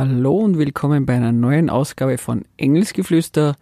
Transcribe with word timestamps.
Hallo 0.00 0.38
und 0.38 0.56
willkommen 0.56 1.04
bei 1.04 1.14
einer 1.14 1.30
neuen 1.30 1.68
Ausgabe 1.68 2.16
von 2.16 2.46
Engelsgeflüster, 2.56 3.54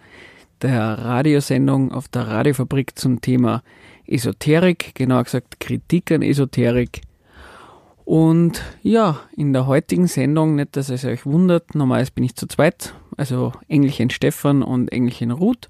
der 0.62 0.80
Radiosendung 0.80 1.90
auf 1.90 2.06
der 2.06 2.28
Radiofabrik 2.28 2.96
zum 2.96 3.20
Thema 3.20 3.64
Esoterik, 4.06 4.94
genauer 4.94 5.24
gesagt 5.24 5.58
Kritik 5.58 6.12
an 6.12 6.22
Esoterik. 6.22 7.00
Und 8.04 8.62
ja, 8.84 9.18
in 9.36 9.52
der 9.52 9.66
heutigen 9.66 10.06
Sendung, 10.06 10.54
nicht 10.54 10.76
dass 10.76 10.90
es 10.90 11.04
euch 11.04 11.26
wundert, 11.26 11.74
normalerweise 11.74 12.12
bin 12.12 12.22
ich 12.22 12.36
zu 12.36 12.46
zweit, 12.46 12.94
also 13.16 13.50
Engelchen 13.66 14.08
Stefan 14.08 14.62
und 14.62 14.92
Engelchen 14.92 15.32
Ruth. 15.32 15.66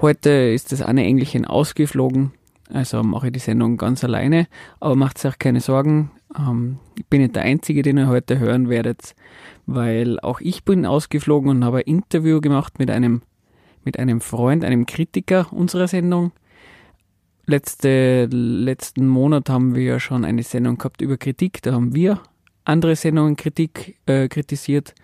Heute 0.00 0.30
ist 0.30 0.72
das 0.72 0.82
eine 0.82 1.04
Engelchen 1.04 1.44
ausgeflogen, 1.44 2.32
also 2.72 3.04
mache 3.04 3.28
ich 3.28 3.34
die 3.34 3.38
Sendung 3.38 3.76
ganz 3.76 4.02
alleine, 4.02 4.48
aber 4.80 4.96
macht 4.96 5.24
euch 5.24 5.38
keine 5.38 5.60
Sorgen, 5.60 6.10
ähm, 6.38 6.78
ich 6.98 7.06
bin 7.06 7.22
nicht 7.22 7.36
der 7.36 7.42
Einzige, 7.42 7.82
den 7.82 7.98
ihr 7.98 8.08
heute 8.08 8.38
hören 8.38 8.68
werdet, 8.68 9.14
weil 9.66 10.20
auch 10.20 10.40
ich 10.40 10.64
bin 10.64 10.86
ausgeflogen 10.86 11.50
und 11.50 11.64
habe 11.64 11.78
ein 11.78 11.84
Interview 11.84 12.40
gemacht 12.40 12.78
mit 12.78 12.90
einem, 12.90 13.22
mit 13.84 13.98
einem 13.98 14.20
Freund, 14.20 14.64
einem 14.64 14.86
Kritiker 14.86 15.52
unserer 15.52 15.88
Sendung. 15.88 16.32
Letzte, 17.46 18.26
letzten 18.26 19.08
Monat 19.08 19.50
haben 19.50 19.74
wir 19.74 19.82
ja 19.82 20.00
schon 20.00 20.24
eine 20.24 20.42
Sendung 20.42 20.78
gehabt 20.78 21.02
über 21.02 21.16
Kritik, 21.16 21.60
da 21.62 21.72
haben 21.72 21.94
wir 21.94 22.20
andere 22.64 22.94
Sendungen 22.94 23.36
Kritik 23.36 23.98
äh, 24.06 24.28
kritisiert 24.28 24.94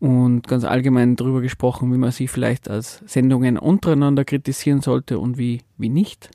und 0.00 0.48
ganz 0.48 0.64
allgemein 0.64 1.16
darüber 1.16 1.40
gesprochen, 1.40 1.92
wie 1.92 1.98
man 1.98 2.10
sie 2.10 2.28
vielleicht 2.28 2.68
als 2.68 3.02
Sendungen 3.06 3.58
untereinander 3.58 4.24
kritisieren 4.24 4.80
sollte 4.80 5.18
und 5.18 5.38
wie, 5.38 5.60
wie 5.76 5.88
nicht. 5.88 6.30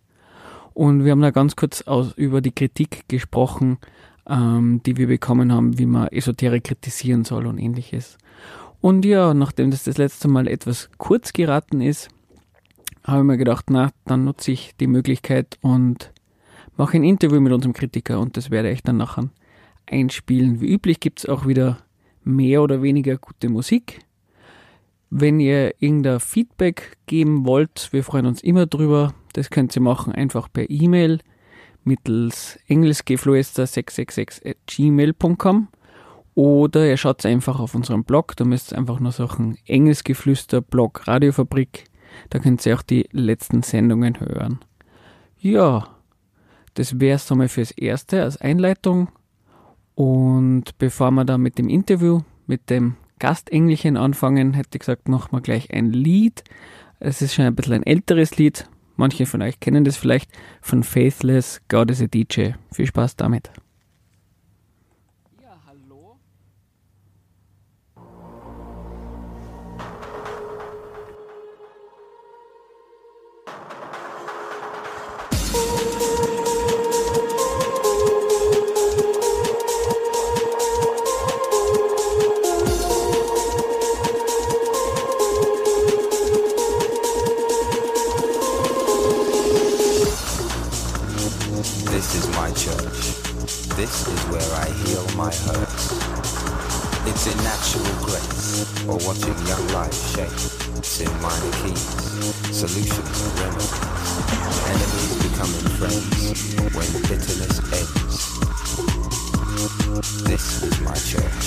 Und 0.74 1.04
wir 1.04 1.12
haben 1.12 1.22
da 1.22 1.32
ganz 1.32 1.56
kurz 1.56 1.82
aus, 1.82 2.14
über 2.14 2.42
die 2.42 2.52
Kritik 2.52 3.04
gesprochen, 3.08 3.78
ähm, 4.30 4.82
die 4.86 4.98
wir 4.98 5.08
bekommen 5.08 5.52
haben, 5.52 5.78
wie 5.78 5.86
man 5.86 6.08
Esoterik 6.10 6.66
kritisieren 6.66 7.26
soll 7.26 7.48
und 7.48 7.58
ähnliches. 7.58 8.18
Und 8.82 9.04
ja, 9.04 9.34
nachdem 9.34 9.72
das 9.72 9.84
das 9.84 9.98
letzte 9.98 10.28
Mal 10.28 10.48
etwas 10.48 10.90
kurz 10.98 11.34
geraten 11.34 11.82
ist, 11.82 12.10
habe 13.04 13.20
ich 13.20 13.26
mir 13.26 13.38
gedacht, 13.38 13.66
na, 13.70 13.90
dann 14.06 14.26
nutze 14.26 14.52
ich 14.52 14.76
die 14.80 14.88
Möglichkeit 14.88 15.58
und 15.62 16.14
mache 16.78 16.98
ein 16.98 17.04
Interview 17.04 17.42
mit 17.42 17.52
unserem 17.52 17.74
Kritiker 17.74 18.20
und 18.20 18.38
das 18.38 18.52
werde 18.52 18.72
ich 18.72 18.84
dann 18.84 18.98
nachher 18.98 19.30
einspielen. 19.86 20.62
Wie 20.62 20.72
üblich 20.72 21.00
gibt 21.00 21.20
es 21.20 21.26
auch 21.28 21.46
wieder 21.46 21.80
mehr 22.24 22.62
oder 22.62 22.82
weniger 22.82 23.18
gute 23.18 23.50
Musik. 23.50 24.00
Wenn 25.10 25.40
ihr 25.40 25.74
irgendein 25.80 26.20
Feedback 26.20 26.98
geben 27.08 27.46
wollt, 27.46 27.90
wir 27.92 28.04
freuen 28.04 28.28
uns 28.28 28.42
immer 28.42 28.68
drüber. 28.68 29.14
Das 29.34 29.50
könnt 29.50 29.76
ihr 29.76 29.82
machen 29.82 30.14
einfach 30.14 30.48
per 30.52 30.70
E-Mail 30.70 31.20
mittels 31.84 32.60
engelsgefluester666 32.68 34.48
at 34.48 34.58
gmail.com 34.68 35.68
oder 36.36 36.88
ihr 36.88 36.98
schaut 36.98 37.26
einfach 37.26 37.60
auf 37.60 37.76
unserem 37.76 38.04
Blog, 38.04 38.36
da 38.36 38.46
müsst 38.46 38.72
ihr 38.72 38.78
einfach 38.78 39.00
nur 39.00 39.12
suchen 39.12 39.58
Engelsgeflüster 39.66 40.62
Blog 40.62 41.08
Radiofabrik, 41.08 41.86
da 42.30 42.40
könnt 42.40 42.66
ihr 42.66 42.76
auch 42.76 42.82
die 42.82 43.08
letzten 43.12 43.64
Sendungen 43.64 44.20
hören. 44.20 44.60
Ja, 45.40 45.88
das 46.76 47.00
wäre 47.00 47.16
es 47.16 47.32
einmal 47.32 47.50
fürs 47.50 47.72
Erste 47.72 48.24
als 48.24 48.38
Einleitung 48.38 49.10
und 49.96 50.78
bevor 50.78 51.12
wir 51.12 51.26
dann 51.26 51.42
mit 51.42 51.58
dem 51.58 51.68
Interview 51.68 52.22
mit 52.50 52.70
dem 52.70 52.96
Gastengelchen 53.20 53.96
anfangen, 53.96 54.54
hätte 54.54 54.70
ich 54.74 54.80
gesagt, 54.80 55.08
machen 55.08 55.32
wir 55.32 55.42
gleich 55.42 55.72
ein 55.72 55.92
Lied. 55.92 56.44
Es 57.00 57.22
ist 57.22 57.36
schon 57.36 57.46
ein 57.46 57.56
bisschen 57.56 57.76
ein 57.76 57.84
älteres 57.84 58.38
Lied, 58.38 58.68
Manche 59.00 59.26
von 59.26 59.42
euch 59.42 59.62
kennen 59.62 59.86
das 59.86 59.96
vielleicht 59.96 60.30
von 60.62 60.84
Faithless, 60.84 61.62
God 61.70 61.90
is 61.90 62.02
a 62.02 62.08
DJ. 62.08 62.50
Viel 62.74 62.86
Spaß 62.86 63.16
damit. 63.16 63.50
or 98.90 98.98
watching 99.06 99.38
young 99.46 99.68
life 99.70 99.94
shape, 100.14 100.34
in 101.00 101.12
minor 101.22 101.52
keys, 101.62 101.86
solutions 102.52 103.22
and 103.22 103.40
remedies, 103.40 103.74
enemies 104.66 105.14
becoming 105.22 105.68
friends 105.78 106.18
when 106.74 106.90
bitterness 107.04 107.58
ends. 107.80 108.18
This 110.24 110.46
is 110.64 110.76
my 110.82 110.96
church. 110.96 111.46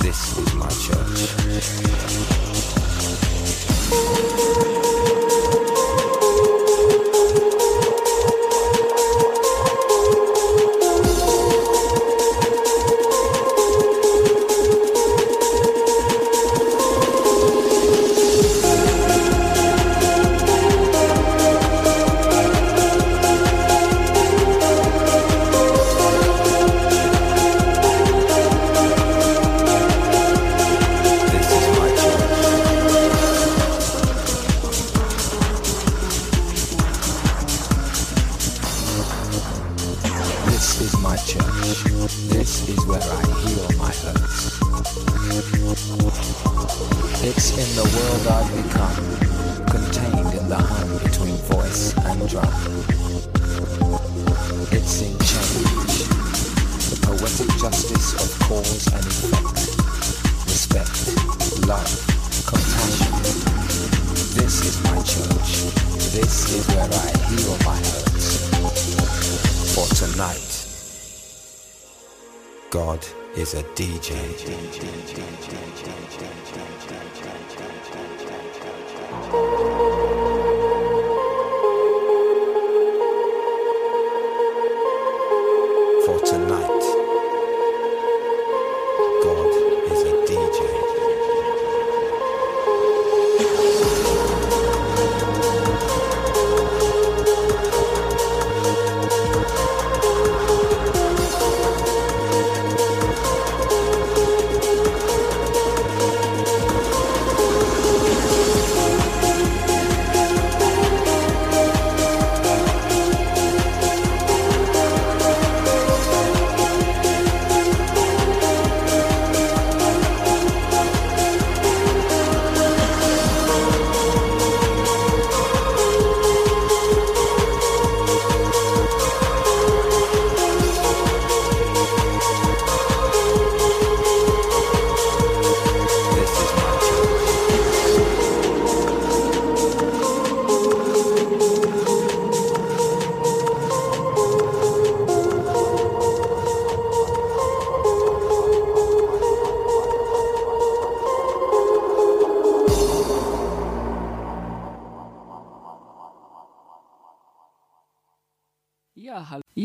This 0.00 0.20
is 0.38 0.48
my 0.54 0.70
church. 0.70 1.02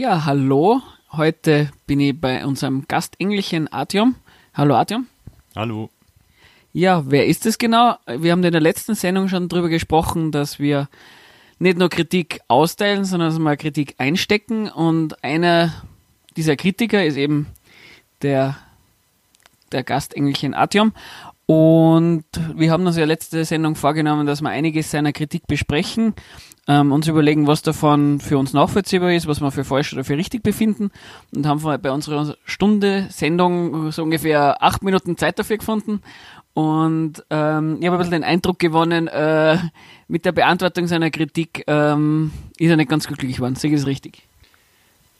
Ja, 0.07 0.24
hallo. 0.24 0.81
Heute 1.12 1.69
bin 1.86 2.00
ich 2.00 2.18
bei 2.18 2.45
unserem 2.45 2.86
Gastengelchen 2.88 3.68
Artyom. 3.68 4.15
Hallo 4.54 4.75
Artyom. 4.75 5.06
Hallo. 5.54 5.89
Ja, 6.71 7.04
wer 7.12 7.25
ist 7.25 7.45
es 7.45 7.57
genau? 7.57 7.98
Wir 8.06 8.31
haben 8.31 8.42
in 8.42 8.54
der 8.54 8.62
letzten 8.62 8.95
Sendung 8.95 9.27
schon 9.27 9.50
darüber 9.50 9.68
gesprochen, 9.68 10.31
dass 10.31 10.59
wir 10.59 10.88
nicht 11.59 11.77
nur 11.77 11.89
Kritik 11.89 12.39
austeilen, 12.48 13.04
sondern 13.04 13.31
dass 13.31 13.39
wir 13.39 13.57
Kritik 13.57 13.95
einstecken. 13.98 14.69
Und 14.69 15.21
einer 15.25 15.74
dieser 16.38 16.56
Kritiker 16.56 17.06
ist 17.06 17.18
eben 17.18 17.48
der, 18.21 18.56
der 19.74 19.83
Gastengelchen 19.83 20.54
Artyom. 20.54 20.94
Und 21.47 22.25
wir 22.55 22.71
haben 22.71 22.85
uns 22.85 22.97
ja 22.97 23.05
letzte 23.05 23.45
Sendung 23.45 23.75
vorgenommen, 23.75 24.27
dass 24.27 24.41
wir 24.41 24.49
einiges 24.49 24.91
seiner 24.91 25.13
Kritik 25.13 25.47
besprechen, 25.47 26.13
ähm, 26.67 26.91
uns 26.91 27.07
überlegen, 27.07 27.47
was 27.47 27.61
davon 27.61 28.19
für 28.19 28.38
uns 28.38 28.51
nachvollziehbar 28.51 29.13
ist, 29.13 29.27
was 29.27 29.39
wir 29.39 29.51
für 29.51 29.63
falsch 29.63 29.94
oder 29.94 30.03
für 30.03 30.17
richtig 30.17 30.44
befinden 30.44 30.91
und 31.33 31.45
haben 31.45 31.61
bei 31.81 31.91
unserer 31.91 32.35
Stunde 32.44 33.07
Sendung 33.09 33.94
so 33.94 34.03
ungefähr 34.03 34.61
acht 34.61 34.83
Minuten 34.83 35.15
Zeit 35.15 35.39
dafür 35.39 35.57
gefunden 35.57 36.01
und 36.57 37.23
ähm, 37.29 37.77
ich 37.79 37.85
habe 37.85 37.97
ein 37.97 37.99
bisschen 37.99 38.11
den 38.13 38.23
Eindruck 38.23 38.57
gewonnen, 38.57 39.07
äh, 39.07 39.59
mit 40.07 40.25
der 40.25 40.31
Beantwortung 40.31 40.88
seiner 40.88 41.11
Kritik 41.11 41.63
ähm, 41.67 42.31
ist 42.57 42.71
er 42.71 42.77
nicht 42.77 42.89
ganz 42.89 43.05
glücklich 43.05 43.35
geworden. 43.35 43.53
Sehe 43.53 43.71
ich 43.71 43.79
es 43.79 43.85
richtig? 43.85 44.23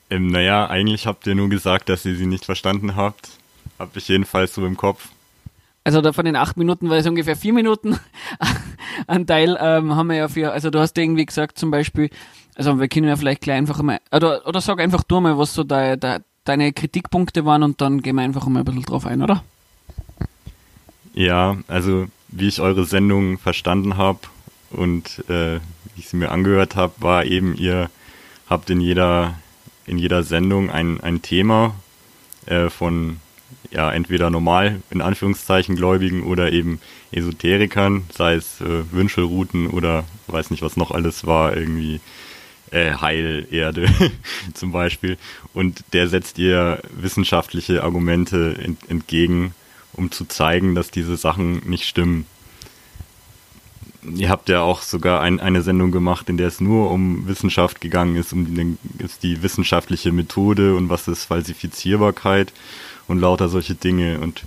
Ähm, 0.10 0.28
naja, 0.28 0.68
eigentlich 0.68 1.06
habt 1.06 1.28
ihr 1.28 1.36
nur 1.36 1.48
gesagt, 1.48 1.90
dass 1.90 2.06
ihr 2.06 2.16
sie 2.16 2.26
nicht 2.26 2.44
verstanden 2.44 2.96
habt. 2.96 3.30
Hab 3.78 3.96
ich 3.96 4.08
jedenfalls 4.08 4.56
so 4.56 4.66
im 4.66 4.78
Kopf. 4.78 5.10
Also 5.88 6.02
da 6.02 6.12
von 6.12 6.26
den 6.26 6.36
acht 6.36 6.58
Minuten 6.58 6.90
war 6.90 6.98
es 6.98 7.08
ungefähr 7.08 7.38
vier 7.38 7.54
Minuten. 7.54 7.98
Ein 9.08 9.26
Teil 9.26 9.58
ähm, 9.58 9.96
haben 9.96 10.08
wir 10.08 10.18
ja 10.18 10.28
für, 10.28 10.52
also 10.52 10.70
du 10.70 10.80
hast 10.80 10.98
irgendwie 10.98 11.26
gesagt 11.26 11.58
zum 11.58 11.72
Beispiel, 11.72 12.10
also 12.56 12.78
wir 12.78 12.90
können 12.90 13.08
ja 13.08 13.16
vielleicht 13.16 13.40
gleich 13.40 13.56
einfach 13.56 13.82
mal, 13.82 14.02
oder, 14.12 14.46
oder 14.46 14.60
sag 14.60 14.82
einfach 14.82 15.04
du 15.04 15.22
mal, 15.22 15.38
was 15.38 15.54
so 15.54 15.64
de, 15.64 15.96
de, 15.96 16.20
deine 16.44 16.74
Kritikpunkte 16.74 17.46
waren 17.46 17.64
und 17.64 17.80
dann 17.80 18.02
gehen 18.02 18.18
wir 18.18 18.24
einfach 18.24 18.48
mal 18.48 18.60
ein 18.60 18.66
bisschen 18.66 18.84
drauf 18.84 19.06
ein, 19.06 19.22
oder? 19.22 19.46
Ja, 21.14 21.56
also 21.70 22.08
wie 22.28 22.50
ich 22.50 22.60
eure 22.60 22.84
Sendung 22.84 23.38
verstanden 23.38 23.96
habe 23.96 24.20
und 24.72 25.24
äh, 25.30 25.62
wie 25.96 26.00
ich 26.00 26.10
sie 26.10 26.18
mir 26.18 26.32
angehört 26.32 26.76
habe, 26.76 26.96
war 26.98 27.24
eben, 27.24 27.56
ihr 27.56 27.90
habt 28.50 28.70
in 28.70 28.82
jeder, 28.82 29.36
in 29.86 29.98
jeder 29.98 30.24
Sendung 30.24 30.70
ein, 30.70 31.00
ein 31.00 31.22
Thema 31.22 31.76
äh, 32.46 32.70
von 32.70 33.22
ja, 33.72 33.92
entweder 33.92 34.30
normal, 34.30 34.82
in 34.90 35.02
Anführungszeichen, 35.02 35.76
Gläubigen 35.76 36.24
oder 36.24 36.52
eben 36.52 36.80
Esoterikern, 37.12 38.04
sei 38.14 38.36
es 38.36 38.62
äh, 38.62 38.92
Wünschelrouten 38.92 39.68
oder 39.68 40.06
weiß 40.28 40.52
nicht, 40.52 40.62
was 40.62 40.78
noch 40.78 40.92
alles 40.92 41.26
war, 41.26 41.56
irgendwie 41.56 42.00
äh, 42.72 42.94
Heilerde 42.94 43.90
zum 44.54 44.72
Beispiel. 44.72 45.18
Und 45.54 45.84
der 45.94 46.08
setzt 46.08 46.38
ihr 46.40 46.82
wissenschaftliche 46.92 47.84
Argumente 47.84 48.56
ent 48.62 48.80
entgegen, 48.90 49.54
um 49.94 50.12
zu 50.12 50.26
zeigen, 50.26 50.76
dass 50.76 50.92
diese 50.92 51.18
Sachen 51.18 51.68
nicht 51.68 51.86
stimmen. 51.86 52.26
Ihr 54.16 54.30
habt 54.30 54.48
ja 54.48 54.62
auch 54.62 54.82
sogar 54.82 55.22
ein, 55.22 55.42
eine 55.42 55.62
Sendung 55.62 55.92
gemacht, 55.92 56.30
in 56.30 56.38
der 56.38 56.48
es 56.48 56.62
nur 56.62 56.92
um 56.92 57.28
Wissenschaft 57.28 57.82
gegangen 57.82 58.16
ist, 58.16 58.32
um 58.32 58.56
die, 58.56 58.78
die 59.22 59.42
wissenschaftliche 59.42 60.14
Methode 60.14 60.76
und 60.76 60.88
was 60.88 61.08
ist 61.10 61.26
Falsifizierbarkeit 61.26 62.54
und 63.08 63.20
lauter 63.20 63.50
solche 63.50 63.76
Dinge. 63.76 64.20
Und 64.20 64.44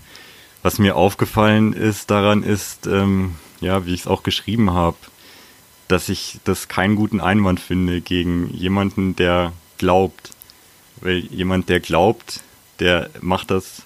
was 0.62 0.79
mir 0.79 0.97
aufgefallen 0.97 1.73
ist 1.73 2.11
daran 2.11 2.43
ist, 2.43 2.87
ähm, 2.87 3.37
ja, 3.61 3.87
wie 3.87 3.95
ich 3.95 4.01
es 4.01 4.07
auch 4.07 4.23
geschrieben 4.23 4.73
habe, 4.73 4.97
dass 5.89 6.09
ich 6.09 6.39
das 6.45 6.69
keinen 6.69 6.97
guten 6.97 7.21
Einwand 7.21 7.61
finde 7.61 8.01
gegen 8.01 8.51
jemanden, 8.55 9.17
der 9.17 9.53
glaubt. 9.79 10.31
Weil 11.01 11.19
jemand, 11.19 11.69
der 11.69 11.81
glaubt, 11.81 12.41
der 12.79 13.11
macht 13.21 13.51
das 13.51 13.83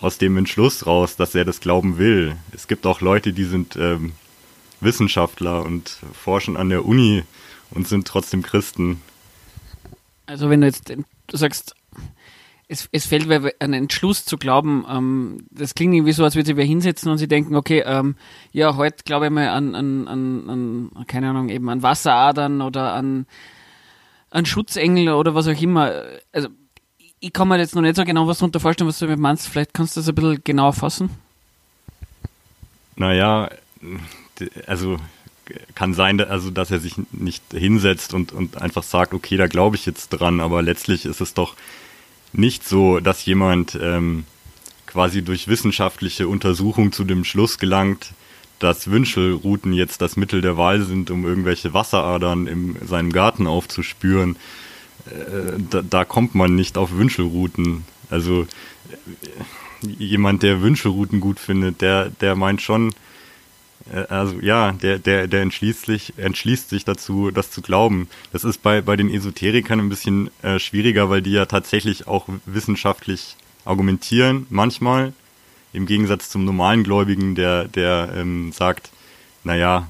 aus 0.00 0.18
dem 0.18 0.36
Entschluss 0.36 0.86
raus, 0.86 1.16
dass 1.16 1.34
er 1.34 1.44
das 1.44 1.60
glauben 1.60 1.98
will. 1.98 2.36
Es 2.52 2.66
gibt 2.66 2.86
auch 2.86 3.00
Leute, 3.00 3.32
die 3.32 3.44
sind 3.44 3.76
ähm, 3.76 4.12
Wissenschaftler 4.80 5.64
und 5.64 5.98
forschen 6.12 6.56
an 6.56 6.68
der 6.68 6.84
Uni 6.84 7.22
und 7.70 7.86
sind 7.86 8.06
trotzdem 8.06 8.42
Christen. 8.42 9.00
Also 10.26 10.50
wenn 10.50 10.60
du 10.60 10.66
jetzt, 10.66 10.88
du 10.90 11.36
sagst, 11.36 11.74
es, 12.72 12.88
es 12.90 13.06
fällt 13.06 13.26
mir 13.26 13.52
ein 13.58 13.74
Entschluss 13.74 14.24
zu 14.24 14.38
glauben, 14.38 14.84
ähm, 14.88 15.46
das 15.50 15.74
klingt 15.74 15.94
irgendwie 15.94 16.12
so, 16.12 16.24
als 16.24 16.34
würde 16.34 16.46
sie 16.46 16.56
wer 16.56 16.64
hinsetzen 16.64 17.12
und 17.12 17.18
sie 17.18 17.28
denken, 17.28 17.54
okay, 17.54 17.82
ähm, 17.84 18.16
ja, 18.50 18.76
heute 18.76 19.04
glaube 19.04 19.26
ich 19.26 19.30
mal 19.30 19.48
an, 19.48 19.74
an, 19.74 20.08
an, 20.08 20.48
an, 20.48 21.06
keine 21.06 21.30
Ahnung, 21.30 21.50
eben 21.50 21.68
an 21.68 21.82
Wasseradern 21.82 22.62
oder 22.62 22.94
an, 22.94 23.26
an 24.30 24.46
Schutzengel 24.46 25.10
oder 25.10 25.34
was 25.34 25.46
auch 25.46 25.60
immer. 25.60 25.92
Also 26.32 26.48
ich 27.20 27.32
kann 27.32 27.48
mir 27.48 27.58
jetzt 27.58 27.74
noch 27.74 27.82
nicht 27.82 27.96
so 27.96 28.04
genau 28.04 28.26
was 28.26 28.38
darunter 28.38 28.58
vorstellen, 28.58 28.88
was 28.88 28.98
du 28.98 29.06
mit 29.06 29.18
meinst. 29.18 29.48
Vielleicht 29.48 29.74
kannst 29.74 29.96
du 29.96 30.00
das 30.00 30.08
ein 30.08 30.14
bisschen 30.14 30.42
genauer 30.42 30.72
fassen. 30.72 31.10
Naja, 32.96 33.50
also 34.66 34.96
kann 35.74 35.92
sein, 35.92 36.20
also 36.20 36.50
dass 36.50 36.70
er 36.70 36.80
sich 36.80 36.94
nicht 37.12 37.42
hinsetzt 37.52 38.14
und, 38.14 38.32
und 38.32 38.62
einfach 38.62 38.82
sagt, 38.82 39.12
okay, 39.12 39.36
da 39.36 39.46
glaube 39.46 39.76
ich 39.76 39.84
jetzt 39.84 40.08
dran, 40.08 40.40
aber 40.40 40.62
letztlich 40.62 41.04
ist 41.04 41.20
es 41.20 41.34
doch 41.34 41.54
nicht 42.32 42.66
so, 42.66 43.00
dass 43.00 43.24
jemand 43.24 43.78
ähm, 43.80 44.24
quasi 44.86 45.22
durch 45.22 45.48
wissenschaftliche 45.48 46.28
Untersuchung 46.28 46.92
zu 46.92 47.04
dem 47.04 47.24
Schluss 47.24 47.58
gelangt, 47.58 48.12
dass 48.58 48.90
Wünschelrouten 48.90 49.72
jetzt 49.72 50.02
das 50.02 50.16
Mittel 50.16 50.40
der 50.40 50.56
Wahl 50.56 50.82
sind, 50.82 51.10
um 51.10 51.24
irgendwelche 51.24 51.74
Wasseradern 51.74 52.46
in 52.46 52.76
seinem 52.86 53.12
Garten 53.12 53.46
aufzuspüren. 53.46 54.36
Äh, 55.06 55.58
da, 55.70 55.82
da, 55.82 56.04
kommt 56.04 56.34
man 56.34 56.54
nicht 56.54 56.78
auf 56.78 56.92
Wünschelrouten. 56.92 57.84
Also 58.08 58.42
äh, 58.42 59.88
jemand, 59.98 60.42
der 60.42 60.60
Wünschelrouten 60.60 61.20
gut 61.20 61.40
findet, 61.40 61.80
der, 61.80 62.10
der 62.10 62.36
meint 62.36 62.62
schon, 62.62 62.94
also 64.08 64.40
ja, 64.40 64.72
der, 64.72 64.98
der, 64.98 65.26
der 65.26 65.42
entschließt 65.42 65.86
sich, 65.86 66.14
entschließt 66.16 66.68
sich 66.68 66.84
dazu, 66.84 67.30
das 67.30 67.50
zu 67.50 67.62
glauben. 67.62 68.08
Das 68.32 68.44
ist 68.44 68.62
bei, 68.62 68.80
bei 68.80 68.96
den 68.96 69.12
Esoterikern 69.12 69.80
ein 69.80 69.88
bisschen 69.88 70.30
äh, 70.42 70.58
schwieriger, 70.58 71.10
weil 71.10 71.22
die 71.22 71.32
ja 71.32 71.46
tatsächlich 71.46 72.06
auch 72.06 72.28
wissenschaftlich 72.46 73.36
argumentieren, 73.64 74.46
manchmal. 74.50 75.12
Im 75.72 75.86
Gegensatz 75.86 76.28
zum 76.28 76.44
normalen 76.44 76.84
Gläubigen, 76.84 77.34
der, 77.34 77.66
der 77.66 78.12
ähm, 78.14 78.52
sagt, 78.52 78.90
naja, 79.44 79.88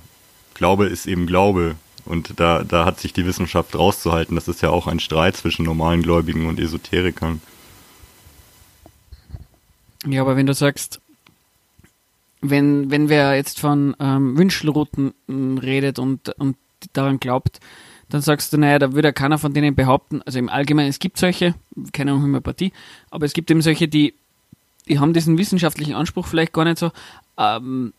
Glaube 0.54 0.86
ist 0.86 1.06
eben 1.06 1.26
Glaube. 1.26 1.74
Und 2.04 2.38
da, 2.40 2.64
da 2.64 2.84
hat 2.84 3.00
sich 3.00 3.12
die 3.12 3.26
Wissenschaft 3.26 3.76
rauszuhalten. 3.76 4.34
Das 4.34 4.48
ist 4.48 4.62
ja 4.62 4.70
auch 4.70 4.86
ein 4.86 5.00
Streit 5.00 5.36
zwischen 5.36 5.64
normalen 5.64 6.02
Gläubigen 6.02 6.46
und 6.46 6.58
Esoterikern. 6.58 7.40
Ja, 10.06 10.22
aber 10.22 10.36
wenn 10.36 10.46
du 10.46 10.54
sagst, 10.54 11.00
wenn, 12.42 12.90
wenn 12.90 13.08
wer 13.08 13.34
jetzt 13.36 13.60
von 13.60 13.96
ähm, 13.98 14.36
Wünschelrouten 14.36 15.14
redet 15.28 15.98
und, 15.98 16.28
und 16.38 16.56
daran 16.92 17.20
glaubt, 17.20 17.60
dann 18.08 18.20
sagst 18.20 18.52
du, 18.52 18.58
naja, 18.58 18.78
da 18.78 18.92
würde 18.92 19.12
keiner 19.12 19.38
von 19.38 19.54
denen 19.54 19.74
behaupten, 19.74 20.20
also 20.22 20.38
im 20.38 20.50
Allgemeinen, 20.50 20.90
es 20.90 20.98
gibt 20.98 21.16
solche, 21.16 21.54
keine 21.92 22.12
Homöopathie, 22.12 22.72
aber 23.10 23.24
es 23.24 23.32
gibt 23.32 23.50
eben 23.50 23.62
solche, 23.62 23.88
die, 23.88 24.12
die 24.88 24.98
haben 24.98 25.14
diesen 25.14 25.38
wissenschaftlichen 25.38 25.94
Anspruch 25.94 26.26
vielleicht 26.26 26.52
gar 26.52 26.64
nicht 26.64 26.78
so. 26.78 26.90
Ähm, 27.38 27.94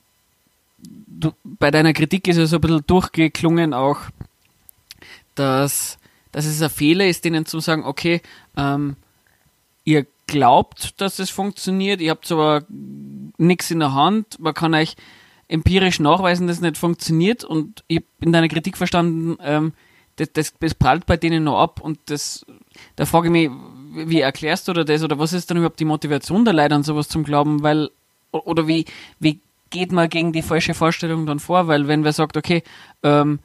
du, 0.77 1.31
bei 1.43 1.71
deiner 1.71 1.93
Kritik 1.93 2.27
ist 2.27 2.37
ja 2.37 2.45
so 2.45 2.57
ein 2.57 2.61
bisschen 2.61 2.85
durchgeklungen 2.85 3.73
auch, 3.73 4.01
dass, 5.35 5.97
dass 6.31 6.45
es 6.45 6.61
ein 6.61 6.69
Fehler 6.69 7.07
ist, 7.07 7.25
denen 7.25 7.45
zu 7.45 7.59
sagen, 7.59 7.85
okay, 7.85 8.21
ähm, 8.55 8.97
ihr 9.85 10.05
glaubt, 10.27 10.99
dass 11.01 11.19
es 11.19 11.29
funktioniert, 11.29 12.01
ihr 12.01 12.11
habt 12.11 12.31
aber 12.31 12.63
nichts 13.37 13.71
in 13.71 13.79
der 13.79 13.93
Hand, 13.93 14.39
man 14.39 14.53
kann 14.53 14.73
euch 14.73 14.95
empirisch 15.47 15.99
nachweisen, 15.99 16.47
dass 16.47 16.57
es 16.57 16.61
nicht 16.61 16.77
funktioniert. 16.77 17.43
Und 17.43 17.83
ich 17.87 17.97
habe 17.97 18.07
in 18.21 18.31
deiner 18.31 18.47
Kritik 18.47 18.77
verstanden, 18.77 19.37
ähm, 19.41 19.73
das, 20.15 20.31
das, 20.33 20.53
das 20.59 20.73
prallt 20.73 21.05
bei 21.05 21.17
denen 21.17 21.43
noch 21.43 21.59
ab. 21.59 21.79
Und 21.81 21.99
das, 22.05 22.45
da 22.95 23.05
frage 23.05 23.27
ich 23.27 23.31
mich, 23.31 23.49
wie 24.07 24.21
erklärst 24.21 24.67
du 24.67 24.73
das? 24.73 25.03
Oder 25.03 25.19
was 25.19 25.33
ist 25.33 25.49
dann 25.49 25.57
überhaupt 25.57 25.79
die 25.79 25.85
Motivation 25.85 26.45
der 26.45 26.53
Leute 26.53 26.75
an 26.75 26.83
sowas 26.83 27.09
zum 27.09 27.23
Glauben, 27.23 27.61
weil, 27.61 27.89
oder 28.31 28.67
wie, 28.67 28.85
wie 29.19 29.39
geht 29.69 29.91
man 29.91 30.09
gegen 30.09 30.33
die 30.33 30.41
falsche 30.41 30.73
Vorstellung 30.73 31.25
dann 31.25 31.39
vor, 31.39 31.67
weil 31.67 31.87
wenn 31.87 32.03
wer 32.03 32.13
sagt, 32.13 32.37
okay, 32.37 32.63
ähm, 33.01 33.39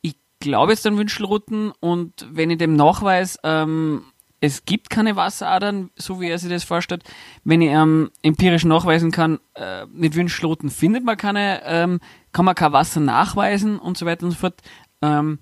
ich 0.00 0.16
glaube 0.40 0.72
jetzt 0.72 0.86
an 0.86 0.98
Wünschelrouten 0.98 1.72
und 1.80 2.26
wenn 2.30 2.50
ich 2.50 2.58
dem 2.58 2.76
nachweise, 2.76 3.38
ähm, 3.44 4.04
es 4.40 4.64
gibt 4.64 4.90
keine 4.90 5.16
Wasseradern, 5.16 5.90
so 5.96 6.20
wie 6.20 6.28
er 6.28 6.38
sich 6.38 6.50
das 6.50 6.64
vorstellt. 6.64 7.02
Wenn 7.44 7.62
ich 7.62 7.70
ähm, 7.70 8.10
empirisch 8.22 8.64
nachweisen 8.64 9.10
kann, 9.10 9.40
äh, 9.54 9.86
mit 9.86 10.14
Wünschelrouten 10.14 10.70
findet 10.70 11.04
man 11.04 11.16
keine, 11.16 11.62
ähm, 11.64 12.00
kann 12.32 12.44
man 12.44 12.54
kein 12.54 12.72
Wasser 12.72 13.00
nachweisen 13.00 13.78
und 13.78 13.96
so 13.96 14.04
weiter 14.04 14.24
und 14.24 14.32
so 14.32 14.38
fort. 14.38 14.60
Ähm, 15.00 15.38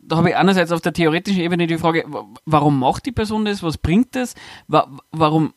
da 0.00 0.16
habe 0.16 0.30
ich 0.30 0.36
einerseits 0.36 0.72
auf 0.72 0.80
der 0.80 0.92
theoretischen 0.92 1.42
Ebene 1.42 1.66
die 1.66 1.78
Frage, 1.78 2.04
warum 2.44 2.78
macht 2.78 3.06
die 3.06 3.12
Person 3.12 3.44
das? 3.44 3.62
Was 3.62 3.78
bringt 3.78 4.14
das? 4.14 4.34
Warum, 4.68 5.52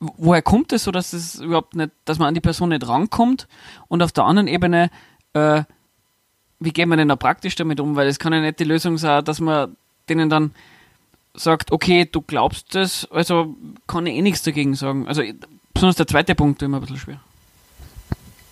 woher 0.00 0.42
kommt 0.42 0.72
es 0.72 0.84
so, 0.84 0.90
dass 0.90 1.12
es 1.12 1.36
überhaupt 1.36 1.76
nicht, 1.76 1.90
dass 2.04 2.18
man 2.18 2.28
an 2.28 2.34
die 2.34 2.40
Person 2.40 2.70
nicht 2.70 2.86
rankommt? 2.88 3.46
Und 3.88 4.02
auf 4.02 4.12
der 4.12 4.24
anderen 4.24 4.48
Ebene, 4.48 4.90
äh, 5.34 5.62
wie 6.60 6.72
geht 6.72 6.88
man 6.88 6.98
denn 6.98 7.08
da 7.08 7.16
praktisch 7.16 7.54
damit 7.54 7.80
um? 7.80 7.96
Weil 7.96 8.08
es 8.08 8.18
kann 8.18 8.32
ja 8.32 8.40
nicht 8.40 8.60
die 8.60 8.64
Lösung 8.64 8.98
sein, 8.98 9.24
dass 9.24 9.40
man 9.40 9.76
denen 10.08 10.28
dann 10.28 10.52
sagt, 11.34 11.70
okay, 11.70 12.08
du 12.10 12.20
glaubst 12.20 12.74
das, 12.74 13.06
also 13.10 13.56
kann 13.86 14.06
ich 14.06 14.16
eh 14.16 14.22
nichts 14.22 14.42
dagegen 14.42 14.74
sagen. 14.74 15.06
Also 15.06 15.22
besonders 15.72 15.96
der 15.96 16.06
zweite 16.06 16.34
Punkt 16.34 16.60
ist 16.60 16.66
immer 16.66 16.78
ein 16.78 16.80
bisschen 16.80 16.98
schwer. 16.98 17.20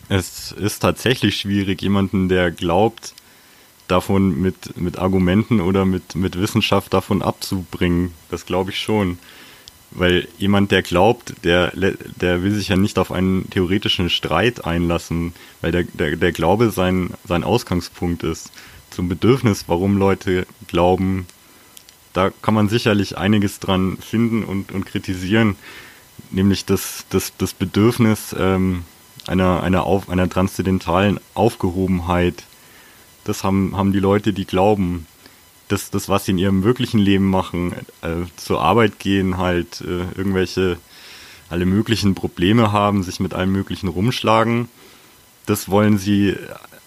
Es 0.09 0.53
ist 0.53 0.81
tatsächlich 0.81 1.37
schwierig, 1.37 1.83
jemanden, 1.83 2.29
der 2.29 2.53
glaubt, 2.53 3.15
davon 3.89 4.41
mit, 4.41 4.77
mit 4.77 4.99
Argumenten 4.99 5.61
oder 5.61 5.85
mit, 5.85 6.15
mit 6.15 6.39
Wissenschaft 6.39 6.93
davon 6.93 7.23
abzubringen. 7.23 8.13
Das 8.31 8.47
glaube 8.47 8.71
ich 8.71 8.81
schon. 8.81 9.19
Weil 9.93 10.29
jemand, 10.37 10.73
der 10.73 10.83
glaubt, 10.83 11.35
der, 11.45 11.73
der 11.75 12.43
will 12.43 12.53
sich 12.53 12.69
ja 12.69 12.77
nicht 12.77 12.99
auf 12.99 13.13
einen 13.13 13.49
theoretischen 13.51 14.11
Streit 14.11 14.65
einlassen, 14.65 15.33
weil 15.61 15.73
der, 15.73 15.85
der, 15.85 16.17
der 16.17 16.33
Glaube 16.33 16.71
sein, 16.71 17.11
sein 17.27 17.45
Ausgangspunkt 17.45 18.23
ist. 18.23 18.51
Zum 18.91 19.09
Bedürfnis, 19.09 19.65
warum 19.69 19.97
Leute 19.97 20.47
glauben, 20.67 21.27
da 22.13 22.31
kann 22.43 22.55
man 22.55 22.69
sicherlich 22.69 23.19
einiges 23.19 23.61
dran 23.61 23.99
finden 23.99 24.43
und, 24.43 24.73
und 24.73 24.87
kritisieren, 24.87 25.57
nämlich 26.31 26.65
das, 26.65 27.05
das, 27.11 27.33
das 27.37 27.53
Bedürfnis 27.53 28.35
ähm, 28.39 28.85
einer, 29.27 29.63
einer, 29.63 29.85
auf, 29.85 30.09
einer 30.09 30.29
transzendentalen 30.29 31.21
Aufgehobenheit. 31.35 32.45
Das 33.25 33.45
haben, 33.45 33.77
haben 33.77 33.93
die 33.93 34.01
Leute, 34.01 34.33
die 34.33 34.47
glauben, 34.47 35.07
das, 35.69 35.91
das, 35.91 36.09
was 36.09 36.25
sie 36.25 36.33
in 36.33 36.39
ihrem 36.39 36.63
wirklichen 36.65 36.99
Leben 36.99 37.29
machen, 37.29 37.73
äh, 38.03 38.25
zur 38.37 38.63
Arbeit 38.63 38.99
gehen, 38.99 39.37
halt 39.37 39.81
äh, 39.81 40.05
irgendwelche, 40.17 40.79
alle 41.49 41.67
möglichen 41.67 42.15
Probleme 42.15 42.73
haben, 42.73 43.03
sich 43.03 43.21
mit 43.21 43.35
allem 43.35 43.53
Möglichen 43.53 43.89
rumschlagen, 43.89 44.69
das 45.47 45.69
wollen 45.69 45.99
sie 45.99 46.37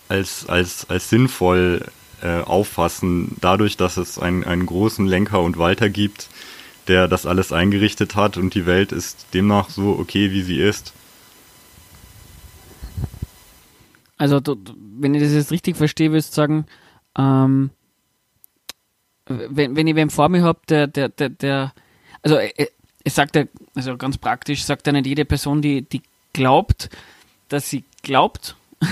als, 0.09 0.47
als, 0.49 0.89
als 0.89 1.09
sinnvoll 1.09 1.85
äh, 2.21 2.41
auffassen, 2.41 3.37
dadurch, 3.39 3.77
dass 3.77 3.97
es 3.97 4.19
einen, 4.19 4.43
einen 4.43 4.65
großen 4.65 5.05
Lenker 5.05 5.41
und 5.41 5.57
Walter 5.57 5.89
gibt, 5.89 6.27
der 6.87 7.07
das 7.07 7.25
alles 7.25 7.53
eingerichtet 7.53 8.15
hat 8.15 8.37
und 8.37 8.55
die 8.55 8.65
Welt 8.65 8.91
ist 8.91 9.27
demnach 9.33 9.69
so 9.69 9.97
okay, 9.99 10.31
wie 10.31 10.41
sie 10.41 10.59
ist. 10.59 10.93
Also, 14.17 14.41
wenn 14.99 15.13
ich 15.13 15.23
das 15.23 15.31
jetzt 15.31 15.51
richtig 15.51 15.77
verstehe, 15.77 16.11
würdest 16.11 16.31
du 16.31 16.35
sagen, 16.35 16.65
ähm, 17.17 17.69
wenn, 19.29 19.75
wenn 19.75 19.87
ich 19.87 19.95
wem 19.95 20.09
vor 20.09 20.29
mir 20.29 20.43
habe, 20.43 20.59
der, 20.67 20.87
der, 20.87 21.09
der, 21.09 21.29
der, 21.29 21.73
also 22.21 22.37
äh, 22.37 22.67
es 23.03 23.15
sagt 23.15 23.35
ja, 23.35 23.45
also 23.75 23.95
ganz 23.97 24.17
praktisch, 24.17 24.63
sagt 24.63 24.87
ja 24.87 24.93
nicht 24.93 25.05
jede 25.05 25.25
Person, 25.25 25.61
die, 25.61 25.83
die 25.83 26.01
glaubt, 26.33 26.89
dass 27.47 27.69
sie 27.69 27.83
glaubt. 28.03 28.55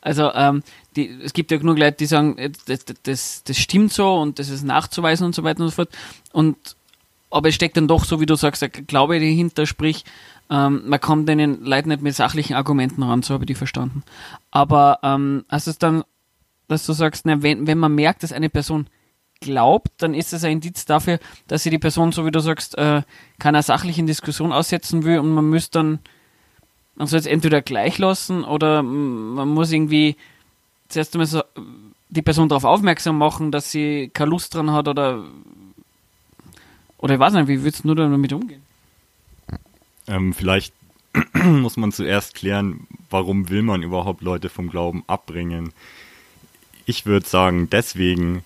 also 0.00 0.32
ähm, 0.34 0.62
die, 0.96 1.08
es 1.22 1.32
gibt 1.32 1.50
ja 1.50 1.58
genug 1.58 1.78
Leute, 1.78 1.98
die 1.98 2.06
sagen, 2.06 2.36
äh, 2.38 2.50
das, 2.66 2.84
das, 3.02 3.44
das 3.44 3.56
stimmt 3.58 3.92
so 3.92 4.14
und 4.14 4.38
das 4.38 4.48
ist 4.48 4.64
nachzuweisen 4.64 5.26
und 5.26 5.34
so 5.34 5.42
weiter 5.42 5.62
und 5.62 5.68
so 5.68 5.74
fort. 5.74 5.90
Und 6.32 6.76
aber 7.30 7.48
es 7.48 7.54
steckt 7.54 7.76
dann 7.76 7.88
doch, 7.88 8.04
so 8.04 8.20
wie 8.20 8.26
du 8.26 8.36
sagst, 8.36 8.62
der 8.62 8.68
Glaube 8.68 9.18
dahinter, 9.18 9.66
sprich, 9.66 10.04
ähm, 10.48 10.82
man 10.86 11.00
kommt 11.00 11.28
den 11.28 11.64
Leuten 11.64 11.88
nicht 11.88 12.02
mit 12.02 12.14
sachlichen 12.14 12.54
Argumenten 12.54 13.02
ran, 13.02 13.22
so 13.22 13.34
habe 13.34 13.44
ich 13.44 13.48
die 13.48 13.54
verstanden. 13.54 14.04
Aber 14.50 15.00
ähm, 15.02 15.44
hast 15.48 15.66
es 15.66 15.78
dann, 15.78 16.04
dass 16.68 16.86
du 16.86 16.92
sagst, 16.92 17.26
na, 17.26 17.42
wenn, 17.42 17.66
wenn 17.66 17.78
man 17.78 17.94
merkt, 17.94 18.22
dass 18.22 18.32
eine 18.32 18.48
Person 18.48 18.86
glaubt, 19.40 19.90
dann 19.98 20.14
ist 20.14 20.32
das 20.32 20.44
ein 20.44 20.52
Indiz 20.52 20.84
dafür, 20.84 21.18
dass 21.48 21.62
sie 21.62 21.70
die 21.70 21.78
Person, 21.78 22.12
so 22.12 22.24
wie 22.26 22.30
du 22.30 22.40
sagst, 22.40 22.76
äh, 22.78 23.02
keiner 23.38 23.62
sachlichen 23.62 24.06
Diskussion 24.06 24.52
aussetzen 24.52 25.04
will 25.04 25.18
und 25.18 25.32
man 25.32 25.48
müsste 25.48 25.78
dann, 25.78 25.98
man 26.94 27.06
soll 27.06 27.20
es 27.20 27.26
entweder 27.26 27.62
gleich 27.62 27.98
lassen 27.98 28.44
oder 28.44 28.82
man 28.82 29.48
muss 29.48 29.72
irgendwie 29.72 30.16
zuerst 30.88 31.14
einmal 31.14 31.26
so 31.26 31.42
die 32.08 32.22
Person 32.22 32.48
darauf 32.48 32.64
aufmerksam 32.64 33.18
machen, 33.18 33.50
dass 33.52 33.70
sie 33.70 34.10
keine 34.12 34.30
Lust 34.30 34.54
dran 34.54 34.70
hat 34.70 34.88
oder 34.88 35.24
oder 36.98 37.14
ich 37.14 37.20
weiß 37.20 37.34
nicht, 37.34 37.48
wie 37.48 37.62
würdest 37.62 37.84
du 37.84 37.94
damit 37.94 38.32
umgehen? 38.32 38.62
Ähm, 40.06 40.32
vielleicht 40.32 40.72
muss 41.34 41.76
man 41.76 41.92
zuerst 41.92 42.34
klären, 42.34 42.86
warum 43.10 43.48
will 43.48 43.62
man 43.62 43.82
überhaupt 43.82 44.22
Leute 44.22 44.48
vom 44.48 44.70
Glauben 44.70 45.04
abbringen. 45.06 45.72
Ich 46.84 47.06
würde 47.06 47.26
sagen, 47.26 47.68
deswegen, 47.70 48.44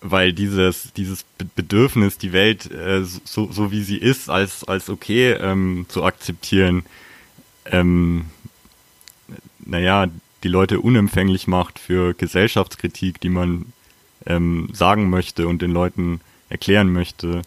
weil 0.00 0.32
dieses, 0.32 0.92
dieses 0.96 1.24
Bedürfnis, 1.54 2.18
die 2.18 2.32
Welt 2.32 2.70
äh, 2.70 3.02
so, 3.04 3.50
so 3.50 3.70
wie 3.70 3.82
sie 3.82 3.96
ist, 3.96 4.28
als, 4.28 4.64
als 4.64 4.88
okay 4.88 5.32
ähm, 5.32 5.86
zu 5.88 6.04
akzeptieren, 6.04 6.84
ähm, 7.66 8.26
naja, 9.64 10.06
die 10.44 10.48
Leute 10.48 10.80
unempfänglich 10.80 11.46
macht 11.46 11.78
für 11.78 12.14
Gesellschaftskritik, 12.14 13.20
die 13.20 13.28
man 13.28 13.72
ähm, 14.26 14.68
sagen 14.72 15.10
möchte 15.10 15.48
und 15.48 15.62
den 15.62 15.72
Leuten 15.72 16.20
erklären 16.48 16.92
möchte. 16.92 17.42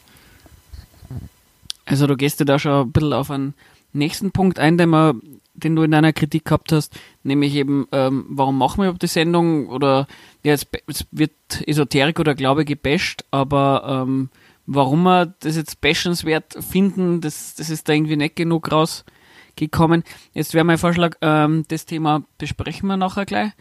Also 1.85 2.07
du 2.07 2.17
gehst 2.17 2.39
dir 2.39 2.45
da 2.45 2.59
schon 2.59 2.71
ein 2.71 2.91
bisschen 2.91 3.13
auf 3.13 3.31
einen 3.31 3.53
nächsten 3.93 4.31
Punkt 4.31 4.59
ein, 4.59 4.77
den, 4.77 4.89
wir, 4.89 5.15
den 5.59 5.75
du 5.75 5.83
in 5.83 5.91
deiner 5.91 6.13
Kritik 6.13 6.45
gehabt 6.45 6.71
hast, 6.71 6.97
nämlich 7.23 7.55
eben, 7.55 7.87
ähm, 7.91 8.25
warum 8.29 8.57
machen 8.57 8.79
wir 8.79 8.85
überhaupt 8.85 9.03
die 9.03 9.07
Sendung? 9.07 9.67
Oder 9.67 10.07
ja, 10.43 10.53
es, 10.53 10.65
es 10.87 11.05
wird 11.11 11.31
Esoterik 11.65 12.19
oder 12.19 12.35
Glaube 12.35 12.65
gebasht, 12.65 13.23
aber 13.31 14.03
ähm, 14.07 14.29
warum 14.65 15.03
wir 15.03 15.33
das 15.39 15.55
jetzt 15.55 15.81
bashenswert 15.81 16.57
finden, 16.63 17.21
das, 17.21 17.55
das 17.55 17.69
ist 17.69 17.89
da 17.89 17.93
irgendwie 17.93 18.17
nicht 18.17 18.35
genug 18.35 18.71
rausgekommen. 18.71 20.03
Jetzt 20.33 20.53
wäre 20.53 20.65
mein 20.65 20.77
Vorschlag, 20.77 21.17
ähm, 21.21 21.65
das 21.67 21.85
Thema 21.85 22.23
besprechen 22.37 22.87
wir 22.87 22.97
nachher 22.97 23.25
gleich. 23.25 23.51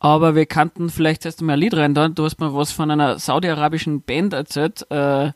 Aber 0.00 0.34
wir 0.34 0.44
kannten 0.44 0.90
vielleicht 0.90 1.24
erst 1.24 1.40
einmal 1.40 1.56
ein 1.56 1.60
Lied 1.60 1.74
rein. 1.74 1.94
Du 1.94 2.24
hast 2.24 2.38
mir 2.38 2.54
was 2.54 2.72
von 2.72 2.90
einer 2.90 3.18
saudi-arabischen 3.18 4.02
Band 4.02 4.34
erzählt. 4.34 4.90
Äh, 4.90 5.32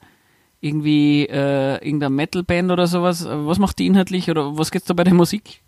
irgendwie 0.60 1.26
äh, 1.26 1.74
irgendeine 1.76 2.14
Metal-Band 2.14 2.70
oder 2.70 2.86
sowas. 2.86 3.26
Was 3.26 3.58
macht 3.58 3.78
die 3.78 3.86
inhaltlich 3.86 4.30
oder 4.30 4.58
was 4.58 4.70
geht's 4.70 4.86
da 4.86 4.94
bei 4.94 5.04
der 5.04 5.14
Musik? 5.14 5.62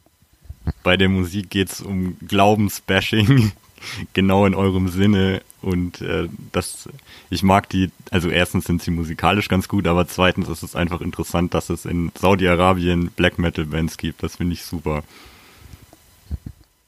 Bei 0.82 0.96
der 0.96 1.08
Musik 1.08 1.50
geht's 1.50 1.80
um 1.80 2.16
Glaubensbashing, 2.26 3.52
genau 4.12 4.46
in 4.46 4.54
eurem 4.54 4.88
Sinne. 4.88 5.42
Und 5.62 6.00
äh, 6.00 6.28
das, 6.52 6.88
ich 7.28 7.42
mag 7.42 7.68
die, 7.68 7.90
also 8.10 8.30
erstens 8.30 8.64
sind 8.64 8.82
sie 8.82 8.90
musikalisch 8.90 9.48
ganz 9.48 9.68
gut, 9.68 9.86
aber 9.86 10.08
zweitens 10.08 10.48
ist 10.48 10.62
es 10.62 10.74
einfach 10.74 11.00
interessant, 11.00 11.52
dass 11.54 11.68
es 11.68 11.84
in 11.84 12.12
Saudi-Arabien 12.18 13.10
Black 13.10 13.38
Metal 13.38 13.66
Bands 13.66 13.98
gibt. 13.98 14.22
Das 14.22 14.36
finde 14.36 14.54
ich 14.54 14.64
super. 14.64 15.02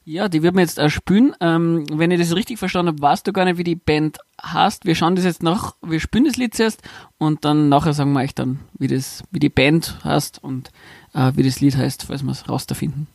Ja, 0.04 0.28
die 0.28 0.42
wird 0.42 0.54
man 0.54 0.64
jetzt 0.64 0.78
erspülen. 0.78 1.34
Ähm, 1.40 1.84
wenn 1.92 2.10
ich 2.10 2.18
das 2.18 2.34
richtig 2.34 2.58
verstanden 2.58 2.88
habe, 2.88 3.02
weißt 3.02 3.26
du 3.26 3.32
gar 3.32 3.44
nicht, 3.44 3.58
wie 3.58 3.64
die 3.64 3.76
Band 3.76 4.18
heißt. 4.42 4.84
Wir 4.84 4.96
schauen 4.96 5.14
das 5.14 5.24
jetzt 5.24 5.42
nach, 5.42 5.76
wir 5.80 6.00
spielen 6.00 6.24
das 6.24 6.36
Lied 6.36 6.54
zuerst 6.54 6.82
und 7.18 7.44
dann 7.44 7.68
nachher 7.68 7.92
sagen 7.92 8.12
wir 8.12 8.20
euch 8.20 8.34
dann, 8.34 8.58
wie 8.78 8.88
das, 8.88 9.22
wie 9.30 9.38
die 9.38 9.48
Band 9.48 9.98
heißt 10.02 10.42
und 10.42 10.72
äh, 11.14 11.32
wie 11.36 11.44
das 11.44 11.60
Lied 11.60 11.76
heißt, 11.76 12.04
falls 12.04 12.24
wir 12.24 12.32
es 12.32 12.48
rausfinden. 12.48 13.06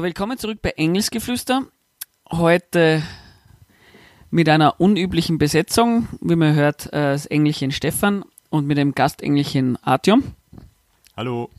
Ja, 0.00 0.04
willkommen 0.04 0.38
zurück 0.38 0.60
bei 0.62 0.70
Engelsgeflüster. 0.70 1.66
Heute 2.30 3.02
mit 4.30 4.48
einer 4.48 4.80
unüblichen 4.80 5.36
Besetzung, 5.36 6.08
wie 6.22 6.36
man 6.36 6.54
hört, 6.54 6.86
äh, 6.86 7.12
das 7.12 7.26
Engelchen 7.26 7.70
Stefan 7.70 8.24
und 8.48 8.66
mit 8.66 8.78
dem 8.78 8.92
Gastengelchen 8.92 9.76
Artyom. 9.84 10.22
Hallo. 11.18 11.50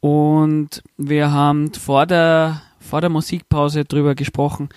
Und 0.00 0.82
wir 0.96 1.30
haben 1.30 1.72
vor 1.72 2.04
der, 2.06 2.62
vor 2.80 3.00
der 3.00 3.10
Musikpause 3.10 3.84
drüber 3.84 4.16
gesprochen, 4.16 4.68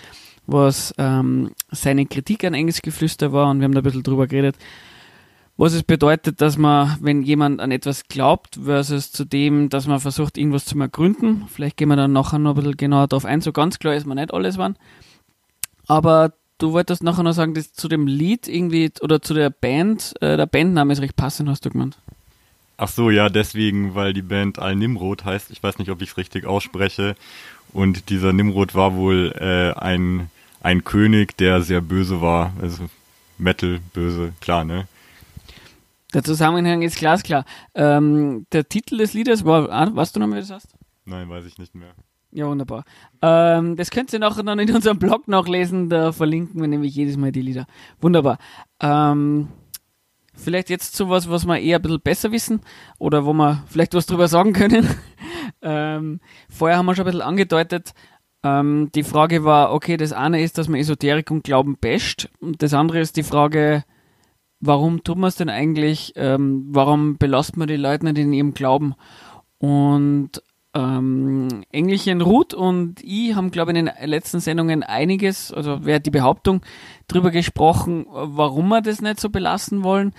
was 0.45 0.93
ähm, 0.99 1.55
seine 1.71 2.05
Kritik 2.05 2.43
an 2.43 2.53
Engelsgeflüster 2.53 3.33
war 3.33 3.49
und 3.49 3.61
wir 3.61 3.63
haben 3.63 3.73
da 3.73 3.79
ein 3.79 3.83
bisschen 3.83 4.03
drüber 4.03 4.27
geredet, 4.27 4.57
was 5.59 5.73
es 5.73 5.83
bedeutet, 5.83 6.39
dass 6.39 6.57
man, 6.57 6.97
wenn 7.01 7.21
jemand 7.21 7.59
an 7.59 7.71
etwas 7.71 8.05
glaubt, 8.07 8.57
versus 8.63 9.11
zu 9.11 9.25
dem, 9.25 9.67
dass 9.67 9.87
man 9.87 9.99
versucht, 9.99 10.37
irgendwas 10.37 10.63
zu 10.63 10.79
ergründen. 10.79 11.47
Vielleicht 11.49 11.75
gehen 11.75 11.89
wir 11.89 11.97
dann 11.97 12.13
nachher 12.13 12.39
noch 12.39 12.51
ein 12.51 12.55
bisschen 12.55 12.77
genauer 12.77 13.07
darauf 13.07 13.25
ein. 13.25 13.41
So 13.41 13.51
ganz 13.51 13.77
klar 13.77 13.93
ist 13.93 14.07
man 14.07 14.17
nicht 14.17 14.33
alles 14.33 14.57
wann. 14.57 14.77
Aber 15.85 16.31
du 16.59 16.71
wolltest 16.71 17.03
nachher 17.03 17.23
noch 17.23 17.33
sagen, 17.33 17.55
dass 17.55 17.73
zu 17.73 17.89
dem 17.89 18.07
Lied 18.07 18.47
irgendwie 18.47 18.89
oder 19.01 19.21
zu 19.21 19.33
der 19.33 19.49
Band, 19.49 20.13
äh, 20.21 20.37
der 20.37 20.45
Bandname 20.45 20.93
ist 20.93 21.01
recht 21.01 21.17
passend, 21.17 21.49
hast 21.49 21.65
du 21.65 21.71
gemeint. 21.71 21.97
Ach 22.77 22.87
so, 22.87 23.09
ja, 23.09 23.27
deswegen, 23.27 23.95
weil 23.95 24.13
die 24.13 24.21
Band 24.21 24.59
Al-Nimrod 24.59 25.25
heißt. 25.25 25.51
Ich 25.51 25.61
weiß 25.61 25.77
nicht, 25.77 25.91
ob 25.91 26.01
ich 26.01 26.11
es 26.11 26.17
richtig 26.17 26.45
ausspreche. 26.45 27.17
Und 27.73 28.09
dieser 28.09 28.31
Nimrod 28.31 28.75
war 28.75 28.95
wohl 28.95 29.33
äh, 29.37 29.77
ein, 29.77 30.29
ein 30.61 30.85
König, 30.85 31.35
der 31.35 31.61
sehr 31.63 31.81
böse 31.81 32.21
war. 32.21 32.53
Also 32.61 32.89
Metal, 33.37 33.81
böse, 33.93 34.31
klar, 34.39 34.63
ne? 34.63 34.87
Der 36.13 36.23
Zusammenhang 36.23 36.81
ist 36.81 36.97
glasklar. 36.97 37.45
Ähm, 37.75 38.47
der 38.51 38.67
Titel 38.67 38.97
des 38.97 39.13
Liedes 39.13 39.45
war, 39.45 39.69
ah, 39.69 39.89
weißt 39.93 40.15
du 40.15 40.19
noch, 40.19 40.27
wie 40.27 40.35
das 40.35 40.49
heißt? 40.49 40.75
Nein, 41.05 41.29
weiß 41.29 41.45
ich 41.45 41.57
nicht 41.57 41.75
mehr. 41.75 41.93
Ja, 42.31 42.47
wunderbar. 42.47 42.83
Ähm, 43.21 43.75
das 43.75 43.89
könnt 43.89 44.13
ihr 44.13 44.19
nachher 44.19 44.43
dann 44.43 44.59
in 44.59 44.73
unserem 44.73 44.99
Blog 44.99 45.27
nachlesen, 45.27 45.89
da 45.89 46.11
verlinken 46.11 46.61
wir 46.61 46.67
nämlich 46.67 46.95
jedes 46.95 47.17
Mal 47.17 47.31
die 47.31 47.41
Lieder. 47.41 47.65
Wunderbar. 48.01 48.37
Ähm, 48.79 49.49
vielleicht 50.35 50.69
jetzt 50.69 50.95
zu 50.95 51.09
was, 51.09 51.29
was 51.29 51.45
wir 51.45 51.59
eher 51.59 51.77
ein 51.77 51.81
bisschen 51.81 52.01
besser 52.01 52.31
wissen 52.31 52.61
oder 52.99 53.25
wo 53.25 53.33
wir 53.33 53.63
vielleicht 53.67 53.93
was 53.93 54.05
drüber 54.05 54.27
sagen 54.27 54.53
können. 54.53 54.87
ähm, 55.61 56.19
vorher 56.49 56.77
haben 56.77 56.85
wir 56.85 56.95
schon 56.95 57.05
ein 57.05 57.11
bisschen 57.11 57.21
angedeutet, 57.21 57.93
ähm, 58.43 58.89
die 58.95 59.03
Frage 59.03 59.43
war, 59.43 59.73
okay, 59.73 59.97
das 59.97 60.13
eine 60.13 60.41
ist, 60.41 60.57
dass 60.57 60.69
man 60.69 60.79
Esoterik 60.79 61.29
und 61.29 61.43
Glauben 61.43 61.77
basht 61.79 62.29
und 62.39 62.61
das 62.61 62.73
andere 62.73 62.99
ist 62.99 63.17
die 63.17 63.23
Frage, 63.23 63.83
warum 64.59 65.03
tut 65.03 65.17
man 65.17 65.27
es 65.27 65.35
denn 65.35 65.49
eigentlich? 65.49 66.13
Ähm, 66.15 66.67
warum 66.69 67.17
belastet 67.17 67.57
man 67.57 67.67
die 67.67 67.77
Leute 67.77 68.05
nicht 68.05 68.17
in 68.17 68.33
ihrem 68.33 68.53
Glauben? 68.53 68.95
Und 69.57 70.41
ähm, 70.73 71.63
Engelchen 71.71 72.21
Ruth 72.21 72.53
und 72.53 73.01
ich 73.03 73.35
haben, 73.35 73.51
glaube 73.51 73.71
ich, 73.71 73.77
in 73.77 73.85
den 73.87 74.09
letzten 74.09 74.39
Sendungen 74.39 74.83
einiges, 74.83 75.51
also 75.51 75.79
wer 75.81 75.99
die 75.99 76.11
Behauptung, 76.11 76.61
drüber 77.07 77.31
gesprochen, 77.31 78.05
warum 78.09 78.69
wir 78.69 78.81
das 78.81 79.01
nicht 79.01 79.19
so 79.19 79.29
belassen 79.29 79.83
wollen. 79.83 80.13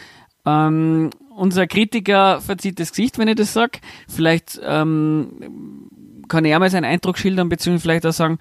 Ähm, 0.45 1.11
unser 1.37 1.67
Kritiker 1.67 2.41
verzieht 2.41 2.81
das 2.81 2.91
Gesicht, 2.91 3.19
wenn 3.19 3.29
ich 3.29 3.37
das 3.37 3.53
sage. 3.53 3.79
Vielleicht 4.09 4.61
ähm, 4.63 5.89
kann 6.29 6.45
er 6.45 6.59
mal 6.59 6.71
seinen 6.71 6.85
Eindruck 6.85 7.19
schildern, 7.19 7.49
beziehungsweise 7.49 7.83
vielleicht 7.83 8.07
auch 8.07 8.13
sagen, 8.13 8.39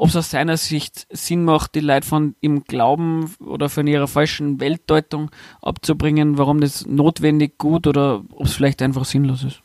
ob 0.00 0.08
es 0.08 0.16
aus 0.16 0.30
seiner 0.30 0.56
Sicht 0.56 1.06
Sinn 1.10 1.44
macht, 1.44 1.74
die 1.74 1.80
Leute 1.80 2.06
von 2.06 2.34
ihm 2.40 2.64
Glauben 2.64 3.34
oder 3.38 3.68
von 3.68 3.86
ihrer 3.86 4.08
falschen 4.08 4.58
Weltdeutung 4.58 5.30
abzubringen, 5.60 6.38
warum 6.38 6.62
das 6.62 6.86
notwendig, 6.86 7.58
gut 7.58 7.86
oder 7.86 8.22
ob 8.30 8.46
es 8.46 8.54
vielleicht 8.54 8.80
einfach 8.80 9.04
sinnlos 9.04 9.44
ist. 9.44 9.60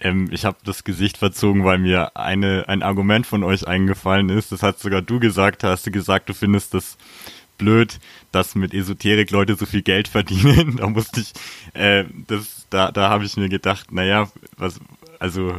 Ähm, 0.00 0.30
ich 0.32 0.44
habe 0.44 0.56
das 0.64 0.82
Gesicht 0.82 1.16
verzogen, 1.16 1.64
weil 1.64 1.78
mir 1.78 2.16
eine, 2.16 2.64
ein 2.66 2.82
Argument 2.82 3.24
von 3.24 3.44
euch 3.44 3.68
eingefallen 3.68 4.30
ist. 4.30 4.50
Das 4.50 4.64
hat 4.64 4.80
sogar 4.80 5.00
du 5.00 5.20
gesagt, 5.20 5.62
hast 5.62 5.86
du 5.86 5.92
gesagt, 5.92 6.28
du 6.28 6.34
findest 6.34 6.74
das 6.74 6.98
blöd, 7.56 8.00
dass 8.32 8.56
mit 8.56 8.74
Esoterik 8.74 9.30
Leute 9.30 9.54
so 9.54 9.64
viel 9.64 9.82
Geld 9.82 10.08
verdienen. 10.08 10.76
da 10.78 10.88
musste 10.88 11.20
ich, 11.20 11.32
äh, 11.74 12.02
das, 12.26 12.66
da, 12.70 12.90
da 12.90 13.08
habe 13.10 13.24
ich 13.24 13.36
mir 13.36 13.48
gedacht, 13.48 13.92
naja, 13.92 14.28
was, 14.56 14.80
also 15.20 15.54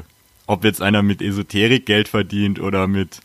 ob 0.45 0.65
jetzt 0.65 0.81
einer 0.81 1.03
mit 1.03 1.21
Esoterik 1.21 1.85
Geld 1.85 2.09
verdient 2.09 2.59
oder 2.59 2.87
mit 2.87 3.21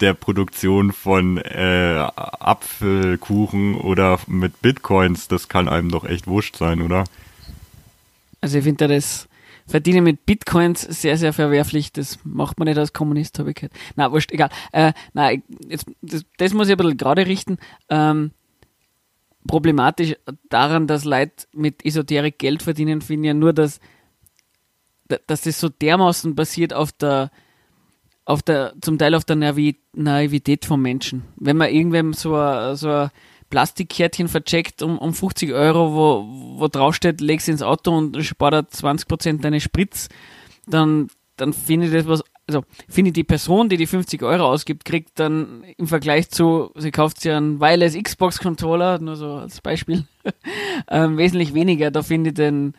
der 0.00 0.14
Produktion 0.14 0.92
von 0.92 1.38
äh, 1.38 2.06
Apfelkuchen 2.16 3.76
oder 3.76 4.18
mit 4.26 4.60
Bitcoins, 4.62 5.28
das 5.28 5.48
kann 5.48 5.68
einem 5.68 5.90
doch 5.90 6.04
echt 6.04 6.26
wurscht 6.26 6.56
sein, 6.56 6.82
oder? 6.82 7.04
Also 8.40 8.58
ich 8.58 8.64
finde 8.64 8.88
das 8.88 9.28
Verdienen 9.66 10.04
mit 10.04 10.26
Bitcoins 10.26 10.82
sehr, 10.82 11.18
sehr 11.18 11.32
verwerflich. 11.32 11.92
Das 11.92 12.20
macht 12.22 12.58
man 12.58 12.68
nicht 12.68 12.78
als 12.78 12.92
Kommunist, 12.92 13.38
habe 13.38 13.50
ich 13.50 13.56
gehört. 13.56 13.72
Na, 13.96 14.12
wurscht, 14.12 14.30
egal. 14.30 14.50
Äh, 14.70 14.92
na, 15.12 15.32
jetzt, 15.68 15.86
das, 16.02 16.24
das, 16.36 16.54
muss 16.54 16.68
ich 16.68 16.74
ein 16.74 16.76
bisschen 16.78 16.96
gerade 16.96 17.26
richten. 17.26 17.58
Ähm, 17.88 18.30
problematisch 19.48 20.14
daran, 20.48 20.86
dass 20.86 21.04
Leute 21.04 21.46
mit 21.52 21.84
Esoterik 21.84 22.38
Geld 22.38 22.62
verdienen, 22.62 23.00
finde 23.00 23.26
ich 23.26 23.28
ja 23.28 23.34
nur, 23.34 23.52
dass, 23.52 23.80
dass 25.26 25.42
das 25.42 25.58
so 25.58 25.68
dermaßen 25.68 26.36
basiert 26.36 26.72
auf 26.72 26.92
der 26.92 27.32
auf 28.26 28.42
der, 28.42 28.74
zum 28.80 28.98
Teil 28.98 29.14
auf 29.14 29.24
der 29.24 29.36
Naivität 29.36 30.64
von 30.66 30.82
Menschen. 30.82 31.22
Wenn 31.36 31.56
man 31.56 31.70
irgendwem 31.70 32.12
so 32.12 32.36
ein, 32.36 32.76
so 32.76 33.08
Plastikkärtchen 33.48 34.28
vercheckt 34.28 34.82
um, 34.82 34.98
um 34.98 35.14
50 35.14 35.52
Euro, 35.52 35.94
wo, 35.94 36.58
wo 36.58 36.68
draufsteht, 36.68 37.20
legst 37.20 37.48
ins 37.48 37.62
Auto 37.62 37.96
und 37.96 38.22
spart 38.24 38.72
20% 38.72 39.40
deine 39.40 39.60
Spritz, 39.60 40.08
dann, 40.66 41.08
dann 41.36 41.52
finde 41.52 41.86
ich 41.86 41.92
das 41.92 42.08
was, 42.08 42.24
also 42.48 42.64
finde 42.88 43.10
ich 43.10 43.14
die 43.14 43.24
Person, 43.24 43.68
die 43.68 43.76
die 43.76 43.86
50 43.86 44.20
Euro 44.24 44.46
ausgibt, 44.50 44.84
kriegt 44.84 45.20
dann 45.20 45.62
im 45.76 45.86
Vergleich 45.86 46.28
zu, 46.28 46.72
sie 46.74 46.90
kauft 46.90 47.20
sich 47.20 47.30
einen 47.30 47.60
Wireless 47.60 47.96
Xbox 47.96 48.40
Controller, 48.40 48.98
nur 48.98 49.14
so 49.14 49.34
als 49.34 49.60
Beispiel, 49.60 50.04
ähm, 50.90 51.16
wesentlich 51.16 51.54
weniger. 51.54 51.92
Da 51.92 52.02
finde 52.02 52.30
ich 52.30 52.34
den, 52.34 52.74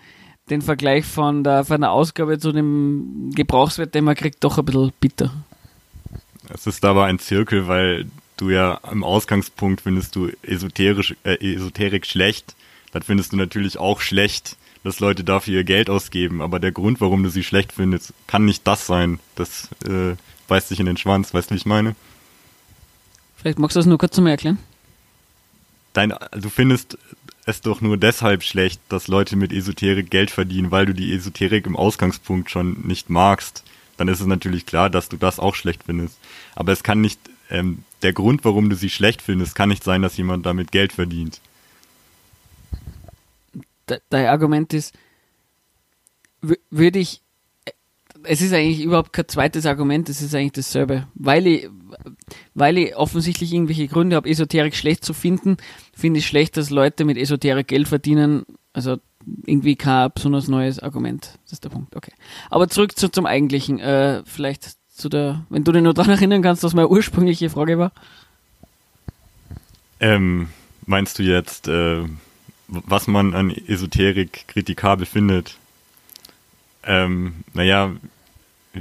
den 0.49 0.61
Vergleich 0.61 1.05
von 1.05 1.43
der, 1.43 1.65
von 1.65 1.81
der 1.81 1.91
Ausgabe 1.91 2.39
zu 2.39 2.51
dem 2.51 3.31
Gebrauchswert, 3.35 3.93
den 3.93 4.05
man 4.05 4.15
kriegt, 4.15 4.43
doch 4.43 4.57
ein 4.57 4.65
bisschen 4.65 4.91
bitter. 4.99 5.33
Es 6.49 6.67
ist 6.67 6.85
aber 6.85 7.05
ein 7.05 7.19
Zirkel, 7.19 7.67
weil 7.67 8.05
du 8.37 8.49
ja 8.49 8.79
im 8.91 9.03
Ausgangspunkt 9.03 9.81
findest 9.81 10.15
du 10.15 10.29
esoterisch, 10.43 11.15
äh, 11.23 11.53
Esoterik 11.53 12.05
schlecht. 12.05 12.55
Dann 12.93 13.03
findest 13.03 13.33
du 13.33 13.37
natürlich 13.37 13.77
auch 13.77 13.99
schlecht, 13.99 14.55
dass 14.83 14.99
Leute 14.99 15.23
dafür 15.23 15.55
ihr 15.55 15.63
Geld 15.63 15.89
ausgeben. 15.89 16.41
Aber 16.41 16.59
der 16.59 16.71
Grund, 16.71 17.01
warum 17.01 17.23
du 17.23 17.29
sie 17.29 17.43
schlecht 17.43 17.73
findest, 17.73 18.13
kann 18.27 18.45
nicht 18.45 18.65
das 18.65 18.87
sein. 18.87 19.19
Das 19.35 19.69
äh, 19.85 20.15
beißt 20.47 20.69
sich 20.69 20.79
in 20.79 20.85
den 20.85 20.97
Schwanz. 20.97 21.33
Weißt 21.33 21.49
du, 21.49 21.55
wie 21.55 21.57
ich 21.57 21.65
meine? 21.65 21.95
Vielleicht 23.35 23.59
magst 23.59 23.75
du 23.75 23.79
das 23.79 23.85
nur 23.85 23.97
kurz 23.97 24.17
mal 24.17 24.29
erklären. 24.29 24.59
Dein, 25.93 26.13
du 26.31 26.49
findest 26.49 26.97
es 27.47 27.61
doch 27.61 27.79
nur 27.79 27.97
deshalb 27.97 28.43
schlecht, 28.43 28.81
dass 28.89 29.07
Leute 29.07 29.37
mit 29.37 29.53
Esoterik 29.53 30.09
Geld 30.09 30.31
verdienen, 30.31 30.69
weil 30.69 30.85
du 30.85 30.93
die 30.93 31.13
Esoterik 31.13 31.65
im 31.65 31.77
Ausgangspunkt 31.77 32.51
schon 32.51 32.81
nicht 32.81 33.09
magst. 33.09 33.63
Dann 33.95 34.09
ist 34.09 34.19
es 34.19 34.27
natürlich 34.27 34.65
klar, 34.65 34.89
dass 34.89 35.07
du 35.07 35.15
das 35.15 35.39
auch 35.39 35.55
schlecht 35.55 35.83
findest. 35.85 36.19
Aber 36.55 36.73
es 36.73 36.83
kann 36.83 36.99
nicht, 36.99 37.19
ähm, 37.49 37.83
der 38.01 38.11
Grund, 38.11 38.43
warum 38.43 38.69
du 38.69 38.75
sie 38.75 38.89
schlecht 38.89 39.21
findest, 39.21 39.55
kann 39.55 39.69
nicht 39.69 39.83
sein, 39.83 40.01
dass 40.01 40.17
jemand 40.17 40.45
damit 40.45 40.73
Geld 40.73 40.91
verdient. 40.91 41.39
Dein 44.09 44.25
Argument 44.25 44.73
ist, 44.73 44.93
würde 46.41 46.99
ich 46.99 47.21
es 48.27 48.41
ist 48.41 48.53
eigentlich 48.53 48.81
überhaupt 48.81 49.13
kein 49.13 49.27
zweites 49.27 49.65
Argument, 49.65 50.09
es 50.09 50.21
ist 50.21 50.35
eigentlich 50.35 50.53
dasselbe. 50.53 51.07
Weil 51.15 51.47
ich, 51.47 51.69
weil 52.53 52.77
ich 52.77 52.95
offensichtlich 52.95 53.53
irgendwelche 53.53 53.87
Gründe 53.87 54.15
habe, 54.15 54.29
Esoterik 54.29 54.75
schlecht 54.75 55.03
zu 55.03 55.13
finden, 55.13 55.57
finde 55.95 56.19
ich 56.19 56.27
schlecht, 56.27 56.57
dass 56.57 56.69
Leute 56.69 57.05
mit 57.05 57.17
Esoterik 57.17 57.67
Geld 57.67 57.87
verdienen. 57.87 58.45
Also 58.73 58.97
irgendwie 59.45 59.75
kein 59.75 60.11
besonders 60.13 60.47
neues 60.47 60.79
Argument. 60.79 61.39
Das 61.43 61.53
ist 61.53 61.63
der 61.63 61.69
Punkt. 61.69 61.95
Okay. 61.95 62.13
Aber 62.49 62.67
zurück 62.69 62.97
zu, 62.97 63.09
zum 63.09 63.25
Eigentlichen. 63.25 63.79
Äh, 63.79 64.23
vielleicht 64.25 64.77
zu 64.89 65.09
der, 65.09 65.45
wenn 65.49 65.63
du 65.63 65.71
dich 65.71 65.83
nur 65.83 65.93
daran 65.93 66.11
erinnern 66.11 66.41
kannst, 66.41 66.63
was 66.63 66.73
meine 66.73 66.89
ursprüngliche 66.89 67.49
Frage 67.49 67.77
war. 67.77 67.91
Ähm, 69.99 70.49
meinst 70.85 71.19
du 71.19 71.23
jetzt, 71.23 71.67
äh, 71.67 72.03
was 72.67 73.07
man 73.07 73.33
an 73.33 73.51
Esoterik 73.51 74.47
kritikabel 74.47 75.05
findet? 75.05 75.57
Ähm, 76.83 77.43
naja, 77.53 77.91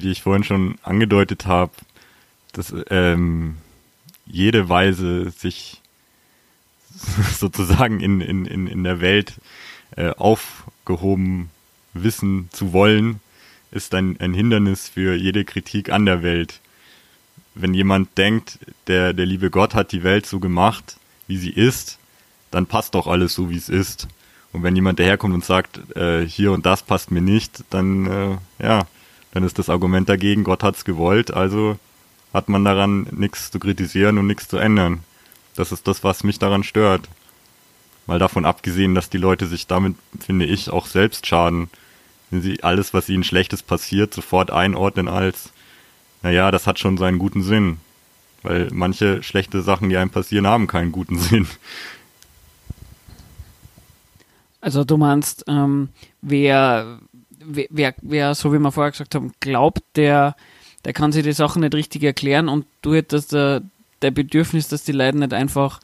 wie 0.03 0.11
ich 0.11 0.23
vorhin 0.23 0.45
schon 0.45 0.79
angedeutet 0.83 1.47
habe, 1.47 1.73
dass 2.53 2.75
ähm, 2.91 3.57
jede 4.27 4.69
Weise, 4.69 5.31
sich 5.31 5.81
sozusagen 7.39 8.01
in, 8.01 8.21
in, 8.21 8.47
in, 8.47 8.67
in 8.67 8.85
der 8.85 9.01
Welt 9.01 9.35
äh, 9.97 10.11
aufgehoben 10.11 11.51
wissen 11.95 12.49
zu 12.53 12.73
wollen, 12.73 13.21
ist 13.71 13.95
ein, 13.95 14.19
ein 14.21 14.35
Hindernis 14.35 14.89
für 14.89 15.15
jede 15.15 15.45
Kritik 15.45 15.91
an 15.91 16.07
der 16.07 16.23
Welt. 16.23 16.61
Wenn 17.55 17.75
jemand 17.75 18.17
denkt, 18.19 18.59
der, 18.87 19.13
der 19.13 19.27
liebe 19.27 19.51
Gott 19.51 19.75
hat 19.75 19.93
die 19.93 20.03
Welt 20.03 20.27
so 20.27 20.41
gemacht, 20.41 20.99
wie 21.27 21.39
sie 21.39 21.51
ist, 21.51 21.99
dann 22.51 22.67
passt 22.67 22.95
doch 22.95 23.07
alles 23.07 23.35
so, 23.35 23.51
wie 23.51 23.57
es 23.57 23.69
ist. 23.69 24.09
Und 24.53 24.63
wenn 24.63 24.77
jemand 24.77 24.99
daherkommt 24.99 25.35
und 25.35 25.45
sagt, 25.45 25.97
äh, 25.97 26.27
hier 26.27 26.53
und 26.53 26.65
das 26.65 26.83
passt 26.83 27.11
mir 27.11 27.21
nicht, 27.21 27.65
dann, 27.71 28.07
äh, 28.07 28.37
ja, 28.63 28.87
dann 29.37 29.45
ist 29.45 29.59
das 29.59 29.69
Argument 29.69 30.09
dagegen, 30.09 30.45
Gott 30.45 30.63
hat's 30.63 30.87
gewollt, 30.87 31.31
also 31.31 31.79
hat 32.33 32.49
man 32.49 32.65
daran 32.65 33.07
nichts 33.11 33.51
zu 33.51 33.59
kritisieren 33.59 34.17
und 34.17 34.27
nichts 34.27 34.49
zu 34.49 34.57
ändern. 34.57 35.01
Das 35.57 35.73
ist 35.73 35.87
das, 35.87 36.03
was 36.03 36.25
mich 36.25 36.39
daran 36.39 36.65
stört. 36.65 37.07
Mal 38.07 38.19
davon 38.19 38.47
abgesehen, 38.47 38.95
dass 38.95 39.11
die 39.11 39.19
Leute 39.19 39.47
sich 39.47 39.67
damit, 39.67 39.95
finde 40.25 40.47
ich, 40.47 40.71
auch 40.71 40.87
selbst 40.87 41.27
schaden. 41.27 41.69
Wenn 42.31 42.41
sie 42.41 42.63
alles, 42.63 42.95
was 42.95 43.11
ihnen 43.11 43.25
Schlechtes 43.25 43.63
passiert, 43.63 44.15
sofort 44.15 44.51
einordnen 44.51 45.07
als, 45.07 45.51
naja, 46.23 46.51
das 46.51 46.67
hat 46.67 46.79
schon 46.79 46.97
seinen 46.97 47.19
guten 47.19 47.43
Sinn. 47.43 47.77
Weil 48.43 48.71
manche 48.73 49.23
schlechte 49.23 49.61
Sachen, 49.61 49.91
die 49.91 49.99
einem 49.99 50.09
passieren, 50.09 50.47
haben 50.47 50.67
keinen 50.67 50.93
guten 50.93 51.19
Sinn. 51.19 51.47
Also 54.63 54.83
du 54.85 54.97
meinst, 54.97 55.45
ähm, 55.47 55.91
wer, 56.23 57.01
wer, 57.47 57.95
wer, 58.03 58.35
so 58.35 58.53
wie 58.53 58.59
wir 58.59 58.73
vorher 58.73 58.91
gesagt 58.91 59.15
haben, 59.15 59.33
glaubt, 59.41 59.83
der, 59.97 60.37
der 60.85 60.93
kann 60.93 61.13
sich 61.13 61.23
die 61.23 61.33
Sachen 61.33 61.63
nicht 61.63 61.75
richtig 61.75 62.03
erklären 62.03 62.49
und 62.49 62.67
du 62.83 62.95
hättest 62.95 63.33
der, 63.33 63.63
der 64.03 64.11
Bedürfnis, 64.11 64.69
dass 64.69 64.85
die 64.85 64.93
Leute 64.93 65.19
nicht 65.19 65.33
einfach 65.33 65.81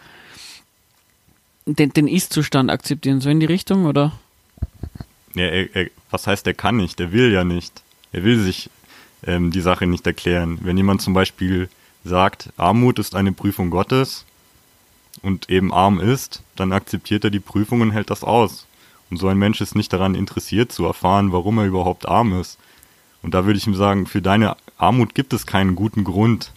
den, 1.66 1.90
den 1.90 2.08
Ist-Zustand 2.08 2.70
akzeptieren, 2.70 3.20
so 3.20 3.30
in 3.30 3.40
die 3.40 3.46
Richtung, 3.46 3.86
oder? 3.86 4.12
Ja, 5.34 5.44
er, 5.44 5.74
er, 5.74 5.90
was 6.10 6.26
heißt, 6.26 6.46
er 6.46 6.54
kann 6.54 6.76
nicht? 6.76 7.00
Er 7.00 7.12
will 7.12 7.32
ja 7.32 7.44
nicht. 7.44 7.82
Er 8.12 8.24
will 8.24 8.38
sich 8.40 8.68
ähm, 9.26 9.50
die 9.50 9.60
Sache 9.60 9.86
nicht 9.86 10.06
erklären. 10.06 10.58
Wenn 10.62 10.76
jemand 10.76 11.02
zum 11.02 11.14
Beispiel 11.14 11.68
sagt, 12.04 12.50
Armut 12.56 12.98
ist 12.98 13.14
eine 13.14 13.32
Prüfung 13.32 13.70
Gottes 13.70 14.24
und 15.22 15.48
eben 15.48 15.72
arm 15.72 16.00
ist, 16.00 16.42
dann 16.56 16.72
akzeptiert 16.72 17.24
er 17.24 17.30
die 17.30 17.40
Prüfung 17.40 17.80
und 17.80 17.92
hält 17.92 18.10
das 18.10 18.24
aus. 18.24 18.66
Und 19.12 19.18
so 19.18 19.28
ein 19.28 19.36
Mensch 19.36 19.60
ist 19.60 19.74
nicht 19.74 19.92
daran 19.92 20.14
interessiert 20.14 20.72
zu 20.72 20.86
erfahren, 20.86 21.32
warum 21.32 21.58
er 21.58 21.66
überhaupt 21.66 22.08
arm 22.08 22.40
ist. 22.40 22.58
Und 23.20 23.34
da 23.34 23.44
würde 23.44 23.58
ich 23.58 23.66
ihm 23.66 23.74
sagen, 23.74 24.06
für 24.06 24.22
deine 24.22 24.56
Armut 24.78 25.14
gibt 25.14 25.34
es 25.34 25.44
keinen 25.44 25.74
guten 25.74 26.02
Grund. 26.02 26.50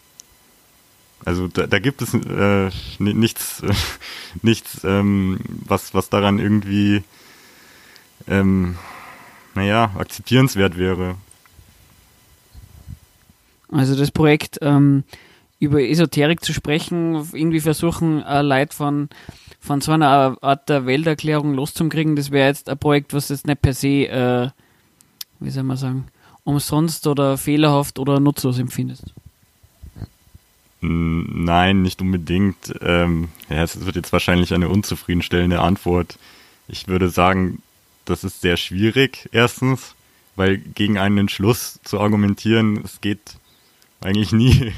Also 1.26 1.50
da, 1.50 1.68
da 1.68 1.80
gibt 1.80 2.02
es 2.02 2.14
äh, 2.14 2.70
nichts, 2.98 3.62
äh, 3.62 3.74
nichts, 4.42 4.86
ähm, 4.86 5.42
was, 5.68 5.94
was 5.94 6.10
daran 6.10 6.40
irgendwie, 6.40 7.04
ähm, 8.26 8.78
naja, 9.54 9.92
akzeptierenswert 9.98 10.78
wäre. 10.78 11.16
Also 13.70 13.98
das 13.98 14.12
Projekt 14.12 14.60
ähm, 14.62 15.04
über 15.66 15.82
Esoterik 15.82 16.44
zu 16.44 16.54
sprechen, 16.54 17.16
irgendwie 17.34 17.60
versuchen, 17.60 18.24
äh, 18.24 18.42
Leute 18.42 18.76
von, 18.76 19.10
von 19.60 19.82
so 19.82 19.92
einer 19.92 20.38
Art 20.42 20.70
der 20.70 20.86
Welterklärung 20.86 21.54
loszukriegen, 21.54 22.16
das 22.16 22.32
wäre 22.32 22.48
jetzt 22.48 22.70
ein 22.70 22.78
Projekt, 22.78 23.14
was 23.14 23.30
jetzt 23.30 23.48
nicht 23.48 23.62
per 23.62 23.74
se, 23.74 24.08
äh, 24.08 24.50
wie 25.40 25.50
soll 25.50 25.64
man 25.64 25.78
sagen, 25.78 26.06
umsonst 26.44 27.08
oder 27.08 27.38
fehlerhaft 27.38 28.00
oder 28.00 28.20
nutzlos 28.20 28.60
empfindest. 28.60 29.14
Nein, 30.82 31.82
nicht 31.82 32.02
unbedingt. 32.02 32.76
Ähm, 32.82 33.30
ja, 33.50 33.64
es 33.64 33.86
wird 33.86 33.96
jetzt 33.96 34.14
wahrscheinlich 34.14 34.54
eine 34.54 34.70
unzufriedenstellende 34.70 35.60
Antwort. 35.60 36.20
Ich 36.68 36.88
würde 36.88 37.10
sagen, 37.10 37.62
das 38.06 38.24
ist 38.24 38.42
sehr 38.42 38.58
schwierig, 38.58 39.30
erstens, 39.32 39.96
weil 40.36 40.58
gegen 40.58 40.98
einen 40.98 41.18
Entschluss 41.18 41.80
zu 41.84 42.00
argumentieren, 42.00 42.82
es 42.84 43.02
geht 43.02 43.38
eigentlich 44.02 44.32
nie. 44.32 44.74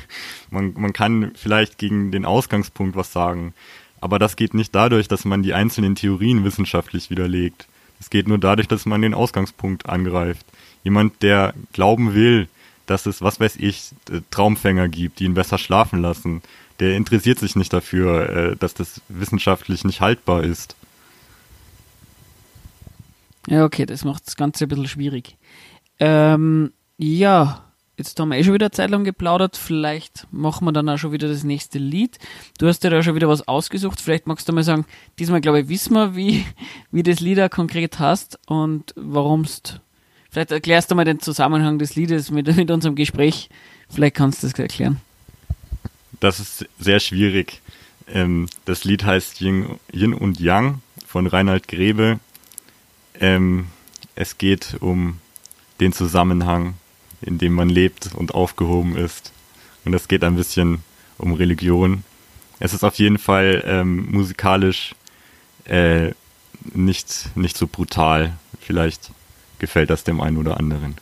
Man, 0.50 0.74
man 0.78 0.94
kann 0.94 1.32
vielleicht 1.36 1.78
gegen 1.78 2.12
den 2.12 2.26
Ausgangspunkt 2.26 2.96
was 2.96 3.12
sagen, 3.12 3.54
aber 4.00 4.20
das 4.20 4.36
geht 4.36 4.54
nicht 4.54 4.74
dadurch, 4.74 5.08
dass 5.08 5.26
man 5.26 5.44
die 5.44 5.54
einzelnen 5.54 5.96
Theorien 5.96 6.44
wissenschaftlich 6.44 7.10
widerlegt. 7.10 7.68
Es 8.00 8.10
geht 8.10 8.28
nur 8.28 8.38
dadurch, 8.38 8.68
dass 8.68 8.86
man 8.86 9.02
den 9.02 9.14
Ausgangspunkt 9.14 9.90
angreift. 9.90 10.46
Jemand, 10.84 11.22
der 11.24 11.54
glauben 11.74 12.14
will, 12.14 12.48
dass 12.86 13.06
es, 13.06 13.22
was 13.22 13.40
weiß 13.40 13.58
ich, 13.58 13.90
Traumfänger 14.32 14.88
gibt, 14.88 15.20
die 15.20 15.26
ihn 15.26 15.34
besser 15.34 15.58
schlafen 15.58 16.02
lassen, 16.02 16.42
der 16.80 16.96
interessiert 16.96 17.40
sich 17.40 17.56
nicht 17.56 17.74
dafür, 17.74 18.30
äh, 18.30 18.56
dass 18.56 18.74
das 18.74 19.02
wissenschaftlich 19.10 19.84
nicht 19.84 20.00
haltbar 20.00 20.44
ist. 20.44 20.76
Ja, 23.48 23.66
okay, 23.66 23.86
das 23.86 24.04
macht 24.04 24.28
das 24.28 24.36
Ganze 24.36 24.66
ein 24.66 24.68
bisschen 24.68 24.88
schwierig. 24.88 25.38
Ähm, 26.00 26.72
ja, 26.98 27.64
Jetzt 27.98 28.20
haben 28.20 28.30
wir 28.30 28.38
eh 28.38 28.44
schon 28.44 28.54
wieder 28.54 28.72
Zeit 28.72 28.92
lang 28.92 29.04
geplaudert. 29.04 29.58
Vielleicht 29.58 30.28
machen 30.32 30.66
wir 30.66 30.72
dann 30.72 30.88
auch 30.88 31.00
schon 31.00 31.12
wieder 31.12 31.28
das 31.28 31.44
nächste 31.44 31.80
Lied. 31.80 32.20
Du 32.60 32.68
hast 32.68 32.84
dir 32.84 32.92
da 32.92 33.02
schon 33.02 33.16
wieder 33.16 33.28
was 33.28 33.48
ausgesucht. 33.48 34.00
Vielleicht 34.00 34.28
magst 34.28 34.48
du 34.48 34.54
mal 34.54 34.64
sagen, 34.64 34.86
diesmal 35.18 35.42
glaube 35.42 35.62
ich, 35.62 35.68
wissen 35.68 35.94
wir, 35.94 36.16
wie, 36.16 36.46
wie 36.92 37.02
das 37.02 37.20
Lied 37.20 37.40
auch 37.40 37.50
konkret 37.50 37.98
hast 37.98 38.40
und 38.46 38.94
warum 38.96 39.42
es. 39.42 39.64
Vielleicht 40.30 40.52
erklärst 40.52 40.92
du 40.92 40.96
mal 40.96 41.06
den 41.06 41.20
Zusammenhang 41.20 41.80
des 41.80 41.96
Liedes 41.96 42.30
mit, 42.30 42.56
mit 42.56 42.70
unserem 42.70 42.94
Gespräch. 42.94 43.50
Vielleicht 43.90 44.16
kannst 44.16 44.44
du 44.44 44.48
das 44.48 44.60
erklären. 44.60 45.02
Das 46.20 46.40
ist 46.40 46.68
sehr 46.78 47.00
schwierig. 47.00 47.62
Ähm, 48.08 48.48
das 48.66 48.84
Lied 48.84 49.06
heißt 49.06 49.42
Yin, 49.42 49.80
Yin 49.92 50.14
und 50.14 50.40
Yang 50.40 50.82
von 51.08 51.26
Reinhard 51.26 51.68
Grebe. 51.68 52.20
Ähm, 53.20 53.68
es 54.14 54.38
geht 54.38 54.78
um 54.82 55.18
den 55.80 55.94
Zusammenhang 55.94 56.76
in 57.22 57.38
dem 57.38 57.54
man 57.54 57.70
lebt 57.70 58.14
und 58.14 58.34
aufgehoben 58.34 58.96
ist. 58.96 59.32
Und 59.86 59.94
es 59.94 60.08
geht 60.08 60.24
ein 60.24 60.36
bisschen 60.36 60.84
um 61.18 61.34
Religion. 61.34 62.04
Es 62.60 62.74
ist 62.74 62.84
auf 62.84 62.96
jeden 62.96 63.18
Fall 63.18 63.64
ähm, 63.66 64.12
musikalisch 64.12 64.96
äh, 65.66 66.12
nicht, 66.74 67.30
nicht 67.36 67.58
so 67.58 67.68
brutal. 67.68 68.34
Vielleicht 68.60 69.12
gefällt 69.60 69.90
das 69.90 70.04
dem 70.04 70.22
einen 70.22 70.38
oder 70.38 70.58
anderen. 70.58 70.96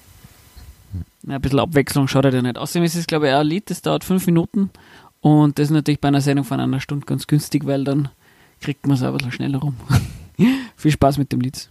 Ja, 1.24 1.36
ein 1.36 1.42
bisschen 1.42 1.60
Abwechslung 1.60 2.08
schaut 2.08 2.26
er 2.26 2.34
ja 2.34 2.42
nicht. 2.42 2.58
Außerdem 2.58 2.84
ist 2.84 2.96
es, 2.96 3.08
glaube 3.08 3.28
ich, 3.28 3.34
ein 3.34 3.46
Lied, 3.46 3.70
das 3.70 3.82
dauert 3.82 4.04
fünf 4.04 4.26
Minuten. 4.28 4.70
Und 5.22 5.58
das 5.58 5.66
ist 5.66 5.72
natürlich 5.72 6.00
bei 6.00 6.10
einer 6.10 6.22
Sendung 6.22 6.46
von 6.46 6.60
einer 6.60 6.80
Stunde 6.80 7.06
ganz 7.06 7.26
günstig, 7.26 7.66
weil 7.66 7.84
dann 7.84 8.10
kriegt 8.62 8.86
man 8.86 8.96
es 8.96 9.04
auch 9.04 9.08
ein 9.08 9.18
bisschen 9.18 9.32
schneller 9.32 9.58
rum. 9.58 9.76
Viel 10.78 10.92
Spaß 10.92 11.18
mit 11.18 11.32
dem 11.32 11.42
Lied. 11.42 11.70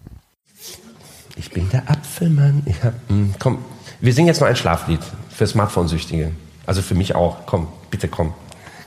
Ich 1.37 1.51
bin 1.51 1.69
der 1.71 1.89
Apfelmann. 1.91 2.63
Ich 2.67 2.83
hab, 2.83 2.95
mh, 3.09 3.17
hm, 3.17 3.35
komm, 3.39 3.59
wir 4.05 4.13
singen 4.13 4.29
jetzt 4.29 4.43
mal 4.43 4.49
ein 4.49 4.57
Schlaflied 4.57 5.01
für 5.31 5.47
Smartphone-Süchtige. 5.47 6.33
Also 6.67 6.83
für 6.83 6.95
mich 6.95 7.15
auch. 7.15 7.47
Komm, 7.47 7.69
bitte 7.91 8.07
komm. 8.07 8.35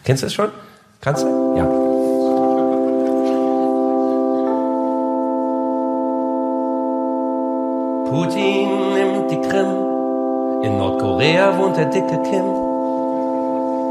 Kennst 0.04 0.22
du 0.22 0.28
es 0.28 0.34
schon? 0.36 0.50
Kannst 1.02 1.24
du? 1.24 1.56
Ja. 1.58 1.66
Putin 8.12 8.94
nimmt 8.94 9.32
die 9.32 9.42
Krim. 9.50 10.64
In 10.64 10.78
Nordkorea 10.78 11.58
wohnt 11.58 11.78
der 11.78 11.86
dicke 11.86 12.22
Kim. 12.22 12.46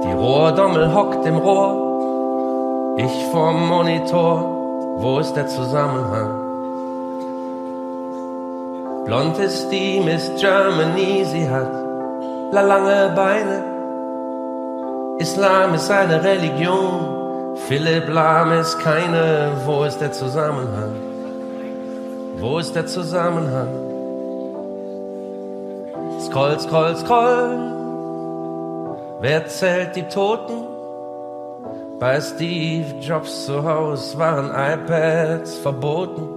Die 0.04 0.12
Rohrdommel 0.12 0.94
hockt 0.94 1.26
im 1.26 1.38
Rohr. 1.38 2.94
Ich 2.98 3.24
vorm 3.32 3.66
Monitor. 3.66 4.44
Wo 4.98 5.18
ist 5.18 5.34
der 5.34 5.48
Zusammenhang? 5.48 6.45
Blond 9.06 9.38
ist 9.38 9.68
die 9.70 10.00
Miss 10.00 10.28
Germany, 10.40 11.24
sie 11.24 11.48
hat 11.48 11.70
la 12.50 12.60
lange 12.60 13.12
Beine. 13.14 13.62
Islam 15.20 15.74
ist 15.74 15.88
eine 15.88 16.24
Religion, 16.24 17.54
Philipp 17.68 18.08
Lahm 18.08 18.50
ist 18.50 18.76
keine. 18.80 19.52
Wo 19.64 19.84
ist 19.84 20.00
der 20.00 20.10
Zusammenhang? 20.10 20.96
Wo 22.38 22.58
ist 22.58 22.74
der 22.74 22.86
Zusammenhang? 22.86 23.68
Scroll, 26.22 26.58
scroll, 26.58 26.96
scroll. 26.96 27.58
Wer 29.20 29.46
zählt 29.46 29.94
die 29.94 30.08
Toten? 30.08 30.64
Bei 32.00 32.20
Steve 32.20 32.96
Jobs 33.00 33.46
zu 33.46 33.62
Hause 33.62 34.18
waren 34.18 34.50
iPads 34.50 35.58
verboten. 35.58 36.35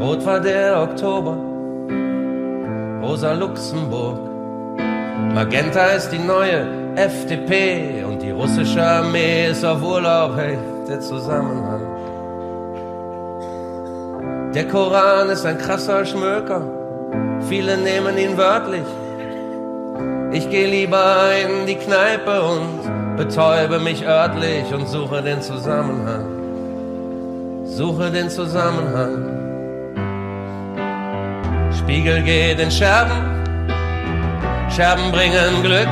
Rot 0.00 0.24
war 0.26 0.40
der 0.40 0.82
Oktober, 0.82 1.36
rosa 3.02 3.32
Luxemburg. 3.32 4.18
Magenta 5.34 5.86
ist 5.96 6.10
die 6.10 6.18
neue 6.18 6.66
FDP 6.96 8.04
und 8.04 8.22
die 8.22 8.30
russische 8.30 8.82
Armee 8.82 9.48
ist 9.48 9.64
auf 9.64 9.82
Urlaub. 9.82 10.36
Hey, 10.36 10.58
der 10.88 11.00
Zusammenhang. 11.00 11.82
Der 14.54 14.68
Koran 14.68 15.28
ist 15.30 15.44
ein 15.44 15.58
krasser 15.58 16.04
Schmöker, 16.04 16.62
viele 17.48 17.76
nehmen 17.76 18.16
ihn 18.16 18.36
wörtlich. 18.36 18.86
Ich 20.32 20.48
gehe 20.50 20.68
lieber 20.68 21.30
in 21.44 21.66
die 21.66 21.76
Kneipe 21.76 22.42
und 22.42 23.16
betäube 23.16 23.78
mich 23.78 24.06
örtlich 24.06 24.72
und 24.74 24.86
suche 24.88 25.22
den 25.22 25.40
Zusammenhang. 25.40 26.24
Suche 27.64 28.10
den 28.10 28.28
Zusammenhang. 28.30 29.35
Spiegel 31.86 32.20
geht 32.22 32.58
in 32.58 32.68
Scherben, 32.68 33.46
Scherben 34.74 35.12
bringen 35.12 35.62
Glück. 35.62 35.86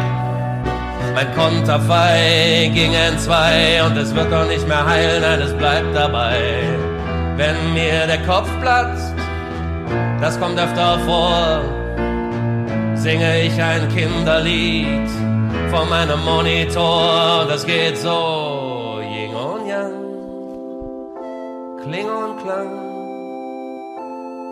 Mein 1.15 1.33
Konterfei 1.37 2.69
ging 2.75 2.93
in 2.93 3.17
zwei 3.21 3.81
und 3.87 3.97
es 3.97 4.13
wird 4.13 4.33
doch 4.33 4.45
nicht 4.49 4.67
mehr 4.67 4.85
heilen, 4.85 5.23
nein, 5.23 5.41
es 5.41 5.53
bleibt 5.53 5.95
dabei. 5.95 6.37
Wenn 7.37 7.75
mir 7.75 8.09
der 8.09 8.21
Kopf 8.27 8.51
platzt, 8.61 9.15
das 10.21 10.39
kommt 10.41 10.59
öfter 10.59 10.99
vor, 11.07 11.61
singe 12.97 13.43
ich 13.43 13.63
ein 13.63 13.89
Kinderlied 13.95 15.09
vor 15.71 15.87
meinem 15.87 16.25
Monitor. 16.25 17.47
Das 17.49 17.65
geht 17.65 17.99
so, 17.99 18.99
Ying 19.01 19.33
und 19.33 19.69
Yang, 19.69 19.93
Kling 21.85 22.09
und 22.09 22.43
Klang, 22.43 22.84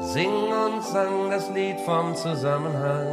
sing 0.03 0.29
und 0.29 0.83
sang 0.83 1.31
das 1.31 1.49
Lied 1.51 1.81
vom 1.81 2.15
Zusammenhang. 2.15 3.07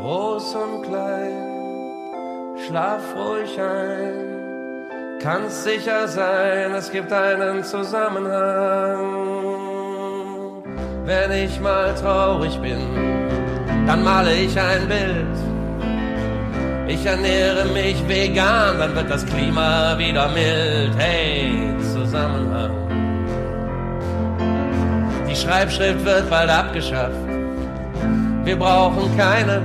Groß 0.00 0.54
und 0.56 0.82
klein, 0.82 2.56
schlaf 2.66 3.02
ruhig 3.16 3.58
ein, 3.60 5.18
kannst 5.20 5.64
sicher 5.64 6.08
sein, 6.08 6.74
es 6.74 6.90
gibt 6.90 7.12
einen 7.12 7.62
Zusammenhang. 7.64 9.04
Wenn 11.04 11.30
ich 11.30 11.60
mal 11.60 11.94
traurig 11.94 12.60
bin, 12.60 12.80
dann 13.86 14.02
male 14.02 14.34
ich 14.34 14.58
ein 14.58 14.88
Bild. 14.88 15.36
Ich 16.88 17.06
ernähre 17.06 17.64
mich 17.66 17.96
vegan, 18.08 18.78
dann 18.78 18.94
wird 18.94 19.10
das 19.10 19.24
Klima 19.24 19.96
wieder 19.98 20.28
mild. 20.28 20.94
Hey, 20.96 21.74
Zusammenhang. 21.92 22.85
Die 25.36 25.42
Schreibschrift 25.42 26.02
wird 26.02 26.30
bald 26.30 26.48
abgeschafft. 26.48 27.14
Wir 28.44 28.56
brauchen 28.56 29.14
keine. 29.18 29.60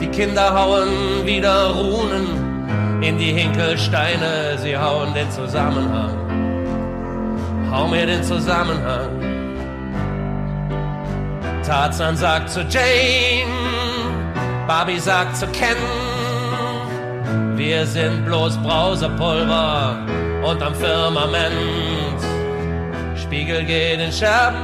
Die 0.00 0.06
Kinder 0.06 0.54
hauen 0.54 1.26
wieder 1.26 1.70
Runen 1.70 3.02
in 3.02 3.18
die 3.18 3.32
Hinkelsteine. 3.32 4.56
Sie 4.58 4.78
hauen 4.78 5.12
den 5.12 5.28
Zusammenhang. 5.32 6.14
Hau 7.72 7.88
mir 7.88 8.06
den 8.06 8.22
Zusammenhang. 8.22 9.08
Tarzan 11.66 12.16
sagt 12.16 12.50
zu 12.50 12.60
Jane, 12.60 13.52
Barbie 14.68 15.00
sagt 15.00 15.36
zu 15.36 15.48
Ken, 15.48 15.76
wir 17.56 17.84
sind 17.86 18.24
bloß 18.24 18.56
Brausepulver 18.58 19.96
und 20.44 20.62
am 20.62 20.74
Firmament. 20.76 22.07
Spiegel 23.28 23.62
geht 23.64 24.00
in 24.00 24.10
Scherben, 24.10 24.56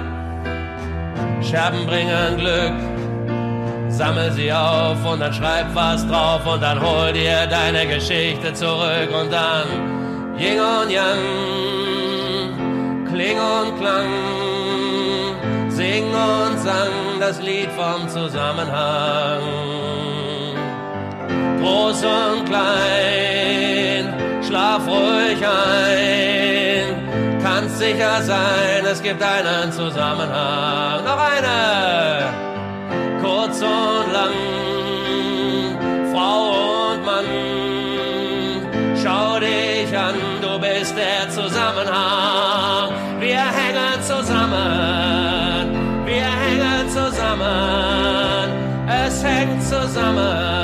Scherben 1.42 1.84
bringen 1.84 2.38
Glück. 2.38 2.72
Sammel 3.90 4.32
sie 4.32 4.50
auf 4.50 4.96
und 5.04 5.20
dann 5.20 5.34
schreib 5.34 5.66
was 5.74 6.08
drauf 6.08 6.46
und 6.46 6.62
dann 6.62 6.80
hol 6.80 7.12
dir 7.12 7.46
deine 7.46 7.86
Geschichte 7.86 8.54
zurück 8.54 9.10
und 9.20 9.30
dann 9.30 9.66
Ying 10.38 10.58
und 10.58 10.90
Yang, 10.90 11.18
Kling 13.12 13.38
und 13.38 13.78
Klang 13.78 14.08
sing 15.68 16.06
und 16.06 16.58
sang 16.58 17.20
das 17.20 17.42
Lied 17.42 17.68
vom 17.72 18.08
Zusammenhang. 18.08 19.42
Groß 21.60 22.02
und 22.02 22.46
klein, 22.46 24.14
schlaf 24.42 24.86
ruhig 24.86 25.46
ein, 25.46 26.43
sicher 27.84 28.22
sein, 28.22 28.84
es 28.90 29.02
gibt 29.02 29.22
einen 29.22 29.72
Zusammenhang. 29.72 31.04
Noch 31.04 31.20
eine, 31.34 32.32
kurz 33.22 33.60
und 33.60 34.08
lang, 34.16 34.36
Frau 36.12 36.92
und 36.92 37.04
Mann, 37.04 37.30
schau 39.02 39.38
dich 39.38 39.90
an, 39.96 40.16
du 40.40 40.58
bist 40.58 40.94
der 40.96 41.28
Zusammenhang. 41.30 42.90
Wir 43.20 43.44
hängen 43.58 44.02
zusammen. 44.02 45.34
Zusammen, 46.94 48.48
es 48.86 49.24
hängt 49.24 49.60
zusammen, 49.62 50.63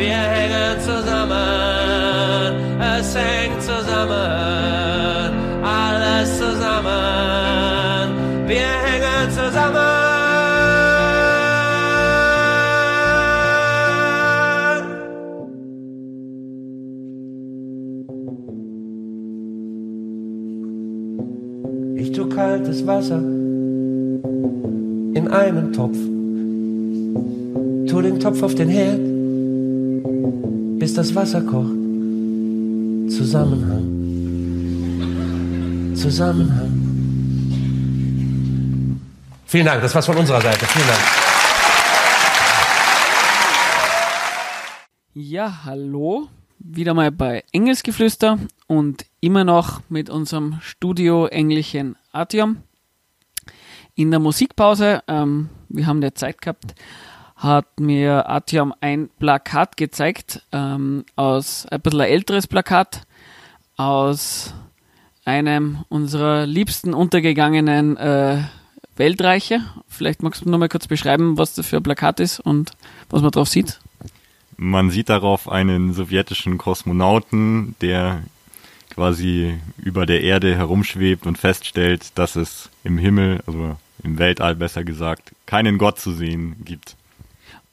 wir 0.00 0.16
hängen 0.16 0.80
zusammen, 0.80 2.54
es 2.80 3.14
hängt 3.14 3.62
zusammen, 3.62 5.30
alles 5.62 6.38
zusammen, 6.38 8.08
wir 8.46 8.72
hängen 8.86 9.30
zusammen. 9.30 10.00
kaltes 22.34 22.86
Wasser 22.86 23.18
in 25.18 25.28
einen 25.30 25.72
Topf. 25.72 25.98
Tu 27.88 28.00
den 28.00 28.20
Topf 28.20 28.42
auf 28.42 28.54
den 28.54 28.68
Herd, 28.68 29.00
bis 30.80 30.94
das 30.94 31.14
Wasser 31.14 31.42
kocht. 31.42 31.76
Zusammenhang. 33.10 33.84
Zusammenhang. 35.94 36.72
Vielen 39.44 39.66
Dank, 39.66 39.82
das 39.82 39.94
war's 39.94 40.06
von 40.06 40.16
unserer 40.16 40.40
Seite. 40.40 40.64
Vielen 40.64 40.86
Dank. 40.86 41.00
Ja, 45.12 45.64
hallo. 45.64 46.28
Wieder 46.58 46.94
mal 46.94 47.12
bei 47.12 47.44
Engelsgeflüster 47.52 48.38
und 48.66 49.04
immer 49.20 49.44
noch 49.44 49.82
mit 49.90 50.08
unserem 50.08 50.60
Studio-Englischen 50.62 51.96
Artyom. 52.12 52.62
In 53.96 54.10
der 54.10 54.20
Musikpause, 54.20 55.02
ähm, 55.08 55.50
wir 55.68 55.86
haben 55.86 56.00
ja 56.00 56.14
Zeit 56.14 56.40
gehabt, 56.40 56.74
hat 57.40 57.80
mir 57.80 58.28
Artyom 58.28 58.74
ein 58.80 59.08
Plakat 59.18 59.76
gezeigt, 59.78 60.42
ähm, 60.52 61.04
aus 61.16 61.66
ein 61.66 61.80
bisschen 61.80 62.00
älteres 62.00 62.46
Plakat, 62.46 63.02
aus 63.76 64.52
einem 65.24 65.78
unserer 65.88 66.46
liebsten 66.46 66.92
untergegangenen 66.92 67.96
äh, 67.96 68.42
Weltreiche. 68.96 69.60
Vielleicht 69.88 70.22
magst 70.22 70.44
du 70.44 70.50
noch 70.50 70.58
mal 70.58 70.68
kurz 70.68 70.86
beschreiben, 70.86 71.38
was 71.38 71.54
das 71.54 71.66
für 71.66 71.78
ein 71.78 71.82
Plakat 71.82 72.20
ist 72.20 72.40
und 72.40 72.72
was 73.08 73.22
man 73.22 73.30
drauf 73.30 73.48
sieht. 73.48 73.80
Man 74.58 74.90
sieht 74.90 75.08
darauf 75.08 75.48
einen 75.48 75.94
sowjetischen 75.94 76.58
Kosmonauten, 76.58 77.74
der 77.80 78.22
quasi 78.90 79.58
über 79.78 80.04
der 80.04 80.20
Erde 80.20 80.54
herumschwebt 80.54 81.26
und 81.26 81.38
feststellt, 81.38 82.18
dass 82.18 82.36
es 82.36 82.68
im 82.84 82.98
Himmel, 82.98 83.40
also 83.46 83.76
im 84.02 84.18
Weltall 84.18 84.56
besser 84.56 84.84
gesagt, 84.84 85.32
keinen 85.46 85.78
Gott 85.78 85.98
zu 85.98 86.12
sehen 86.12 86.56
gibt. 86.66 86.96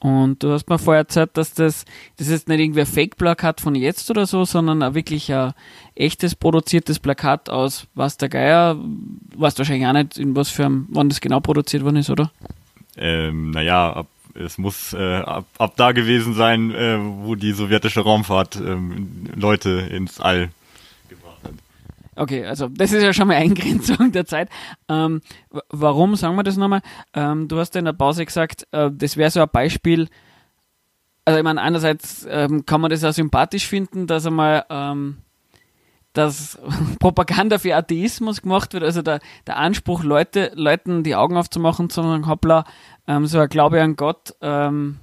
Und 0.00 0.44
du 0.44 0.52
hast 0.52 0.68
mir 0.68 0.78
vorher 0.78 1.00
erzählt, 1.00 1.30
dass 1.34 1.54
das, 1.54 1.84
das 2.18 2.28
ist 2.28 2.48
nicht 2.48 2.60
irgendwie 2.60 2.80
ein 2.80 2.86
Fake-Plakat 2.86 3.60
von 3.60 3.74
jetzt 3.74 4.08
oder 4.10 4.26
so, 4.26 4.44
sondern 4.44 4.82
ein 4.82 4.94
wirklich 4.94 5.32
ein 5.32 5.54
echtes 5.96 6.36
produziertes 6.36 7.00
Plakat 7.00 7.50
aus 7.50 7.88
was 7.94 8.16
der 8.16 8.28
Geier, 8.28 8.76
weißt 9.36 9.58
wahrscheinlich 9.58 9.88
auch 9.88 9.92
nicht, 9.92 10.16
in 10.16 10.36
was 10.36 10.50
für 10.50 10.66
einem, 10.66 10.86
wann 10.90 11.08
das 11.08 11.20
genau 11.20 11.40
produziert 11.40 11.82
worden 11.82 11.96
ist, 11.96 12.10
oder? 12.10 12.30
Ähm, 12.96 13.50
naja, 13.50 13.92
ab, 13.92 14.06
es 14.34 14.56
muss 14.56 14.92
äh, 14.92 15.16
ab, 15.16 15.46
ab 15.58 15.72
da 15.76 15.90
gewesen 15.90 16.34
sein, 16.34 16.70
äh, 16.70 16.98
wo 17.00 17.34
die 17.34 17.52
sowjetische 17.52 18.00
Raumfahrt 18.00 18.54
ähm, 18.56 19.24
Leute 19.34 19.70
ins 19.90 20.20
All 20.20 20.50
Okay, 22.18 22.44
also 22.44 22.68
das 22.68 22.92
ist 22.92 23.02
ja 23.02 23.12
schon 23.12 23.28
mal 23.28 23.36
Eingrenzung 23.36 24.10
der 24.12 24.26
Zeit. 24.26 24.48
Ähm, 24.88 25.20
warum 25.70 26.16
sagen 26.16 26.36
wir 26.36 26.42
das 26.42 26.56
nochmal? 26.56 26.82
Ähm, 27.14 27.48
du 27.48 27.58
hast 27.58 27.74
ja 27.74 27.78
in 27.78 27.84
der 27.84 27.92
Pause 27.92 28.26
gesagt, 28.26 28.66
äh, 28.72 28.90
das 28.92 29.16
wäre 29.16 29.30
so 29.30 29.40
ein 29.40 29.48
Beispiel. 29.50 30.08
Also 31.24 31.38
ich 31.38 31.44
meine, 31.44 31.60
einerseits 31.60 32.26
ähm, 32.28 32.66
kann 32.66 32.80
man 32.80 32.90
das 32.90 33.02
ja 33.02 33.12
sympathisch 33.12 33.66
finden, 33.66 34.06
dass 34.06 34.26
einmal 34.26 34.64
ähm, 34.68 35.18
dass 36.12 36.58
Propaganda 36.98 37.58
für 37.58 37.76
Atheismus 37.76 38.42
gemacht 38.42 38.74
wird, 38.74 38.82
also 38.82 39.02
der, 39.02 39.20
der 39.46 39.56
Anspruch, 39.56 40.02
Leute, 40.02 40.50
Leuten 40.54 41.04
die 41.04 41.14
Augen 41.14 41.36
aufzumachen, 41.36 41.90
sondern 41.90 42.26
hoppla, 42.26 42.64
ähm, 43.06 43.26
so 43.26 43.38
ein 43.38 43.48
Glaube 43.48 43.80
an 43.80 43.94
Gott, 43.94 44.34
ähm, 44.40 44.98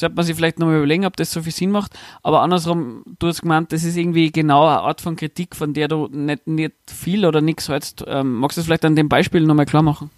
sollte 0.00 0.16
man 0.16 0.24
sich 0.24 0.36
vielleicht 0.36 0.58
nochmal 0.58 0.78
überlegen, 0.78 1.06
ob 1.06 1.16
das 1.16 1.30
so 1.30 1.42
viel 1.42 1.52
Sinn 1.52 1.70
macht. 1.70 1.98
Aber 2.22 2.42
andersrum, 2.42 3.04
du 3.18 3.28
hast 3.28 3.42
gemeint, 3.42 3.72
das 3.72 3.84
ist 3.84 3.96
irgendwie 3.96 4.32
genau 4.32 4.66
eine 4.66 4.80
Art 4.80 5.00
von 5.00 5.16
Kritik, 5.16 5.54
von 5.54 5.74
der 5.74 5.88
du 5.88 6.08
nicht, 6.10 6.46
nicht 6.46 6.74
viel 6.86 7.24
oder 7.24 7.40
nichts 7.40 7.68
hältst. 7.68 8.04
Ähm, 8.06 8.38
magst 8.40 8.56
du 8.56 8.60
das 8.60 8.66
vielleicht 8.66 8.84
an 8.84 8.96
dem 8.96 9.08
Beispiel 9.08 9.42
nochmal 9.42 9.66
klar 9.66 9.82
machen? 9.82 10.10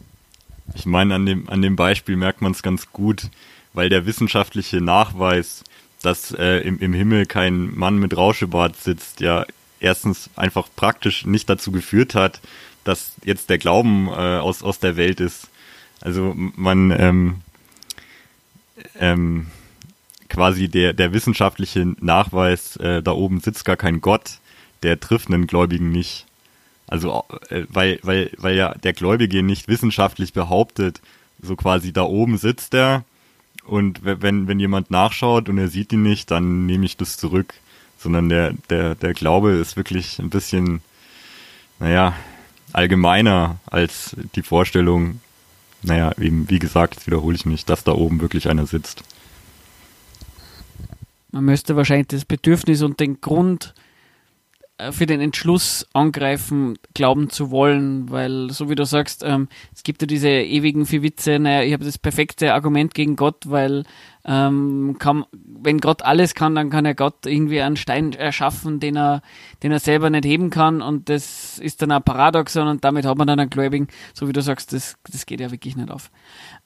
Ich 0.74 0.86
meine, 0.86 1.14
an 1.14 1.26
dem, 1.26 1.48
an 1.48 1.60
dem 1.60 1.76
Beispiel 1.76 2.16
merkt 2.16 2.40
man 2.40 2.52
es 2.52 2.62
ganz 2.62 2.92
gut, 2.92 3.28
weil 3.74 3.88
der 3.88 4.06
wissenschaftliche 4.06 4.80
Nachweis, 4.80 5.64
dass 6.02 6.32
äh, 6.32 6.58
im, 6.60 6.78
im 6.78 6.92
Himmel 6.92 7.26
kein 7.26 7.76
Mann 7.76 7.98
mit 7.98 8.16
Rauschebart 8.16 8.76
sitzt, 8.76 9.20
ja 9.20 9.44
erstens 9.80 10.30
einfach 10.36 10.68
praktisch 10.74 11.26
nicht 11.26 11.50
dazu 11.50 11.72
geführt 11.72 12.14
hat, 12.14 12.40
dass 12.84 13.14
jetzt 13.24 13.50
der 13.50 13.58
Glauben 13.58 14.08
äh, 14.08 14.38
aus, 14.38 14.62
aus 14.62 14.78
der 14.78 14.96
Welt 14.96 15.20
ist. 15.20 15.48
Also 16.00 16.32
man 16.34 16.90
ähm, 16.92 17.40
ähm, 18.98 19.46
quasi 20.32 20.68
der, 20.68 20.94
der 20.94 21.12
wissenschaftliche 21.12 21.94
Nachweis, 22.00 22.76
äh, 22.76 23.02
da 23.02 23.12
oben 23.12 23.40
sitzt 23.40 23.66
gar 23.66 23.76
kein 23.76 24.00
Gott, 24.00 24.38
der 24.82 24.98
trifft 24.98 25.28
einen 25.28 25.46
Gläubigen 25.46 25.90
nicht. 25.90 26.26
Also, 26.88 27.24
äh, 27.50 27.64
weil, 27.68 27.98
weil, 28.02 28.30
weil 28.38 28.56
ja 28.56 28.74
der 28.74 28.94
Gläubige 28.94 29.42
nicht 29.42 29.68
wissenschaftlich 29.68 30.32
behauptet, 30.32 31.02
so 31.42 31.54
quasi 31.54 31.92
da 31.92 32.02
oben 32.04 32.38
sitzt 32.38 32.72
er 32.72 33.04
und 33.64 34.00
wenn, 34.04 34.48
wenn 34.48 34.58
jemand 34.58 34.90
nachschaut 34.90 35.50
und 35.50 35.58
er 35.58 35.68
sieht 35.68 35.92
ihn 35.92 36.02
nicht, 36.02 36.30
dann 36.30 36.64
nehme 36.64 36.86
ich 36.86 36.96
das 36.96 37.18
zurück. 37.18 37.54
Sondern 37.98 38.28
der, 38.30 38.54
der, 38.70 38.94
der 38.96 39.12
Glaube 39.12 39.52
ist 39.52 39.76
wirklich 39.76 40.18
ein 40.18 40.30
bisschen, 40.30 40.80
naja, 41.78 42.14
allgemeiner 42.72 43.60
als 43.66 44.16
die 44.34 44.42
Vorstellung, 44.42 45.20
naja, 45.82 46.12
eben, 46.18 46.48
wie 46.48 46.58
gesagt, 46.58 46.94
jetzt 46.94 47.06
wiederhole 47.06 47.36
ich 47.36 47.46
mich, 47.46 47.64
dass 47.64 47.84
da 47.84 47.92
oben 47.92 48.20
wirklich 48.20 48.48
einer 48.48 48.66
sitzt. 48.66 49.04
Man 51.32 51.46
müsste 51.46 51.76
wahrscheinlich 51.76 52.08
das 52.08 52.24
Bedürfnis 52.26 52.82
und 52.82 53.00
den 53.00 53.20
Grund 53.20 53.74
äh, 54.78 54.92
für 54.92 55.06
den 55.06 55.20
Entschluss 55.20 55.86
angreifen, 55.94 56.78
glauben 56.94 57.30
zu 57.30 57.50
wollen, 57.50 58.10
weil, 58.10 58.50
so 58.50 58.68
wie 58.68 58.74
du 58.74 58.84
sagst, 58.84 59.22
ähm, 59.24 59.48
es 59.74 59.82
gibt 59.82 60.02
ja 60.02 60.06
diese 60.06 60.28
ewigen 60.28 60.86
vier 60.86 61.02
Witze, 61.02 61.38
naja, 61.38 61.62
ich 61.62 61.72
habe 61.72 61.84
das 61.84 61.98
perfekte 61.98 62.52
Argument 62.52 62.94
gegen 62.94 63.16
Gott, 63.16 63.44
weil 63.46 63.84
ähm, 64.24 64.96
kann, 64.98 65.24
wenn 65.32 65.78
Gott 65.78 66.02
alles 66.02 66.34
kann, 66.34 66.54
dann 66.54 66.70
kann 66.70 66.84
er 66.84 66.94
Gott 66.94 67.26
irgendwie 67.26 67.60
einen 67.60 67.76
Stein 67.76 68.12
erschaffen, 68.12 68.80
den 68.80 68.96
er, 68.96 69.22
den 69.62 69.72
er 69.72 69.80
selber 69.80 70.10
nicht 70.10 70.24
heben 70.24 70.50
kann 70.50 70.82
und 70.82 71.08
das 71.08 71.58
ist 71.58 71.82
dann 71.82 71.90
ein 71.90 72.02
Paradoxon 72.02 72.68
und 72.68 72.84
damit 72.84 73.04
hat 73.04 73.18
man 73.18 73.26
dann 73.26 73.40
einen 73.40 73.50
Gläubigen, 73.50 73.88
so 74.14 74.28
wie 74.28 74.32
du 74.32 74.42
sagst, 74.42 74.72
das, 74.72 74.96
das 75.10 75.26
geht 75.26 75.40
ja 75.40 75.50
wirklich 75.50 75.76
nicht 75.76 75.90
auf. 75.90 76.10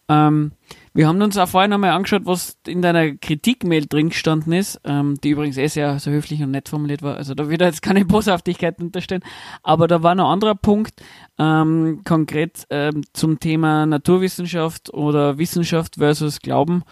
Ähm, 0.08 0.52
wir 0.94 1.08
haben 1.08 1.20
uns 1.20 1.36
auch 1.36 1.48
vorher 1.48 1.68
nochmal 1.68 1.90
angeschaut, 1.90 2.22
was 2.24 2.56
in 2.66 2.80
deiner 2.80 3.16
Kritikmail 3.16 3.86
drin 3.86 4.10
gestanden 4.10 4.52
ist, 4.52 4.80
ähm, 4.84 5.18
die 5.22 5.30
übrigens 5.30 5.56
eh 5.56 5.66
sehr, 5.66 5.98
sehr 5.98 6.12
höflich 6.12 6.42
und 6.42 6.52
nett 6.52 6.68
formuliert 6.68 7.02
war. 7.02 7.16
Also 7.16 7.34
da 7.34 7.50
wird 7.50 7.60
jetzt 7.60 7.82
keine 7.82 8.04
Boshaftigkeit 8.06 8.80
unterstellen. 8.80 9.24
Aber 9.62 9.88
da 9.88 10.02
war 10.02 10.14
noch 10.14 10.26
ein 10.26 10.34
anderer 10.34 10.54
Punkt, 10.54 11.02
ähm, 11.38 12.02
konkret 12.04 12.66
ähm, 12.70 13.02
zum 13.12 13.40
Thema 13.40 13.84
Naturwissenschaft 13.84 14.94
oder 14.94 15.38
Wissenschaft 15.38 15.96
versus 15.96 16.40
Glauben. 16.40 16.84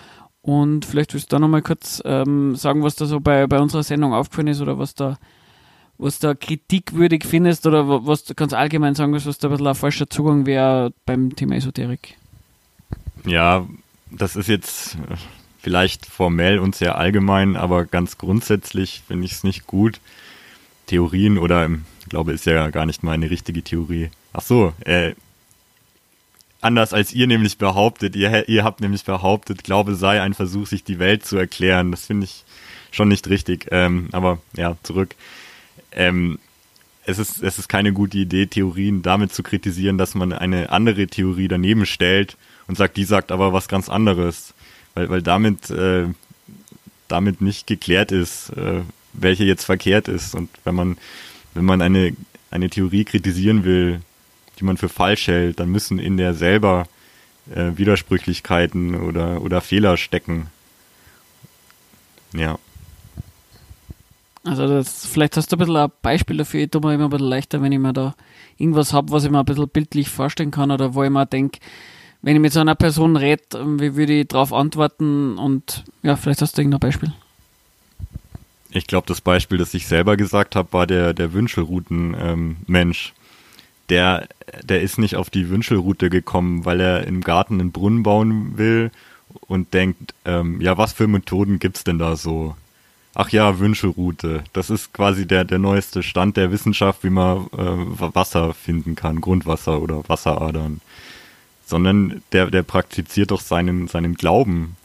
Und 0.45 0.85
vielleicht 0.85 1.15
willst 1.15 1.33
du 1.33 1.37
da 1.37 1.41
nochmal 1.41 1.63
kurz 1.63 2.03
ähm, 2.05 2.55
sagen, 2.55 2.83
was 2.83 2.97
da 2.97 3.07
so 3.07 3.19
bei, 3.19 3.47
bei 3.47 3.59
unserer 3.59 3.83
Sendung 3.83 4.13
aufgefallen 4.13 4.49
ist 4.49 4.61
oder 4.61 4.79
was 4.79 4.95
da 4.95 5.19
was 5.97 6.19
da 6.19 6.35
kritikwürdig 6.35 7.25
findest 7.25 7.67
oder 7.67 8.07
was 8.07 8.25
du 8.25 8.35
ganz 8.35 8.53
allgemein 8.53 8.95
sagen 8.95 9.13
willst, 9.13 9.27
was 9.27 9.39
da 9.39 9.49
ein 9.49 9.53
bisschen 9.53 9.67
ein 9.69 9.75
falscher 9.75 10.11
Zugang 10.11 10.45
wäre 10.45 10.93
beim 11.07 11.35
Thema 11.35 11.55
Esoterik. 11.55 12.17
Ja, 13.25 13.67
das 14.11 14.37
ist 14.37 14.49
jetzt 14.49 14.97
äh, 14.97 15.17
vielleicht 15.59 16.05
formell 16.05 16.59
und 16.59 16.75
sehr 16.75 16.99
allgemein, 16.99 17.57
aber 17.57 17.87
ganz 17.87 18.19
grundsätzlich 18.19 19.03
finde 19.07 19.25
ich 19.25 19.33
es 19.33 19.45
nicht 19.45 19.67
gut. 19.67 20.01
Theorien 20.87 21.39
oder 21.39 21.71
ich 22.01 22.09
glaube, 22.11 22.33
ist 22.33 22.45
ja 22.45 22.69
gar 22.69 22.85
nicht 22.85 23.03
mal 23.03 23.13
eine 23.13 23.31
richtige 23.31 23.63
Theorie. 23.63 24.11
Ach 24.35 24.43
so, 24.43 24.75
äh, 24.85 25.15
anders 26.65 26.93
als 26.93 27.13
ihr 27.13 27.27
nämlich 27.27 27.59
behauptet, 27.59 28.17
ihr, 28.17 28.49
ihr 28.49 28.65
habt 28.65 28.81
nämlich 28.81 29.05
behauptet, 29.05 29.65
Glaube 29.65 29.95
sei 29.95 30.21
ein 30.21 30.35
Versuch, 30.35 30.67
sich 30.67 30.85
die 30.85 30.99
Welt 30.99 31.25
zu 31.25 31.37
erklären. 31.37 31.91
Das 31.91 32.07
finde 32.07 32.25
ich 32.25 32.45
schon 32.91 33.09
nicht 33.09 33.29
richtig. 33.29 33.69
Ähm, 33.71 34.09
aber 34.13 34.39
ja, 34.57 34.77
zurück. 34.83 35.15
Ähm, 35.93 36.39
es 37.07 37.19
ist, 37.19 37.43
es 37.43 37.59
ist 37.59 37.69
keine 37.69 37.93
gute 37.93 38.19
Idee, 38.19 38.47
Theorien 38.47 39.03
damit 39.03 39.33
zu 39.33 39.43
kritisieren, 39.43 39.99
dass 39.99 40.15
man 40.15 40.33
eine 40.33 40.71
andere 40.71 41.07
Theorie 41.07 41.49
daneben 41.49 41.85
stellt 41.87 42.37
und 42.67 42.79
sagt, 42.79 42.97
die 42.97 43.05
sagt 43.05 43.31
aber 43.31 43.53
was 43.53 43.69
ganz 43.69 43.89
anderes, 43.89 44.55
weil, 44.95 45.11
weil 45.11 45.23
damit, 45.23 45.71
äh, 45.71 46.07
damit 47.09 47.43
nicht 47.43 47.67
geklärt 47.67 48.11
ist, 48.11 48.51
äh, 48.51 48.81
welche 49.13 49.45
jetzt 49.45 49.65
verkehrt 49.65 50.09
ist. 50.09 50.35
Und 50.35 50.49
wenn 50.65 50.75
man, 50.75 50.97
wenn 51.53 51.65
man 51.65 51.83
eine, 51.83 52.17
eine 52.51 52.71
Theorie 52.71 53.05
kritisieren 53.05 53.65
will, 53.65 54.01
die 54.59 54.65
man 54.65 54.77
für 54.77 54.89
falsch 54.89 55.29
hält, 55.29 55.61
dann 55.61 55.71
müssen 55.71 55.99
in 55.99 56.17
der 56.17 56.35
selber 56.35 56.87
äh, 57.55 57.73
Widersprüchlichkeiten 57.77 58.95
oder, 58.95 59.43
oder 59.43 59.61
Fehler 59.61 59.97
stecken. 59.97 60.49
Ja. 62.33 62.59
Also 64.45 64.67
das, 64.67 65.07
vielleicht 65.07 65.37
hast 65.37 65.51
du 65.51 65.57
ein 65.57 65.59
bisschen 65.61 65.77
ein 65.77 65.91
Beispiel 66.03 66.37
dafür. 66.37 66.61
Ich 66.61 66.71
tue 66.71 66.81
mir 66.83 66.95
immer 66.95 67.05
ein 67.05 67.11
bisschen 67.11 67.29
leichter, 67.29 67.63
wenn 67.63 67.73
ich 67.73 67.79
mir 67.79 67.93
da 67.93 68.15
irgendwas 68.59 68.93
habe, 68.93 69.11
was 69.11 69.25
ich 69.25 69.31
mir 69.31 69.39
ein 69.39 69.45
bisschen 69.45 69.69
bildlich 69.69 70.11
vorstellen 70.11 70.51
kann 70.51 70.71
oder 70.71 70.95
wo 70.95 71.03
ich 71.03 71.11
mir 71.11 71.27
denke, 71.27 71.61
wenn 72.23 72.37
ich 72.37 72.43
mit 72.43 72.53
so 72.53 72.61
einer 72.61 72.75
Person 72.75 73.17
rede, 73.17 73.43
wie 73.79 73.97
würde 73.97 74.21
ich 74.21 74.29
darauf 74.29 74.53
antworten? 74.53 75.39
Und 75.39 75.85
ja, 76.03 76.17
vielleicht 76.17 76.43
hast 76.43 76.57
du 76.57 76.63
irgendein 76.63 76.81
Beispiel. 76.81 77.13
Ich 78.71 78.87
glaube, 78.87 79.07
das 79.07 79.21
Beispiel, 79.21 79.59
das 79.59 79.73
ich 79.75 79.87
selber 79.87 80.17
gesagt 80.17 80.57
habe, 80.57 80.73
war 80.73 80.87
der, 80.87 81.15
der 81.15 81.33
Wünschelrouten-Mensch. 81.33 83.13
Ähm, 83.15 83.24
der, 83.89 84.29
der 84.63 84.83
ist 84.83 84.99
nicht 84.99 85.17
auf 85.17 85.31
die 85.31 85.49
Wünschelroute 85.49 86.11
gekommen, 86.11 86.65
weil 86.65 86.81
er 86.81 87.07
im 87.07 87.21
Garten 87.21 87.61
einen 87.61 87.73
Brunnen 87.73 88.03
bauen 88.03 88.57
will 88.57 88.91
und 89.49 89.75
denkt, 89.75 90.15
ähm, 90.25 90.61
ja, 90.61 90.79
was 90.79 90.93
für 90.93 91.07
Methoden 91.07 91.59
gibt's 91.59 91.85
denn 91.85 91.99
da 91.99 92.17
so? 92.17 92.57
Ach 93.15 93.29
ja, 93.31 93.59
Wünschelroute. 93.59 94.43
Das 94.53 94.71
ist 94.71 94.93
quasi 94.93 95.27
der, 95.27 95.45
der 95.45 95.59
neueste 95.59 96.03
Stand 96.03 96.37
der 96.37 96.51
Wissenschaft, 96.51 97.05
wie 97.05 97.11
man 97.11 97.47
äh, 97.53 98.15
Wasser 98.15 98.55
finden 98.55 98.97
kann, 98.97 99.21
Grundwasser 99.21 99.81
oder 99.81 100.03
Wasseradern 100.09 100.81
sondern 101.67 102.23
der, 102.33 102.51
der 102.51 102.63
praktiziert 102.63 103.31
doch 103.31 103.41
seinen, 103.41 103.89
seinen 103.89 104.15
Glauben. 104.15 104.77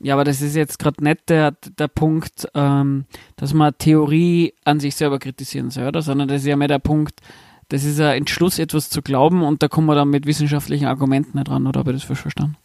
Ja, 0.00 0.14
aber 0.14 0.24
das 0.24 0.40
ist 0.40 0.56
jetzt 0.56 0.78
gerade 0.78 1.04
nicht 1.04 1.28
der, 1.28 1.52
der 1.78 1.88
Punkt, 1.88 2.48
ähm, 2.54 3.04
dass 3.36 3.52
man 3.52 3.76
Theorie 3.76 4.54
an 4.64 4.80
sich 4.80 4.96
selber 4.96 5.18
kritisieren 5.18 5.70
soll, 5.70 5.88
oder? 5.88 6.00
sondern 6.00 6.28
das 6.28 6.40
ist 6.40 6.46
ja 6.46 6.56
mehr 6.56 6.68
der 6.68 6.78
Punkt, 6.78 7.20
das 7.68 7.84
ist 7.84 8.00
ein 8.00 8.16
Entschluss, 8.16 8.58
etwas 8.58 8.88
zu 8.88 9.02
glauben 9.02 9.42
und 9.42 9.62
da 9.62 9.68
kommen 9.68 9.86
wir 9.86 9.94
dann 9.94 10.08
mit 10.08 10.26
wissenschaftlichen 10.26 10.86
Argumenten 10.86 11.38
nicht 11.38 11.50
ran, 11.50 11.66
oder 11.66 11.80
habe 11.80 11.92
ich 11.92 11.98
das 11.98 12.04
falsch 12.04 12.20
verstanden? 12.20 12.56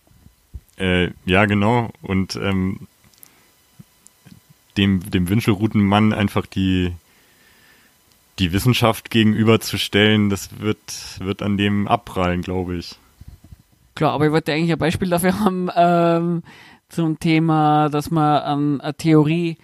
Äh, 0.77 1.11
ja, 1.25 1.45
genau. 1.45 1.91
Und 2.01 2.36
ähm, 2.38 2.88
dem, 4.77 5.09
dem 5.09 5.29
Wünschelroutenmann 5.29 6.13
einfach 6.13 6.45
die, 6.45 6.93
die 8.39 8.51
Wissenschaft 8.53 9.09
gegenüberzustellen, 9.09 10.29
das 10.29 10.59
wird, 10.59 10.79
wird 11.19 11.41
an 11.41 11.57
dem 11.57 11.88
abprallen, 11.88 12.41
glaube 12.41 12.77
ich. 12.77 12.95
Klar, 13.95 14.11
aber 14.11 14.25
ich 14.25 14.31
wollte 14.31 14.53
eigentlich 14.53 14.73
ein 14.73 14.77
Beispiel 14.77 15.09
dafür 15.09 15.39
haben, 15.39 15.69
ähm, 15.75 16.43
zum 16.96 17.20
Thema, 17.20 17.89
dass 17.89 18.10
man 18.10 18.41
an 18.41 18.82
eine 18.82 18.93
Theorie 18.93 19.58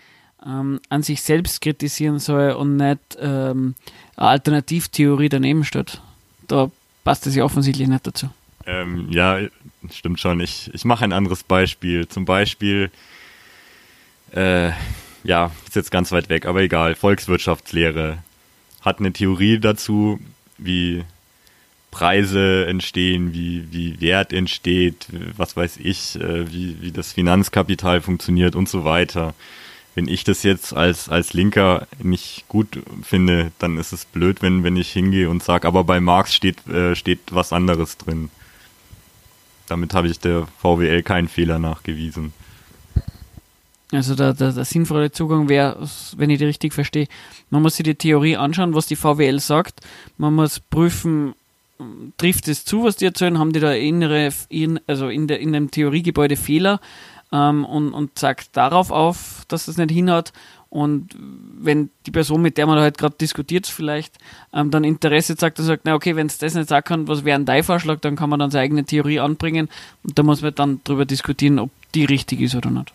ähm, 0.45 0.79
an 0.89 1.01
sich 1.01 1.21
selbst 1.21 1.61
kritisieren 1.61 2.19
soll 2.19 2.51
und 2.51 2.75
nicht 2.75 3.17
ähm, 3.19 3.75
eine 4.15 4.27
Alternativtheorie 4.27 5.29
daneben 5.29 5.63
steht. 5.63 6.01
Da 6.47 6.69
passt 7.03 7.25
es 7.27 7.35
ja 7.35 7.43
offensichtlich 7.43 7.87
nicht 7.87 8.05
dazu. 8.05 8.29
Ähm, 8.65 9.07
ja, 9.09 9.39
stimmt 9.91 10.19
schon. 10.19 10.39
Ich, 10.39 10.69
ich 10.73 10.85
mache 10.85 11.03
ein 11.03 11.13
anderes 11.13 11.43
Beispiel. 11.43 12.07
Zum 12.07 12.25
Beispiel, 12.25 12.91
äh, 14.35 14.71
ja, 15.23 15.51
ist 15.65 15.75
jetzt 15.75 15.91
ganz 15.91 16.11
weit 16.11 16.29
weg, 16.29 16.45
aber 16.45 16.61
egal, 16.61 16.95
Volkswirtschaftslehre 16.95 18.17
hat 18.81 18.99
eine 18.99 19.13
Theorie 19.13 19.59
dazu, 19.59 20.19
wie 20.57 21.03
Preise 21.91 22.65
entstehen, 22.65 23.33
wie, 23.33 23.67
wie 23.71 23.99
Wert 24.01 24.33
entsteht, 24.33 25.07
was 25.35 25.55
weiß 25.55 25.77
ich, 25.77 26.19
äh, 26.19 26.51
wie, 26.51 26.81
wie 26.81 26.91
das 26.91 27.11
Finanzkapital 27.11 28.01
funktioniert 28.01 28.55
und 28.55 28.69
so 28.69 28.83
weiter. 28.85 29.35
Wenn 29.93 30.07
ich 30.07 30.23
das 30.23 30.43
jetzt 30.43 30.73
als, 30.73 31.09
als 31.09 31.33
Linker 31.33 31.85
nicht 32.01 32.45
gut 32.47 32.81
finde, 33.03 33.51
dann 33.59 33.77
ist 33.77 33.91
es 33.91 34.05
blöd, 34.05 34.41
wenn, 34.41 34.63
wenn 34.63 34.77
ich 34.77 34.89
hingehe 34.91 35.29
und 35.29 35.43
sage, 35.43 35.67
aber 35.67 35.83
bei 35.83 35.99
Marx 35.99 36.33
steht, 36.33 36.65
äh, 36.67 36.95
steht 36.95 37.19
was 37.31 37.51
anderes 37.51 37.97
drin. 37.97 38.29
Damit 39.67 39.93
habe 39.93 40.07
ich 40.07 40.19
der 40.19 40.47
VWL 40.61 41.03
keinen 41.03 41.27
Fehler 41.27 41.59
nachgewiesen. 41.59 42.33
Also 43.91 44.15
der, 44.15 44.33
der, 44.33 44.53
der 44.53 44.63
sinnvolle 44.63 45.11
Zugang 45.11 45.49
wäre, 45.49 45.77
wenn 46.15 46.29
ich 46.29 46.39
die 46.39 46.45
richtig 46.45 46.73
verstehe, 46.73 47.07
man 47.49 47.61
muss 47.61 47.75
sich 47.75 47.83
die 47.83 47.95
Theorie 47.95 48.37
anschauen, 48.37 48.73
was 48.73 48.87
die 48.87 48.95
VWL 48.95 49.39
sagt. 49.39 49.81
Man 50.17 50.33
muss 50.33 50.61
prüfen, 50.61 51.33
trifft 52.17 52.47
es 52.47 52.65
zu, 52.65 52.83
was 52.83 52.95
die 52.97 53.05
erzählen, 53.05 53.39
haben 53.39 53.53
die 53.53 53.59
da 53.59 53.73
innere, 53.73 54.29
in, 54.49 54.79
also 54.87 55.09
in, 55.09 55.27
der, 55.27 55.39
in 55.39 55.53
dem 55.53 55.71
Theoriegebäude 55.71 56.35
Fehler 56.35 56.79
ähm, 57.31 57.65
und, 57.65 57.93
und 57.93 58.17
zeigt 58.17 58.55
darauf 58.57 58.91
auf, 58.91 59.45
dass 59.47 59.65
das 59.65 59.77
nicht 59.77 59.91
hinhaut. 59.91 60.33
Und 60.69 61.09
wenn 61.59 61.89
die 62.05 62.11
Person, 62.11 62.41
mit 62.41 62.57
der 62.57 62.65
man 62.65 62.79
halt 62.79 62.97
gerade 62.97 63.15
diskutiert, 63.19 63.67
vielleicht 63.67 64.17
ähm, 64.53 64.71
dann 64.71 64.85
Interesse 64.85 65.35
zeigt 65.35 65.59
und 65.59 65.65
sagt, 65.65 65.81
na 65.83 65.95
okay, 65.95 66.15
wenn 66.15 66.27
es 66.27 66.37
das 66.37 66.55
nicht 66.55 66.69
sagen 66.69 66.85
kann, 66.85 67.07
was 67.09 67.25
wäre 67.25 67.37
ein 67.37 67.45
dein 67.45 67.63
Vorschlag, 67.63 67.99
dann 67.99 68.15
kann 68.15 68.29
man 68.29 68.39
dann 68.39 68.51
seine 68.51 68.63
eigene 68.63 68.85
Theorie 68.85 69.19
anbringen 69.19 69.67
und 70.03 70.17
da 70.17 70.23
muss 70.23 70.41
man 70.41 70.55
dann 70.55 70.79
drüber 70.85 71.05
diskutieren, 71.05 71.59
ob 71.59 71.71
die 71.93 72.05
richtig 72.05 72.39
ist 72.39 72.55
oder 72.55 72.69
nicht. 72.69 72.93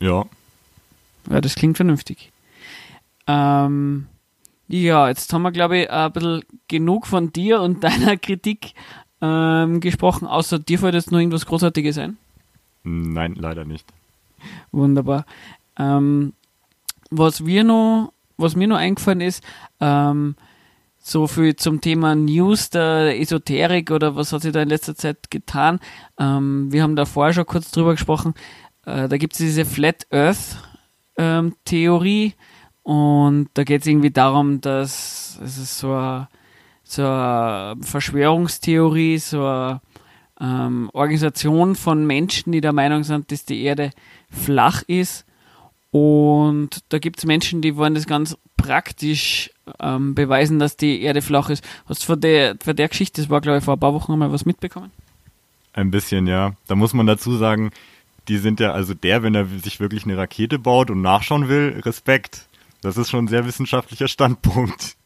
Ja. 0.00 0.24
Ja, 1.30 1.40
das 1.42 1.54
klingt 1.54 1.76
vernünftig. 1.76 2.32
Ähm, 3.26 4.06
ja, 4.68 5.08
jetzt 5.08 5.32
haben 5.32 5.42
wir, 5.42 5.52
glaube 5.52 5.78
ich, 5.78 5.90
ein 5.90 6.12
bisschen 6.12 6.42
genug 6.68 7.06
von 7.06 7.32
dir 7.32 7.60
und 7.60 7.84
deiner 7.84 8.16
Kritik 8.16 8.74
ähm, 9.20 9.80
gesprochen, 9.80 10.26
außer 10.26 10.58
dir 10.58 10.78
fällt 10.78 10.94
jetzt 10.94 11.12
noch 11.12 11.18
irgendwas 11.18 11.46
Großartiges 11.46 11.98
ein? 11.98 12.16
Nein, 12.82 13.34
leider 13.34 13.64
nicht. 13.64 13.86
Wunderbar. 14.72 15.24
Ähm, 15.78 16.34
was 17.10 17.46
wir 17.46 17.64
noch, 17.64 18.12
was 18.36 18.56
mir 18.56 18.66
noch 18.66 18.76
eingefallen 18.76 19.20
ist, 19.20 19.42
ähm, 19.80 20.36
so 20.98 21.26
viel 21.26 21.54
zum 21.56 21.80
Thema 21.80 22.14
News 22.14 22.70
der 22.70 23.20
Esoterik 23.20 23.90
oder 23.90 24.16
was 24.16 24.32
hat 24.32 24.42
sich 24.42 24.52
da 24.52 24.62
in 24.62 24.70
letzter 24.70 24.94
Zeit 24.94 25.30
getan. 25.30 25.78
Ähm, 26.18 26.72
wir 26.72 26.82
haben 26.82 26.96
da 26.96 27.04
vorher 27.04 27.34
schon 27.34 27.46
kurz 27.46 27.70
drüber 27.70 27.92
gesprochen. 27.92 28.34
Äh, 28.86 29.08
da 29.08 29.16
gibt 29.18 29.34
es 29.34 29.38
diese 29.38 29.64
Flat 29.64 30.06
Earth 30.10 30.56
ähm, 31.16 31.54
Theorie 31.64 32.34
und 32.84 33.48
da 33.54 33.64
geht 33.64 33.80
es 33.80 33.86
irgendwie 33.86 34.10
darum, 34.10 34.60
dass 34.60 35.40
es 35.42 35.56
ist 35.56 35.78
so 35.78 35.94
eine, 35.94 36.28
so 36.84 37.02
eine 37.02 37.76
Verschwörungstheorie, 37.80 39.16
so 39.18 39.44
eine 39.44 39.80
ähm, 40.38 40.90
Organisation 40.92 41.76
von 41.76 42.06
Menschen, 42.06 42.52
die 42.52 42.60
der 42.60 42.74
Meinung 42.74 43.02
sind, 43.02 43.32
dass 43.32 43.46
die 43.46 43.62
Erde 43.62 43.90
flach 44.30 44.82
ist. 44.86 45.24
Und 45.90 46.84
da 46.90 46.98
gibt 46.98 47.18
es 47.18 47.24
Menschen, 47.24 47.62
die 47.62 47.76
wollen 47.76 47.94
das 47.94 48.06
ganz 48.06 48.36
praktisch 48.58 49.50
ähm, 49.80 50.14
beweisen, 50.14 50.58
dass 50.58 50.76
die 50.76 51.00
Erde 51.00 51.22
flach 51.22 51.48
ist. 51.48 51.64
Hast 51.86 52.02
du 52.02 52.06
von 52.06 52.20
der, 52.20 52.56
von 52.62 52.76
der 52.76 52.88
Geschichte, 52.88 53.22
das 53.22 53.30
war 53.30 53.40
glaube 53.40 53.58
ich 53.58 53.64
vor 53.64 53.76
ein 53.76 53.80
paar 53.80 53.94
Wochen 53.94 54.18
mal 54.18 54.30
was 54.30 54.44
mitbekommen? 54.44 54.90
Ein 55.72 55.90
bisschen, 55.90 56.26
ja. 56.26 56.52
Da 56.66 56.74
muss 56.74 56.92
man 56.92 57.06
dazu 57.06 57.34
sagen, 57.36 57.70
die 58.28 58.36
sind 58.36 58.60
ja, 58.60 58.72
also 58.72 58.92
der, 58.92 59.22
wenn 59.22 59.34
er 59.34 59.46
sich 59.46 59.80
wirklich 59.80 60.04
eine 60.04 60.18
Rakete 60.18 60.58
baut 60.58 60.90
und 60.90 61.00
nachschauen 61.00 61.48
will, 61.48 61.80
Respekt. 61.82 62.46
Das 62.84 62.98
ist 62.98 63.08
schon 63.08 63.24
ein 63.24 63.28
sehr 63.28 63.46
wissenschaftlicher 63.46 64.08
Standpunkt. 64.08 64.96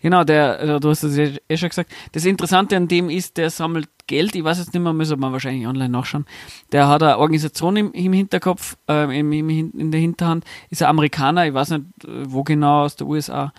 Genau, 0.00 0.24
der, 0.24 0.58
äh, 0.58 0.80
du 0.80 0.88
hast 0.88 1.02
es 1.02 1.16
ja 1.16 1.28
eh 1.48 1.56
schon 1.58 1.68
gesagt. 1.68 1.92
Das 2.12 2.24
Interessante 2.24 2.76
an 2.76 2.88
dem 2.88 3.10
ist, 3.10 3.36
der 3.36 3.50
sammelt 3.50 3.90
Geld. 4.06 4.34
Ich 4.34 4.42
weiß 4.42 4.58
jetzt 4.58 4.72
nicht 4.72 4.82
mehr, 4.82 4.94
müssen 4.94 5.20
wir 5.20 5.32
wahrscheinlich 5.32 5.66
online 5.66 5.90
nachschauen. 5.90 6.24
Der 6.72 6.88
hat 6.88 7.02
eine 7.02 7.18
Organisation 7.18 7.76
im, 7.76 7.92
im 7.92 8.12
Hinterkopf, 8.14 8.78
äh, 8.88 9.18
im, 9.18 9.32
im, 9.32 9.50
in 9.50 9.90
der 9.90 10.00
Hinterhand. 10.00 10.44
Ist 10.70 10.82
ein 10.82 10.88
Amerikaner, 10.88 11.46
ich 11.46 11.52
weiß 11.52 11.70
nicht, 11.70 11.84
äh, 12.04 12.24
wo 12.26 12.42
genau, 12.42 12.84
aus 12.84 12.96
der 12.96 13.06
USA. 13.06 13.52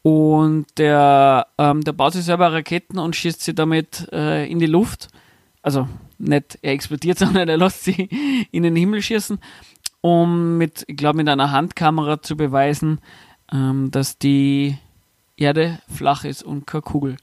Und 0.00 0.66
der, 0.78 1.48
ähm, 1.58 1.82
der 1.82 1.92
baut 1.92 2.14
sich 2.14 2.24
selber 2.24 2.50
Raketen 2.50 2.98
und 2.98 3.14
schießt 3.14 3.42
sie 3.42 3.54
damit 3.54 4.08
äh, 4.10 4.50
in 4.50 4.58
die 4.58 4.66
Luft. 4.66 5.08
Also 5.60 5.86
nicht 6.16 6.58
er 6.62 6.72
explodiert, 6.72 7.18
sondern 7.18 7.48
er 7.48 7.58
lässt 7.58 7.84
sie 7.84 8.08
in 8.50 8.62
den 8.62 8.76
Himmel 8.76 9.02
schießen, 9.02 9.38
um 10.00 10.58
mit, 10.58 10.84
ich 10.86 10.96
glaube, 10.96 11.18
mit 11.18 11.28
einer 11.28 11.50
Handkamera 11.50 12.22
zu 12.22 12.36
beweisen, 12.36 13.00
ähm, 13.52 13.90
dass 13.90 14.18
die 14.18 14.78
Erde 15.36 15.80
flach 15.88 16.24
ist 16.24 16.42
und 16.42 16.66
keine 16.66 16.82
Kugel. 16.82 17.16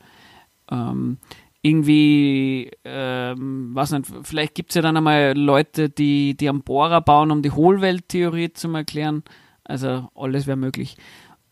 Ähm, 0.71 1.17
irgendwie, 1.61 2.69
ähm, 2.83 3.71
was 3.73 3.91
nicht, 3.91 4.05
vielleicht 4.23 4.53
gibt 4.53 4.69
es 4.69 4.75
ja 4.75 4.81
dann 4.83 4.97
einmal 4.97 5.33
Leute, 5.35 5.89
die, 5.89 6.37
die 6.37 6.47
am 6.47 6.61
Bohrer 6.61 7.01
bauen, 7.01 7.31
um 7.31 7.41
die 7.41 7.51
Hohlwelttheorie 7.51 8.53
zu 8.53 8.71
erklären. 8.73 9.23
Also 9.63 10.09
alles 10.13 10.45
wäre 10.45 10.57
möglich. 10.57 10.95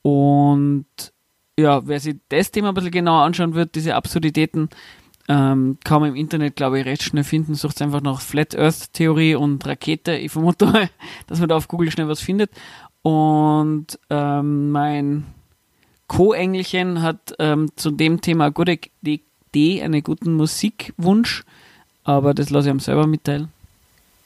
Und 0.03 0.86
ja, 1.57 1.86
wer 1.88 1.99
sich 1.99 2.17
das 2.30 2.51
Thema 2.51 2.69
ein 2.69 2.74
bisschen 2.76 2.91
genauer 2.91 3.24
anschauen 3.24 3.55
wird, 3.55 3.76
diese 3.76 3.95
Absurditäten, 3.95 4.69
ähm, 5.30 5.78
kann 5.84 6.01
man 6.01 6.09
im 6.09 6.15
Internet, 6.15 6.55
glaube 6.55 6.80
ich, 6.80 6.86
recht 6.86 7.03
schnell 7.03 7.24
finden. 7.24 7.55
Sucht 7.55 7.82
einfach 7.82 8.01
nach 8.01 8.21
Flat 8.21 8.57
Earth 8.57 8.93
Theorie 8.93 9.36
und 9.36 9.65
Rakete. 9.65 10.15
Ich 10.17 10.32
vermute 10.32 10.89
dass 11.28 11.39
man 11.39 11.49
da 11.49 11.55
auf 11.55 11.67
Google 11.67 11.91
schnell 11.91 12.07
was 12.07 12.19
findet. 12.19 12.51
Und 13.01 13.99
ähm, 14.09 14.71
mein 14.71 15.26
Co-Engelchen 16.07 17.01
hat 17.01 17.34
ähm, 17.39 17.69
zu 17.76 17.91
dem 17.91 18.21
Thema 18.21 18.45
eine 18.45 18.53
gute 18.53 18.78
Idee, 19.01 19.82
einen 19.82 20.03
guten 20.03 20.36
Musikwunsch, 20.36 21.43
aber 22.03 22.34
das 22.34 22.49
lasse 22.49 22.69
ich 22.69 22.74
ihm 22.74 22.80
selber 22.80 23.07
mitteilen. 23.07 23.49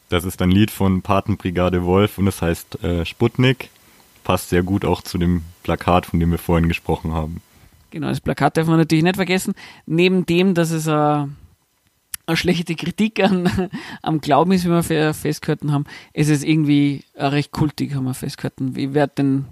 Das 0.10 0.24
ist 0.24 0.42
ein 0.42 0.52
Lied 0.52 0.72
von 0.72 1.02
Patenbrigade 1.02 1.84
Wolf 1.84 2.18
und 2.18 2.28
es 2.28 2.42
heißt 2.42 2.84
äh, 2.84 3.06
Sputnik. 3.06 3.70
Passt 4.24 4.50
sehr 4.50 4.64
gut 4.64 4.86
auch 4.86 5.02
zu 5.02 5.18
dem 5.18 5.44
Plakat, 5.64 6.06
von 6.06 6.20
dem 6.20 6.32
wir 6.32 6.38
vorhin 6.38 6.68
gesprochen 6.68 7.14
haben. 7.14 7.42
Genau, 7.92 8.08
das 8.08 8.22
Plakat 8.22 8.58
darf 8.58 8.68
man 8.68 8.78
natürlich 8.78 9.04
nicht 9.04 9.16
vergessen. 9.16 9.54
Neben 9.86 10.26
dem, 10.26 10.54
dass 10.54 10.72
es 10.72 10.88
eine, 10.88 11.30
eine 12.26 12.38
schlechte 12.38 12.76
Kritik 12.76 13.24
an, 13.24 13.70
am 14.02 14.22
Glauben 14.22 14.52
ist, 14.52 14.66
wie 14.66 14.70
wir 14.70 15.14
festgehalten 15.14 15.72
haben, 15.72 15.86
ist 16.14 16.30
es 16.30 16.44
irgendwie 16.44 17.04
recht 17.16 17.52
kultig, 17.52 17.96
haben 17.96 18.06
wir 18.06 18.14
festgehalten. 18.14 18.74
Ich 18.76 18.94
werde 18.94 19.14
den 19.18 19.46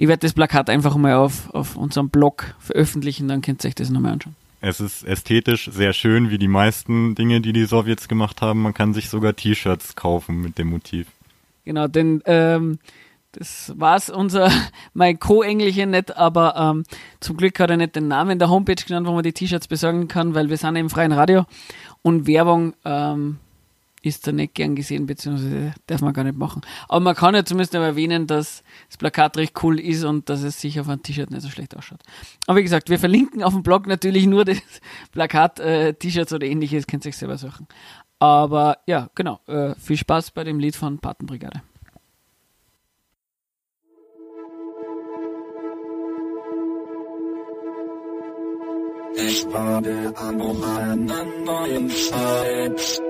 ich 0.00 0.08
werde 0.08 0.20
das 0.20 0.32
Plakat 0.32 0.70
einfach 0.70 0.96
mal 0.96 1.12
auf, 1.12 1.52
auf 1.54 1.76
unserem 1.76 2.08
Blog 2.08 2.54
veröffentlichen, 2.58 3.28
dann 3.28 3.42
könnt 3.42 3.62
ihr 3.62 3.68
euch 3.68 3.74
das 3.74 3.90
nochmal 3.90 4.14
anschauen. 4.14 4.34
Es 4.62 4.80
ist 4.80 5.04
ästhetisch 5.04 5.70
sehr 5.70 5.92
schön, 5.92 6.30
wie 6.30 6.38
die 6.38 6.48
meisten 6.48 7.14
Dinge, 7.14 7.42
die 7.42 7.52
die 7.52 7.66
Sowjets 7.66 8.08
gemacht 8.08 8.40
haben. 8.40 8.62
Man 8.62 8.72
kann 8.72 8.94
sich 8.94 9.10
sogar 9.10 9.36
T-Shirts 9.36 9.96
kaufen 9.96 10.40
mit 10.40 10.56
dem 10.56 10.68
Motiv. 10.68 11.06
Genau, 11.66 11.86
denn 11.86 12.22
ähm, 12.24 12.78
das 13.32 13.72
war's 13.76 14.10
unser 14.10 14.50
mein 14.94 15.18
Co-Engelchen 15.18 15.90
nicht, 15.90 16.16
aber 16.16 16.56
ähm, 16.56 16.84
zum 17.20 17.36
Glück 17.36 17.58
hat 17.60 17.70
er 17.70 17.76
nicht 17.76 17.96
den 17.96 18.08
Namen 18.08 18.38
der 18.38 18.50
Homepage 18.50 18.82
genannt, 18.84 19.06
wo 19.06 19.12
man 19.12 19.22
die 19.22 19.32
T-Shirts 19.32 19.68
besorgen 19.68 20.08
kann, 20.08 20.34
weil 20.34 20.50
wir 20.50 20.56
sind 20.56 20.76
im 20.76 20.90
freien 20.90 21.12
Radio 21.12 21.46
und 22.02 22.26
Werbung 22.26 22.74
ähm, 22.84 23.38
ist 24.02 24.26
da 24.26 24.32
nicht 24.32 24.54
gern 24.54 24.74
gesehen, 24.74 25.06
beziehungsweise 25.06 25.74
darf 25.86 26.00
man 26.00 26.12
gar 26.12 26.24
nicht 26.24 26.38
machen. 26.38 26.62
Aber 26.88 27.00
man 27.00 27.14
kann 27.14 27.34
ja 27.34 27.44
zumindest 27.44 27.74
erwähnen, 27.74 28.26
dass 28.26 28.62
das 28.88 28.96
Plakat 28.96 29.36
recht 29.36 29.62
cool 29.62 29.78
ist 29.78 30.04
und 30.04 30.28
dass 30.28 30.42
es 30.42 30.60
sich 30.60 30.80
auf 30.80 30.88
einem 30.88 31.02
T-Shirt 31.02 31.30
nicht 31.30 31.42
so 31.42 31.50
schlecht 31.50 31.76
ausschaut. 31.76 32.00
Aber 32.46 32.58
wie 32.58 32.62
gesagt, 32.62 32.88
wir 32.88 32.98
verlinken 32.98 33.42
auf 33.42 33.52
dem 33.52 33.62
Blog 33.62 33.86
natürlich 33.86 34.26
nur 34.26 34.44
das 34.46 34.58
Plakat, 35.12 35.60
äh, 35.60 35.94
T-Shirts 35.94 36.32
oder 36.32 36.46
ähnliches, 36.46 36.86
könnt 36.86 37.04
ihr 37.04 37.10
euch 37.10 37.16
selber 37.16 37.36
suchen. 37.36 37.66
Aber 38.18 38.78
ja, 38.86 39.10
genau, 39.14 39.40
äh, 39.46 39.74
viel 39.76 39.96
Spaß 39.96 40.32
bei 40.32 40.44
dem 40.44 40.58
Lied 40.58 40.76
von 40.76 40.98
Patenbrigade. 40.98 41.62
Ich 49.14 49.46
warte 49.52 50.12
an 50.14 50.40
einer 50.40 51.24
neuen 51.44 51.90
Zeit. 51.90 53.02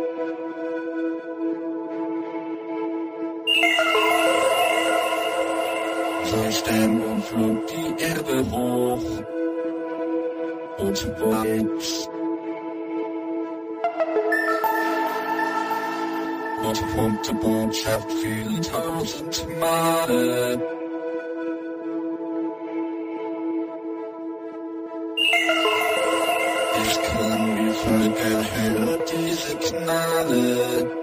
Durch 6.33 6.63
den 6.63 7.23
flog 7.23 7.67
die 7.67 8.03
Erde 8.03 8.51
hoch 8.51 9.03
und 10.79 11.21
weit. 11.21 12.11
Und 16.63 16.95
pumpte 16.95 17.35
Botschaft 17.35 18.13
viele 18.13 18.61
tausend 18.61 19.47
Male. 19.59 20.80
Diese 29.73 31.00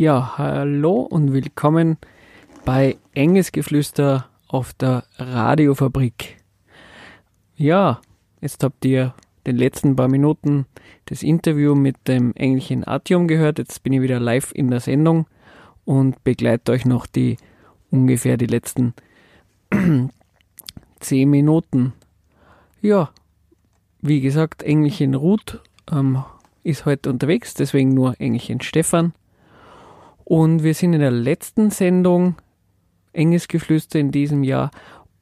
Ja, 0.00 0.38
hallo 0.38 1.00
und 1.00 1.32
willkommen 1.32 1.98
bei 2.64 2.98
Enges 3.14 3.50
Geflüster 3.50 4.28
auf 4.46 4.72
der 4.72 5.02
Radiofabrik. 5.16 6.36
Ja, 7.56 8.00
jetzt 8.40 8.62
habt 8.62 8.84
ihr 8.84 9.12
den 9.44 9.56
letzten 9.56 9.96
paar 9.96 10.06
Minuten 10.06 10.66
das 11.06 11.24
Interview 11.24 11.74
mit 11.74 11.96
dem 12.06 12.32
englischen 12.36 12.86
Atium 12.86 13.26
gehört. 13.26 13.58
Jetzt 13.58 13.82
bin 13.82 13.92
ich 13.92 14.00
wieder 14.00 14.20
live 14.20 14.52
in 14.54 14.70
der 14.70 14.78
Sendung 14.78 15.26
und 15.84 16.22
begleite 16.22 16.70
euch 16.70 16.84
noch 16.84 17.06
die 17.06 17.36
ungefähr 17.90 18.36
die 18.36 18.46
letzten 18.46 18.94
zehn 21.00 21.28
Minuten. 21.28 21.92
Ja, 22.80 23.10
wie 24.00 24.20
gesagt, 24.20 24.62
Engelchen 24.62 25.16
Ruth 25.16 25.60
ähm, 25.90 26.22
ist 26.62 26.86
heute 26.86 27.10
unterwegs, 27.10 27.54
deswegen 27.54 27.94
nur 27.94 28.14
Engelchen 28.20 28.60
Stefan. 28.60 29.12
Und 30.28 30.62
wir 30.62 30.74
sind 30.74 30.92
in 30.92 31.00
der 31.00 31.10
letzten 31.10 31.70
Sendung 31.70 32.36
Enges 33.14 33.48
Geflüster 33.48 33.98
in 33.98 34.10
diesem 34.10 34.44
Jahr 34.44 34.70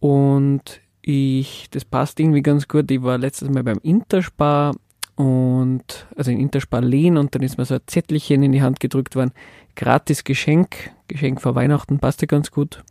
und 0.01 0.81
ich, 1.01 1.69
das 1.71 1.85
passt 1.85 2.19
irgendwie 2.19 2.43
ganz 2.43 2.67
gut. 2.67 2.91
Ich 2.91 3.01
war 3.05 3.17
letztes 3.17 3.49
Mal 3.49 3.63
beim 3.63 3.79
Interspar 3.85 4.75
und 5.15 6.09
also 6.17 6.33
in 6.33 6.41
Interspar 6.41 6.81
Lehn 6.81 7.19
und 7.19 7.37
dann 7.37 7.43
ist 7.43 7.57
mir 7.57 7.65
so 7.65 7.75
ein 7.75 7.83
Zettelchen 7.87 8.43
in 8.43 8.51
die 8.51 8.63
Hand 8.63 8.81
gedrückt 8.81 9.15
worden. 9.15 9.31
Gratis 9.77 10.25
Geschenk, 10.25 10.91
Geschenk 11.07 11.41
vor 11.41 11.55
Weihnachten, 11.55 12.01
passte 12.01 12.27
ganz 12.27 12.51
gut. 12.51 12.83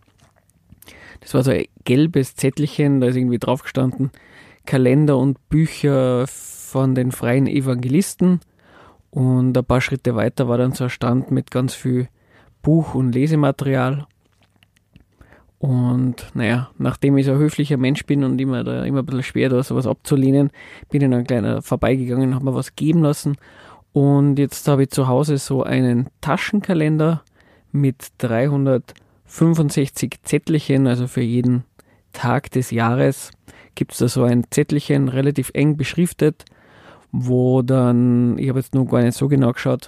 Das 1.20 1.34
war 1.34 1.44
so 1.44 1.52
ein 1.52 1.66
gelbes 1.84 2.38
Zettelchen, 2.38 3.02
da 3.02 3.08
ist 3.08 3.18
irgendwie 3.18 3.40
drauf 3.40 3.62
gestanden, 3.62 4.12
Kalender 4.66 5.18
und 5.18 5.50
Bücher 5.50 6.28
von 6.28 6.96
den 6.96 7.12
freien 7.12 7.46
Evangelisten. 7.46 8.40
Und 9.16 9.58
ein 9.58 9.64
paar 9.64 9.80
Schritte 9.80 10.18
weiter 10.18 10.50
war 10.50 10.58
dann 10.58 10.74
so 10.74 10.84
ein 10.84 10.90
Stand 10.90 11.32
mit 11.32 11.50
ganz 11.50 11.74
viel 11.74 12.10
Buch- 12.62 12.96
und 12.96 13.14
Lesematerial. 13.14 14.08
Und 15.58 16.28
naja, 16.34 16.70
nachdem 16.78 17.18
ich 17.18 17.26
so 17.26 17.32
ein 17.32 17.38
höflicher 17.38 17.78
Mensch 17.78 18.06
bin 18.06 18.26
und 18.26 18.42
immer 18.42 18.66
da 18.66 18.84
immer 18.84 19.00
ein 19.00 19.06
bisschen 19.06 19.24
schwer 19.24 19.48
da 19.48 19.64
sowas 19.64 19.88
abzulehnen, 19.88 20.52
bin 20.90 21.02
ich 21.02 21.10
dann 21.10 21.24
gleich 21.24 21.64
vorbeigegangen 21.64 22.28
und 22.28 22.36
habe 22.36 22.44
mir 22.44 22.56
was 22.56 22.76
geben 22.76 23.04
lassen. 23.04 23.38
Und 23.94 24.38
jetzt 24.38 24.68
habe 24.68 24.84
ich 24.84 24.90
zu 24.90 25.08
Hause 25.08 25.38
so 25.38 25.64
einen 25.64 26.10
Taschenkalender 26.20 27.24
mit 27.72 28.10
365 28.18 30.24
Zettelchen, 30.24 30.88
also 30.88 31.08
für 31.08 31.22
jeden 31.22 31.64
Tag 32.12 32.52
des 32.52 32.72
Jahres 32.72 33.32
gibt 33.76 33.94
es 33.94 34.00
da 34.00 34.10
so 34.10 34.24
ein 34.24 34.44
Zettelchen, 34.50 35.08
relativ 35.08 35.52
eng 35.54 35.78
beschriftet, 35.78 36.44
wo 37.18 37.62
dann, 37.62 38.38
ich 38.38 38.50
habe 38.50 38.60
jetzt 38.60 38.76
noch 38.76 38.86
gar 38.86 39.02
nicht 39.02 39.18
so 39.18 39.28
genau 39.28 39.54
geschaut, 39.54 39.88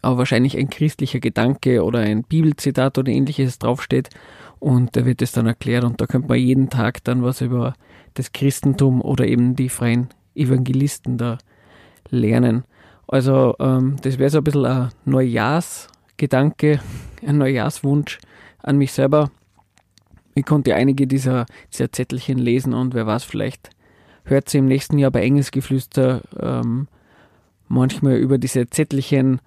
aber 0.00 0.18
wahrscheinlich 0.18 0.56
ein 0.56 0.70
christlicher 0.70 1.20
Gedanke 1.20 1.84
oder 1.84 2.00
ein 2.00 2.22
Bibelzitat 2.22 2.96
oder 2.96 3.12
ähnliches 3.12 3.58
draufsteht 3.58 4.08
und 4.58 4.96
da 4.96 5.04
wird 5.04 5.20
es 5.20 5.32
dann 5.32 5.46
erklärt 5.46 5.84
und 5.84 6.00
da 6.00 6.06
könnte 6.06 6.28
man 6.28 6.38
jeden 6.38 6.70
Tag 6.70 7.04
dann 7.04 7.22
was 7.22 7.42
über 7.42 7.74
das 8.14 8.32
Christentum 8.32 9.02
oder 9.02 9.26
eben 9.26 9.54
die 9.54 9.68
freien 9.68 10.08
Evangelisten 10.34 11.18
da 11.18 11.38
lernen. 12.08 12.64
Also 13.06 13.54
ähm, 13.60 13.96
das 14.02 14.18
wäre 14.18 14.30
so 14.30 14.38
ein 14.38 14.44
bisschen 14.44 14.64
ein 14.64 14.90
Neujahrsgedanke, 15.04 16.80
ein 17.26 17.38
Neujahrswunsch 17.38 18.18
an 18.62 18.78
mich 18.78 18.92
selber. 18.92 19.30
Ich 20.34 20.46
konnte 20.46 20.74
einige 20.74 21.06
dieser, 21.06 21.46
dieser 21.72 21.92
Zettelchen 21.92 22.38
lesen 22.38 22.72
und 22.72 22.94
wer 22.94 23.06
weiß, 23.06 23.24
vielleicht 23.24 23.70
hört 24.28 24.48
sie 24.48 24.58
im 24.58 24.66
nächsten 24.66 24.98
Jahr 24.98 25.10
bei 25.10 25.22
Engelsgeflüster 25.22 26.22
ähm, 26.38 26.88
manchmal 27.68 28.16
über 28.16 28.38
diese 28.38 28.68
Zettelchen, 28.68 29.40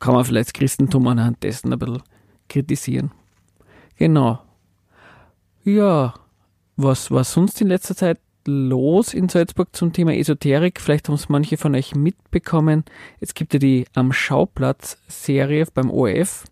kann 0.00 0.14
man 0.14 0.24
vielleicht 0.24 0.48
das 0.48 0.52
Christentum 0.52 1.06
anhand 1.08 1.42
dessen 1.42 1.72
ein 1.72 1.78
bisschen 1.78 2.02
kritisieren. 2.48 3.10
Genau. 3.96 4.40
Ja, 5.64 6.14
was 6.76 7.10
war 7.10 7.24
sonst 7.24 7.60
in 7.60 7.68
letzter 7.68 7.96
Zeit 7.96 8.18
los 8.46 9.12
in 9.12 9.28
Salzburg 9.28 9.68
zum 9.72 9.92
Thema 9.92 10.14
Esoterik? 10.14 10.80
Vielleicht 10.80 11.08
haben 11.08 11.16
es 11.16 11.28
manche 11.28 11.56
von 11.56 11.74
euch 11.74 11.94
mitbekommen. 11.94 12.84
Es 13.20 13.34
gibt 13.34 13.52
ja 13.52 13.58
die 13.58 13.86
Am 13.94 14.12
Schauplatz-Serie 14.12 15.66
beim 15.74 15.90
ORF. 15.90 16.44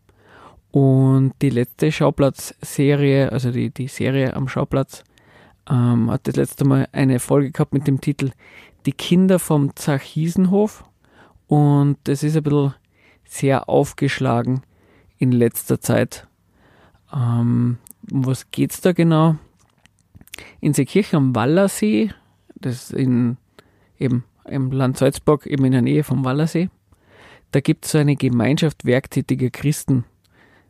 Und 0.72 1.32
die 1.40 1.48
letzte 1.48 1.90
Schauplatz-Serie, 1.90 3.32
also 3.32 3.50
die, 3.50 3.70
die 3.70 3.88
Serie 3.88 4.34
am 4.34 4.48
Schauplatz, 4.48 5.04
ähm, 5.68 6.10
hat 6.10 6.26
das 6.26 6.36
letzte 6.36 6.64
Mal 6.64 6.88
eine 6.92 7.18
Folge 7.18 7.50
gehabt 7.50 7.72
mit 7.72 7.86
dem 7.86 8.00
Titel 8.00 8.30
Die 8.84 8.92
Kinder 8.92 9.38
vom 9.38 9.74
Zachiesenhof. 9.76 10.84
Und 11.46 11.98
das 12.04 12.22
ist 12.22 12.36
ein 12.36 12.42
bisschen 12.42 12.74
sehr 13.24 13.68
aufgeschlagen 13.68 14.62
in 15.18 15.32
letzter 15.32 15.80
Zeit. 15.80 16.26
Ähm, 17.12 17.78
um 18.10 18.26
was 18.26 18.50
geht's 18.50 18.80
da 18.80 18.92
genau? 18.92 19.36
In 20.60 20.74
Seekirchen 20.74 21.16
am 21.16 21.34
Wallersee, 21.34 22.10
das 22.54 22.90
ist 22.90 22.92
in, 22.92 23.36
eben 23.98 24.24
im 24.44 24.70
Land 24.70 24.98
Salzburg, 24.98 25.46
eben 25.46 25.64
in 25.64 25.72
der 25.72 25.82
Nähe 25.82 26.04
vom 26.04 26.24
Wallersee, 26.24 26.68
da 27.52 27.60
gibt 27.60 27.84
es 27.84 27.92
so 27.92 27.98
eine 27.98 28.16
Gemeinschaft 28.16 28.84
werktätiger 28.84 29.50
Christen 29.50 30.04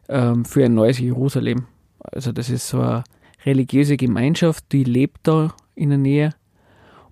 ähm, 0.09 0.45
für 0.45 0.65
ein 0.65 0.75
neues 0.75 0.99
Jerusalem. 0.99 1.67
Also 1.99 2.33
das 2.33 2.49
ist 2.49 2.69
so 2.69 2.81
eine 2.81 3.05
religiöse 3.47 3.97
Gemeinschaft, 3.97 4.65
die 4.73 4.85
lebt 4.85 5.21
da 5.23 5.55
in 5.75 5.91
der 5.91 5.99
Nähe 5.99 6.35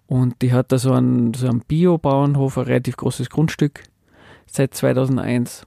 und 0.07 0.43
die 0.43 0.53
hat 0.53 0.73
da 0.73 0.79
so 0.79 0.93
einen, 0.93 1.33
so 1.35 1.49
einen 1.49 1.61
Bio-Bauernhof, 1.61 2.59
ein 2.59 2.65
relativ 2.65 2.97
großes 2.97 3.31
Grundstück 3.31 3.85
seit 4.47 4.75
2001. 4.75 5.67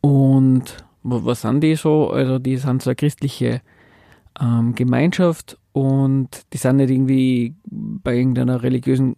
Und 0.00 0.84
was 1.02 1.42
sind 1.42 1.60
die 1.60 1.76
so? 1.76 2.10
Also 2.10 2.38
die 2.38 2.56
sind 2.56 2.82
so 2.82 2.90
eine 2.90 2.96
christliche 2.96 3.60
ähm, 4.40 4.74
Gemeinschaft 4.74 5.58
und 5.72 6.42
die 6.52 6.58
sind 6.58 6.76
nicht 6.76 6.90
irgendwie 6.90 7.54
bei 7.64 8.16
irgendeiner 8.16 8.62
religiösen 8.62 9.16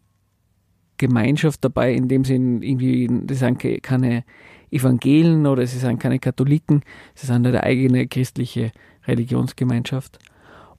Gemeinschaft 0.98 1.64
dabei, 1.64 1.92
in 1.92 2.08
dem 2.08 2.24
Sinn 2.24 2.62
irgendwie, 2.62 3.08
das 3.24 3.40
sind 3.40 3.58
keine 3.82 4.24
Evangelen 4.70 5.46
oder 5.46 5.66
sie 5.66 5.78
sind 5.78 6.00
keine 6.00 6.18
Katholiken, 6.18 6.82
sie 7.14 7.26
sind 7.26 7.46
eine 7.46 7.62
eigene 7.62 8.06
christliche 8.08 8.72
Religionsgemeinschaft. 9.06 10.18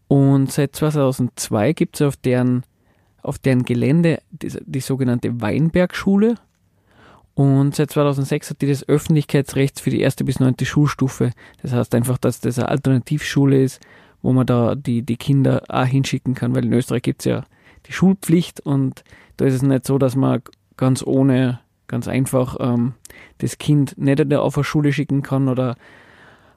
Und 0.08 0.52
seit 0.52 0.76
2002 0.76 1.74
gibt 1.74 1.96
es 1.96 2.02
auf 2.08 2.16
deren, 2.16 2.64
auf 3.22 3.40
deren 3.40 3.64
Gelände 3.64 4.20
die, 4.32 4.52
die 4.66 4.80
sogenannte 4.80 5.42
Weinbergschule. 5.42 6.36
Und 7.34 7.76
seit 7.76 7.92
2006 7.92 8.50
hat 8.50 8.62
die 8.62 8.68
das 8.68 8.88
Öffentlichkeitsrecht 8.88 9.80
für 9.80 9.92
die 9.92 10.02
erste 10.02 10.24
bis 10.24 10.40
neunte 10.40 10.66
Schulstufe. 10.66 11.32
Das 11.62 11.72
heißt 11.72 11.94
einfach, 11.94 12.18
dass 12.18 12.40
das 12.40 12.58
eine 12.58 12.70
Alternativschule 12.70 13.62
ist, 13.62 13.80
wo 14.22 14.34
man 14.34 14.48
da 14.48 14.76
die, 14.76 15.04
die 15.04 15.18
Kinder 15.18 15.64
auch 15.68 15.86
hinschicken 15.86 16.34
kann, 16.34 16.56
weil 16.56 16.66
in 16.66 16.74
Österreich 16.74 17.04
gibt 17.04 17.22
es 17.22 17.26
ja 17.26 17.44
die 17.86 17.94
Schulpflicht 17.94 18.60
und 18.62 19.04
da 19.38 19.46
ist 19.46 19.54
es 19.54 19.62
nicht 19.62 19.86
so, 19.86 19.98
dass 19.98 20.16
man 20.16 20.42
ganz 20.78 21.04
ohne, 21.06 21.60
ganz 21.88 22.08
einfach 22.08 22.58
ähm, 22.60 22.94
das 23.38 23.60
Kind 23.60 23.98
nicht 23.98 24.34
auf 24.34 24.58
eine 24.58 24.64
Schule 24.64 24.92
schicken 24.92 25.22
kann 25.22 25.48
oder 25.48 25.76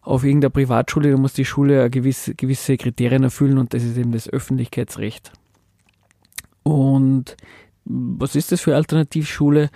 auf 0.02 0.24
irgendeiner 0.24 0.50
Privatschule, 0.50 1.10
da 1.10 1.16
muss 1.16 1.34
die 1.34 1.44
Schule 1.44 1.90
gewisse, 1.90 2.34
gewisse 2.34 2.76
Kriterien 2.76 3.22
erfüllen 3.22 3.58
und 3.58 3.74
das 3.74 3.84
ist 3.84 3.96
eben 3.96 4.12
das 4.12 4.28
Öffentlichkeitsrecht. 4.28 5.32
Und 6.62 7.36
was 7.84 8.36
ist 8.36 8.52
das 8.52 8.60
für 8.60 8.76
Alternativschule? 8.76 9.70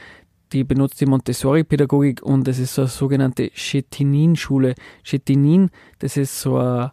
die 0.55 0.65
benutzt 0.65 1.01
die 1.01 1.07
Montessori-Pädagogik 1.07 2.23
und 2.23 2.47
das 2.47 2.59
ist 2.59 2.75
so 2.75 2.83
eine 2.83 2.89
sogenannte 2.89 3.51
Chetinin-Schule. 3.51 4.75
Chetinin, 5.03 5.71
das 5.99 6.17
ist 6.17 6.41
so 6.41 6.57
eine, 6.57 6.91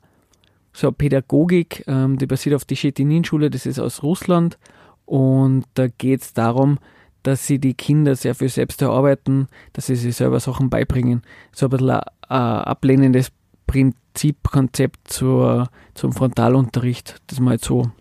so 0.73 0.87
eine 0.87 0.93
Pädagogik, 0.93 1.83
ähm, 1.87 2.17
die 2.17 2.25
basiert 2.25 2.55
auf 2.55 2.65
die 2.65 2.75
Chetinin-Schule, 2.75 3.49
das 3.49 3.65
ist 3.67 3.79
aus 3.79 4.03
Russland 4.03 4.57
und 5.05 5.65
da 5.75 5.87
geht 5.87 6.21
es 6.21 6.33
darum, 6.33 6.79
dass 7.23 7.45
sie 7.45 7.59
die 7.59 7.75
Kinder 7.75 8.15
sehr 8.15 8.33
viel 8.33 8.49
selbst 8.49 8.81
erarbeiten, 8.81 9.47
dass 9.73 9.85
sie 9.85 9.95
sich 9.95 10.15
selber 10.15 10.39
Sachen 10.39 10.71
beibringen. 10.71 11.21
So 11.51 11.67
ein 11.67 11.69
bisschen 11.69 12.01
ein 12.31 12.63
ablehnendes 12.63 13.31
Prinzipkonzept 13.67 15.11
zur, 15.11 15.69
zum 15.93 16.13
Frontalunterricht, 16.13 17.21
das 17.27 17.39
man 17.39 17.51
halt 17.51 17.63
so 17.63 17.91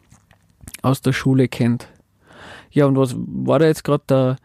aus 0.82 1.00
der 1.00 1.12
Schule 1.12 1.48
kennt. 1.48 1.88
Ja, 2.70 2.86
und 2.86 2.96
was 2.96 3.16
war 3.16 3.58
da 3.58 3.66
jetzt 3.66 3.84
gerade 3.84 4.36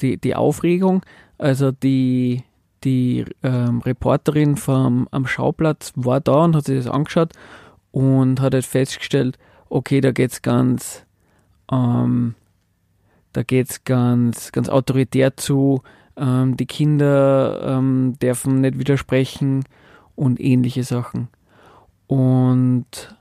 die, 0.00 0.18
die 0.18 0.34
Aufregung. 0.34 1.02
Also 1.38 1.72
die, 1.72 2.44
die 2.84 3.24
ähm, 3.42 3.80
Reporterin 3.80 4.56
vom, 4.56 5.08
am 5.10 5.26
Schauplatz 5.26 5.92
war 5.96 6.20
da 6.20 6.44
und 6.44 6.56
hat 6.56 6.66
sich 6.66 6.84
das 6.84 6.92
angeschaut 6.92 7.32
und 7.90 8.40
hat 8.40 8.54
halt 8.54 8.64
festgestellt, 8.64 9.38
okay, 9.68 10.00
da 10.00 10.12
geht's 10.12 10.42
ganz, 10.42 11.04
ähm, 11.70 12.34
ganz, 13.84 14.52
ganz 14.52 14.68
autoritär 14.68 15.36
zu, 15.36 15.82
ähm, 16.16 16.56
die 16.56 16.66
Kinder 16.66 17.60
ähm, 17.64 18.16
dürfen 18.20 18.60
nicht 18.60 18.78
widersprechen 18.78 19.64
und 20.14 20.40
ähnliche 20.40 20.84
Sachen. 20.84 21.28
Und 22.06 23.16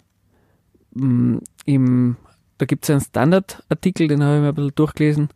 mm, 0.93 1.37
im, 1.65 2.17
da 2.57 2.65
gibt 2.65 2.83
es 2.83 2.89
einen 2.89 3.01
Standardartikel, 3.01 4.07
den 4.07 4.23
habe 4.23 4.35
ich 4.35 4.41
mir 4.41 4.49
ein 4.49 4.55
bisschen 4.55 4.75
durchgelesen, 4.75 5.29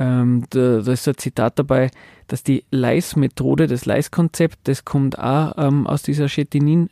Ähm, 0.00 0.44
da, 0.50 0.80
da, 0.80 0.92
ist 0.92 1.04
so 1.04 1.10
ein 1.10 1.18
Zitat 1.18 1.58
dabei, 1.58 1.90
dass 2.28 2.44
die 2.44 2.64
Leis-Methode, 2.70 3.66
das 3.66 3.84
Leis-Konzept, 3.84 4.68
das 4.68 4.84
kommt 4.84 5.18
auch 5.18 5.54
ähm, 5.56 5.88
aus 5.88 6.02
dieser 6.02 6.28
Chetinin, 6.28 6.88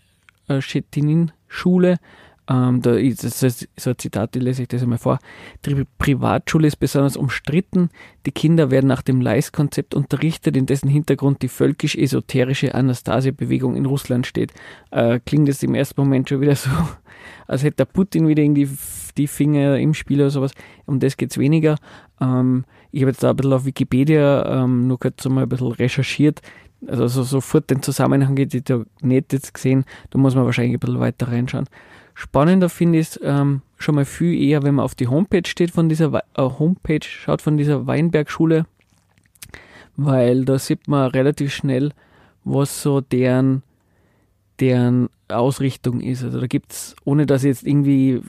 äh. 0.48 0.60
Ähm, 2.48 2.80
da 2.80 2.92
ist, 2.92 3.24
das 3.24 3.42
ist 3.42 3.68
so 3.76 3.90
ein 3.90 3.98
Zitat, 3.98 4.36
ich 4.36 4.42
lese 4.42 4.62
ich 4.62 4.68
das 4.68 4.82
einmal 4.82 4.98
vor. 4.98 5.18
Die 5.64 5.84
Privatschule 5.98 6.68
ist 6.68 6.76
besonders 6.76 7.16
umstritten. 7.16 7.90
Die 8.24 8.30
Kinder 8.30 8.70
werden 8.70 8.86
nach 8.86 9.02
dem 9.02 9.20
Leis-Konzept 9.20 9.94
unterrichtet, 9.94 10.56
in 10.56 10.66
dessen 10.66 10.88
Hintergrund 10.88 11.42
die 11.42 11.48
völkisch-esoterische 11.48 12.74
Anastasia-Bewegung 12.74 13.76
in 13.76 13.86
Russland 13.86 14.26
steht. 14.26 14.52
Äh, 14.90 15.20
klingt 15.24 15.48
das 15.48 15.62
im 15.62 15.74
ersten 15.74 16.00
Moment 16.00 16.28
schon 16.28 16.40
wieder 16.40 16.54
so, 16.54 16.70
als 17.48 17.64
hätte 17.64 17.78
der 17.78 17.84
Putin 17.86 18.28
wieder 18.28 18.42
irgendwie 18.42 18.68
die 19.16 19.26
Finger 19.26 19.78
im 19.78 19.94
Spiel 19.94 20.20
oder 20.20 20.30
sowas. 20.30 20.52
Um 20.84 21.00
das 21.00 21.16
geht 21.16 21.32
es 21.32 21.38
weniger. 21.38 21.76
Ähm, 22.20 22.64
ich 22.92 23.02
habe 23.02 23.10
jetzt 23.10 23.22
da 23.22 23.30
ein 23.30 23.36
bisschen 23.36 23.52
auf 23.52 23.64
Wikipedia 23.64 24.62
ähm, 24.62 24.86
nur 24.86 24.98
kurz 24.98 25.24
mal 25.28 25.42
ein 25.42 25.48
bisschen 25.48 25.72
recherchiert. 25.72 26.42
Also 26.86 27.08
so, 27.08 27.22
sofort 27.22 27.70
den 27.70 27.82
Zusammenhang 27.82 28.36
geht 28.36 28.54
ich 28.54 28.64
da 28.64 28.82
nicht 29.00 29.32
jetzt 29.32 29.52
gesehen. 29.52 29.84
Da 30.10 30.18
muss 30.18 30.34
man 30.34 30.44
wahrscheinlich 30.44 30.74
ein 30.76 30.80
bisschen 30.80 31.00
weiter 31.00 31.28
reinschauen. 31.28 31.66
Spannender 32.18 32.70
finde 32.70 32.98
ich 32.98 33.20
ähm, 33.22 33.60
schon 33.76 33.94
mal 33.94 34.06
viel 34.06 34.40
eher, 34.40 34.62
wenn 34.62 34.76
man 34.76 34.86
auf 34.86 34.94
die 34.94 35.06
Homepage 35.06 35.46
steht 35.46 35.70
von 35.70 35.90
dieser 35.90 36.14
We 36.14 36.22
äh, 36.34 36.42
Homepage 36.42 37.02
schaut 37.02 37.42
von 37.42 37.58
dieser 37.58 37.86
Weinbergschule, 37.86 38.64
weil 39.98 40.46
da 40.46 40.58
sieht 40.58 40.88
man 40.88 41.10
relativ 41.10 41.52
schnell, 41.52 41.92
was 42.42 42.82
so 42.82 43.02
deren 43.02 43.62
deren 44.60 45.10
Ausrichtung 45.28 46.00
ist. 46.00 46.24
Also 46.24 46.40
da 46.40 46.46
gibt 46.46 46.72
es, 46.72 46.96
ohne 47.04 47.26
dass 47.26 47.42
jetzt 47.42 47.66
irgendwie 47.66 48.22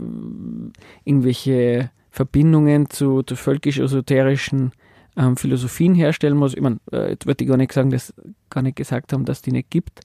irgendwelche 1.06 1.90
Verbindungen 2.12 2.90
zu, 2.90 3.24
zu 3.24 3.38
völkisch-esoterischen 3.38 4.74
ähm, 5.16 5.38
Philosophien 5.38 5.96
herstellen 5.96 6.36
muss. 6.36 6.56
Ich 6.56 6.60
meine, 6.60 6.80
äh, 6.92 7.12
jetzt 7.12 7.26
würde 7.26 7.42
ich 7.42 7.50
gar 7.50 7.56
nicht 7.56 7.72
sagen, 7.72 7.92
dass 7.92 8.14
gar 8.50 8.64
nicht 8.64 8.76
gesagt 8.76 9.14
haben, 9.14 9.24
dass 9.24 9.42
die 9.42 9.54
nicht 9.54 9.70
gibt. 9.70 10.02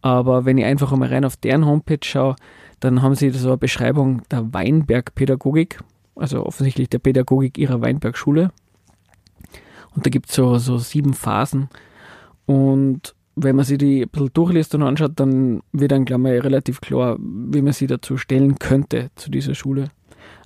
Aber 0.00 0.46
wenn 0.46 0.56
ich 0.56 0.64
einfach 0.64 0.90
einmal 0.90 1.10
rein 1.10 1.26
auf 1.26 1.36
deren 1.36 1.66
Homepage 1.66 1.98
schaue, 2.02 2.36
dann 2.80 3.02
haben 3.02 3.14
sie 3.14 3.30
so 3.30 3.48
eine 3.48 3.56
Beschreibung 3.56 4.22
der 4.30 4.52
Weinbergpädagogik, 4.52 5.80
also 6.14 6.44
offensichtlich 6.44 6.88
der 6.88 6.98
Pädagogik 6.98 7.58
ihrer 7.58 7.80
Weinbergschule. 7.80 8.50
Und 9.94 10.04
da 10.04 10.10
gibt 10.10 10.28
es 10.28 10.34
so, 10.34 10.58
so 10.58 10.78
sieben 10.78 11.14
Phasen. 11.14 11.68
Und 12.44 13.14
wenn 13.34 13.56
man 13.56 13.64
sich 13.64 13.78
die 13.78 14.02
ein 14.02 14.08
bisschen 14.08 14.32
durchliest 14.32 14.74
und 14.74 14.82
anschaut, 14.82 15.12
dann 15.16 15.62
wird 15.72 15.92
dann, 15.92 16.04
glaube 16.04 16.34
ich, 16.34 16.44
relativ 16.44 16.80
klar, 16.80 17.16
wie 17.18 17.62
man 17.62 17.72
sie 17.72 17.86
dazu 17.86 18.16
stellen 18.16 18.58
könnte, 18.58 19.10
zu 19.14 19.30
dieser 19.30 19.54
Schule. 19.54 19.90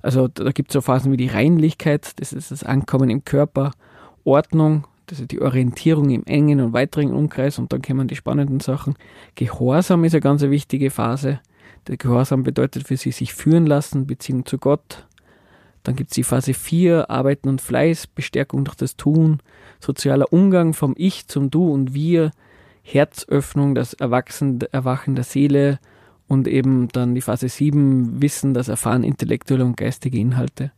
Also 0.01 0.27
da 0.27 0.51
gibt 0.51 0.69
es 0.69 0.73
so 0.73 0.81
Phasen 0.81 1.11
wie 1.11 1.17
die 1.17 1.27
Reinlichkeit, 1.27 2.19
das 2.19 2.33
ist 2.33 2.51
das 2.51 2.63
Ankommen 2.63 3.09
im 3.09 3.23
Körper, 3.23 3.71
Ordnung, 4.23 4.85
das 5.07 5.19
ist 5.19 5.31
die 5.31 5.41
Orientierung 5.41 6.09
im 6.09 6.25
engen 6.25 6.61
und 6.61 6.73
weiteren 6.73 7.13
Umkreis 7.13 7.59
und 7.59 7.71
dann 7.73 7.81
kommen 7.81 8.07
die 8.07 8.15
spannenden 8.15 8.59
Sachen. 8.59 8.95
Gehorsam 9.35 10.03
ist 10.03 10.13
eine 10.13 10.21
ganz 10.21 10.41
wichtige 10.41 10.89
Phase. 10.89 11.39
Der 11.87 11.97
Gehorsam 11.97 12.43
bedeutet 12.43 12.87
für 12.87 12.97
sie 12.97 13.11
sich 13.11 13.33
führen 13.33 13.65
lassen, 13.65 14.07
Beziehung 14.07 14.45
zu 14.45 14.57
Gott. 14.57 15.07
Dann 15.83 15.95
gibt 15.95 16.11
es 16.11 16.15
die 16.15 16.23
Phase 16.23 16.53
4, 16.53 17.09
Arbeiten 17.09 17.49
und 17.49 17.61
Fleiß, 17.61 18.07
Bestärkung 18.07 18.65
durch 18.65 18.75
das 18.75 18.97
Tun, 18.97 19.39
sozialer 19.79 20.31
Umgang 20.31 20.73
vom 20.73 20.93
Ich 20.95 21.27
zum 21.27 21.49
Du 21.49 21.71
und 21.71 21.93
Wir, 21.93 22.31
Herzöffnung, 22.83 23.73
das 23.73 23.93
Erwachsen, 23.93 24.59
Erwachen 24.71 25.15
der 25.15 25.23
Seele 25.23 25.79
und 26.27 26.47
eben 26.47 26.87
dann 26.89 27.15
die 27.15 27.21
Phase 27.21 27.49
7, 27.49 28.21
Wissen, 28.21 28.53
das 28.53 28.67
Erfahren 28.67 29.03
intellektuelle 29.03 29.65
und 29.65 29.77
geistige 29.77 30.19
Inhalte. 30.19 30.71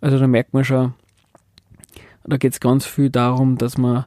Also 0.00 0.18
da 0.18 0.26
merkt 0.26 0.54
man 0.54 0.64
schon, 0.64 0.94
da 2.24 2.36
geht 2.36 2.52
es 2.52 2.60
ganz 2.60 2.84
viel 2.84 3.10
darum, 3.10 3.58
dass 3.58 3.78
man 3.78 4.04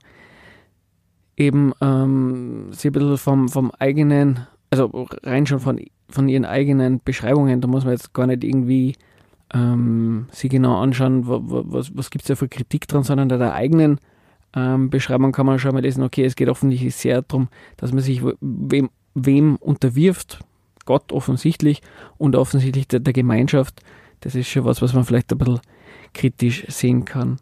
eben 1.37 1.73
ähm, 1.81 2.67
sich 2.71 2.85
ein 2.85 2.91
bisschen 2.91 3.17
vom, 3.17 3.49
vom 3.49 3.71
eigenen, 3.71 4.45
also 4.69 5.07
rein 5.23 5.47
schon 5.47 5.59
von 5.59 5.79
von 6.11 6.29
ihren 6.29 6.45
eigenen 6.45 7.01
Beschreibungen, 7.03 7.61
da 7.61 7.67
muss 7.67 7.83
man 7.83 7.93
jetzt 7.93 8.13
gar 8.13 8.27
nicht 8.27 8.43
irgendwie 8.43 8.95
ähm, 9.53 10.27
sie 10.31 10.49
genau 10.49 10.79
anschauen, 10.81 11.23
was, 11.25 11.95
was 11.95 12.09
gibt 12.09 12.23
es 12.23 12.27
da 12.27 12.35
für 12.35 12.47
Kritik 12.47 12.87
dran, 12.87 13.03
sondern 13.03 13.29
da 13.29 13.37
der 13.37 13.53
eigenen 13.53 13.99
ähm, 14.55 14.89
Beschreibung 14.89 15.31
kann 15.31 15.45
man 15.45 15.59
schon 15.59 15.73
mal 15.73 15.81
lesen, 15.81 16.03
okay, 16.03 16.25
es 16.25 16.35
geht 16.35 16.49
offensichtlich 16.49 16.95
sehr 16.95 17.21
darum, 17.21 17.47
dass 17.77 17.91
man 17.91 18.01
sich 18.01 18.21
wem, 18.41 18.89
wem 19.13 19.55
unterwirft, 19.57 20.39
Gott 20.85 21.11
offensichtlich 21.11 21.81
und 22.17 22.35
offensichtlich 22.35 22.87
der, 22.87 22.99
der 22.99 23.13
Gemeinschaft. 23.13 23.81
Das 24.21 24.35
ist 24.35 24.47
schon 24.47 24.65
was, 24.65 24.81
was 24.81 24.93
man 24.93 25.03
vielleicht 25.03 25.31
ein 25.31 25.37
bisschen 25.37 25.61
kritisch 26.13 26.65
sehen 26.67 27.05
kann. 27.05 27.37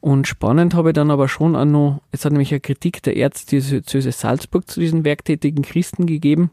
Und 0.00 0.26
spannend 0.26 0.74
habe 0.74 0.90
ich 0.90 0.94
dann 0.94 1.10
aber 1.10 1.28
schon 1.28 1.54
auch 1.54 1.64
noch, 1.64 2.00
es 2.10 2.24
hat 2.24 2.32
nämlich 2.32 2.52
eine 2.52 2.60
Kritik 2.60 3.02
der 3.02 3.16
Erzdiözese 3.16 4.12
Salzburg 4.12 4.68
zu 4.68 4.80
diesen 4.80 5.04
werktätigen 5.04 5.62
Christen 5.62 6.06
gegeben. 6.06 6.50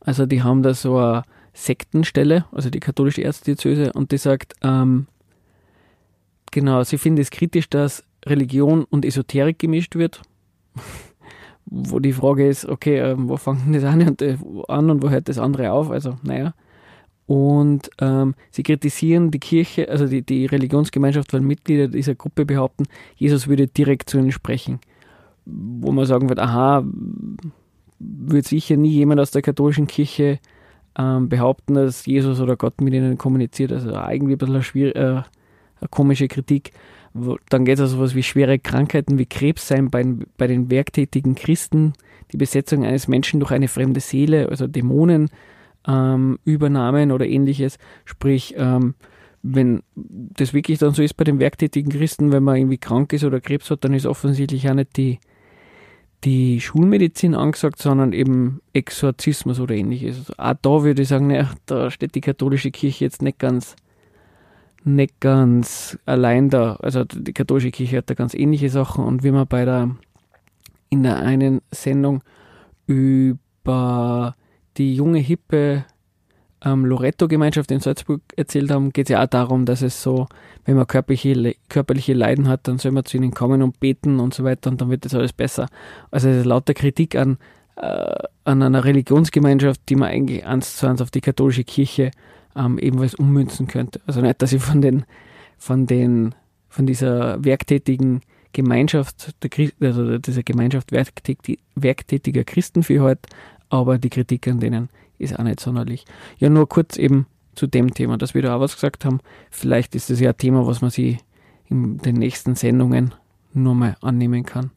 Also 0.00 0.26
die 0.26 0.42
haben 0.42 0.62
da 0.62 0.74
so 0.74 0.96
eine 0.96 1.24
Sektenstelle, 1.52 2.46
also 2.52 2.70
die 2.70 2.80
katholische 2.80 3.22
Erzdiözese, 3.22 3.92
und 3.92 4.12
die 4.12 4.18
sagt, 4.18 4.54
ähm, 4.62 5.06
genau, 6.50 6.82
sie 6.84 6.98
findet 6.98 7.24
es 7.24 7.30
kritisch, 7.30 7.68
dass 7.68 8.04
Religion 8.24 8.84
und 8.84 9.04
Esoterik 9.04 9.58
gemischt 9.58 9.96
wird. 9.96 10.22
wo 11.70 12.00
die 12.00 12.12
Frage 12.12 12.48
ist, 12.48 12.66
okay, 12.66 12.98
ähm, 12.98 13.28
wo 13.28 13.36
fängt 13.36 13.74
das 13.74 13.84
eine 13.84 14.08
und, 14.08 14.20
äh, 14.22 14.36
an 14.68 14.90
und 14.90 15.02
wo 15.02 15.08
hört 15.08 15.28
das 15.28 15.38
andere 15.38 15.72
auf? 15.72 15.90
Also, 15.90 16.18
naja. 16.22 16.52
Und 17.26 17.90
ähm, 18.00 18.34
sie 18.50 18.64
kritisieren 18.64 19.30
die 19.30 19.38
Kirche, 19.38 19.88
also 19.88 20.08
die, 20.08 20.22
die 20.22 20.46
Religionsgemeinschaft, 20.46 21.32
weil 21.32 21.42
Mitglieder 21.42 21.86
dieser 21.86 22.16
Gruppe 22.16 22.44
behaupten, 22.44 22.86
Jesus 23.14 23.46
würde 23.46 23.68
direkt 23.68 24.10
zu 24.10 24.18
ihnen 24.18 24.32
sprechen. 24.32 24.80
Wo 25.46 25.92
man 25.92 26.06
sagen 26.06 26.28
wird, 26.28 26.40
aha, 26.40 26.84
wird 28.00 28.46
sicher 28.46 28.76
nie 28.76 28.90
jemand 28.90 29.20
aus 29.20 29.30
der 29.30 29.42
katholischen 29.42 29.86
Kirche 29.86 30.40
ähm, 30.98 31.28
behaupten, 31.28 31.74
dass 31.74 32.06
Jesus 32.06 32.40
oder 32.40 32.56
Gott 32.56 32.80
mit 32.80 32.94
ihnen 32.94 33.18
kommuniziert. 33.18 33.72
Also 33.72 33.94
eigentlich 33.94 34.40
ein 34.40 34.62
bisschen 34.62 34.84
eine, 34.84 34.94
äh, 34.94 35.22
eine 35.80 35.88
komische 35.90 36.28
Kritik. 36.28 36.72
Dann 37.48 37.64
geht 37.64 37.74
es 37.74 37.80
also 37.80 38.00
was 38.00 38.14
wie 38.14 38.22
schwere 38.22 38.58
Krankheiten 38.58 39.18
wie 39.18 39.26
Krebs 39.26 39.68
sein 39.68 39.90
bei, 39.90 40.04
bei 40.36 40.46
den 40.46 40.70
werktätigen 40.70 41.34
Christen, 41.34 41.92
die 42.32 42.36
Besetzung 42.36 42.84
eines 42.84 43.08
Menschen 43.08 43.40
durch 43.40 43.50
eine 43.50 43.68
fremde 43.68 44.00
Seele, 44.00 44.48
also 44.48 44.66
Dämonen, 44.66 45.28
ähm, 45.86 46.38
Übernahmen 46.44 47.12
oder 47.12 47.26
ähnliches. 47.26 47.78
Sprich, 48.04 48.54
ähm, 48.56 48.94
wenn 49.42 49.82
das 49.96 50.52
wirklich 50.52 50.78
dann 50.78 50.94
so 50.94 51.02
ist 51.02 51.14
bei 51.14 51.24
den 51.24 51.40
werktätigen 51.40 51.90
Christen, 51.90 52.30
wenn 52.30 52.44
man 52.44 52.56
irgendwie 52.56 52.78
krank 52.78 53.12
ist 53.12 53.24
oder 53.24 53.40
Krebs 53.40 53.70
hat, 53.70 53.84
dann 53.84 53.94
ist 53.94 54.06
offensichtlich 54.06 54.68
auch 54.68 54.74
nicht 54.74 54.96
die 54.96 55.18
die 56.24 56.60
Schulmedizin 56.60 57.34
angesagt, 57.34 57.80
sondern 57.80 58.12
eben 58.12 58.60
Exorzismus 58.72 59.58
oder 59.58 59.74
ähnliches. 59.74 60.18
Also 60.18 60.34
auch 60.36 60.54
da 60.60 60.84
würde 60.84 61.02
ich 61.02 61.08
sagen, 61.08 61.28
naja, 61.28 61.50
da 61.66 61.90
steht 61.90 62.14
die 62.14 62.20
katholische 62.20 62.70
Kirche 62.70 63.04
jetzt 63.04 63.22
nicht 63.22 63.38
ganz, 63.38 63.76
nicht 64.84 65.20
ganz 65.20 65.98
allein 66.04 66.50
da. 66.50 66.76
Also 66.76 67.04
die 67.04 67.32
katholische 67.32 67.70
Kirche 67.70 67.98
hat 67.98 68.10
da 68.10 68.14
ganz 68.14 68.34
ähnliche 68.34 68.68
Sachen 68.68 69.04
und 69.04 69.22
wie 69.22 69.30
man 69.30 69.46
bei 69.46 69.64
der, 69.64 69.96
in 70.90 71.02
der 71.02 71.16
einen 71.16 71.62
Sendung 71.70 72.22
über 72.86 74.34
die 74.76 74.94
junge, 74.94 75.18
hippe 75.18 75.84
ähm, 76.64 76.84
Loretto-Gemeinschaft 76.84 77.70
in 77.70 77.80
Salzburg 77.80 78.20
erzählt 78.36 78.70
haben, 78.70 78.92
geht 78.92 79.06
es 79.06 79.12
ja 79.12 79.22
auch 79.22 79.28
darum, 79.28 79.64
dass 79.64 79.82
es 79.82 80.02
so, 80.02 80.26
wenn 80.64 80.76
man 80.76 80.86
körperliche, 80.86 81.54
körperliche 81.68 82.12
Leiden 82.12 82.48
hat, 82.48 82.68
dann 82.68 82.78
soll 82.78 82.92
man 82.92 83.04
zu 83.04 83.16
ihnen 83.16 83.32
kommen 83.32 83.62
und 83.62 83.80
beten 83.80 84.20
und 84.20 84.34
so 84.34 84.44
weiter 84.44 84.70
und 84.70 84.80
dann 84.80 84.90
wird 84.90 85.04
das 85.04 85.14
alles 85.14 85.32
besser. 85.32 85.68
Also 86.10 86.28
es 86.28 86.38
ist 86.38 86.44
lauter 86.44 86.74
Kritik 86.74 87.16
an, 87.16 87.38
äh, 87.76 88.14
an 88.44 88.62
einer 88.62 88.84
Religionsgemeinschaft, 88.84 89.80
die 89.88 89.96
man 89.96 90.10
eigentlich 90.10 90.44
eins 90.44 90.76
zu 90.76 90.86
eins 90.86 91.00
auf 91.00 91.10
die 91.10 91.22
katholische 91.22 91.64
Kirche 91.64 92.10
ähm, 92.54 92.78
ebenfalls 92.78 93.14
ummünzen 93.14 93.66
könnte. 93.66 94.00
Also 94.06 94.20
nicht, 94.20 94.42
dass 94.42 94.52
ich 94.52 94.62
von 94.62 94.82
den, 94.82 95.04
von 95.56 95.86
den, 95.86 96.34
von 96.68 96.86
dieser 96.86 97.42
werktätigen 97.42 98.20
Gemeinschaft, 98.52 99.34
der, 99.42 99.50
also 99.80 100.18
dieser 100.18 100.42
Gemeinschaft 100.42 100.92
werktätiger 100.92 102.44
Christen 102.44 102.82
für 102.82 103.00
heute, 103.00 103.28
aber 103.68 103.98
die 103.98 104.10
Kritik 104.10 104.48
an 104.48 104.60
denen 104.60 104.88
ist 105.20 105.38
auch 105.38 105.44
nicht 105.44 105.60
sonderlich. 105.60 106.04
Ja, 106.38 106.48
nur 106.48 106.68
kurz 106.68 106.96
eben 106.96 107.26
zu 107.54 107.66
dem 107.66 107.92
Thema, 107.92 108.16
dass 108.16 108.34
wir 108.34 108.42
da 108.42 108.56
auch 108.56 108.60
was 108.60 108.74
gesagt 108.74 109.04
haben. 109.04 109.20
Vielleicht 109.50 109.94
ist 109.94 110.10
das 110.10 110.20
ja 110.20 110.30
ein 110.30 110.36
Thema, 110.36 110.66
was 110.66 110.80
man 110.80 110.90
sich 110.90 111.18
in 111.66 111.98
den 111.98 112.16
nächsten 112.16 112.54
Sendungen 112.54 113.14
nur 113.52 113.74
mal 113.74 113.96
annehmen 114.00 114.44
kann. 114.44 114.70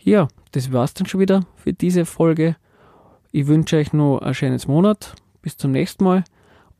Ja, 0.00 0.28
das 0.52 0.72
war's 0.72 0.94
dann 0.94 1.06
schon 1.06 1.20
wieder 1.20 1.44
für 1.56 1.72
diese 1.72 2.04
Folge. 2.04 2.56
Ich 3.30 3.46
wünsche 3.46 3.76
euch 3.76 3.92
noch 3.92 4.18
ein 4.18 4.34
schönes 4.34 4.66
Monat. 4.66 5.14
Bis 5.42 5.56
zum 5.56 5.72
nächsten 5.72 6.04
Mal. 6.04 6.24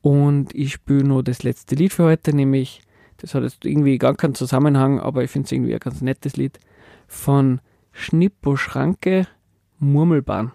Und 0.00 0.54
ich 0.54 0.72
spiele 0.72 1.04
nur 1.04 1.22
das 1.22 1.42
letzte 1.42 1.74
Lied 1.74 1.92
für 1.92 2.04
heute, 2.04 2.34
nämlich, 2.34 2.82
das 3.18 3.34
hat 3.34 3.44
jetzt 3.44 3.64
irgendwie 3.64 3.98
gar 3.98 4.14
keinen 4.14 4.34
Zusammenhang, 4.34 4.98
aber 4.98 5.22
ich 5.22 5.30
finde 5.30 5.46
es 5.46 5.52
irgendwie 5.52 5.74
ein 5.74 5.80
ganz 5.80 6.00
nettes 6.00 6.36
Lied, 6.36 6.58
von 7.06 7.60
Schnippo 7.92 8.56
Schranke 8.56 9.26
Murmelbahn. 9.78 10.52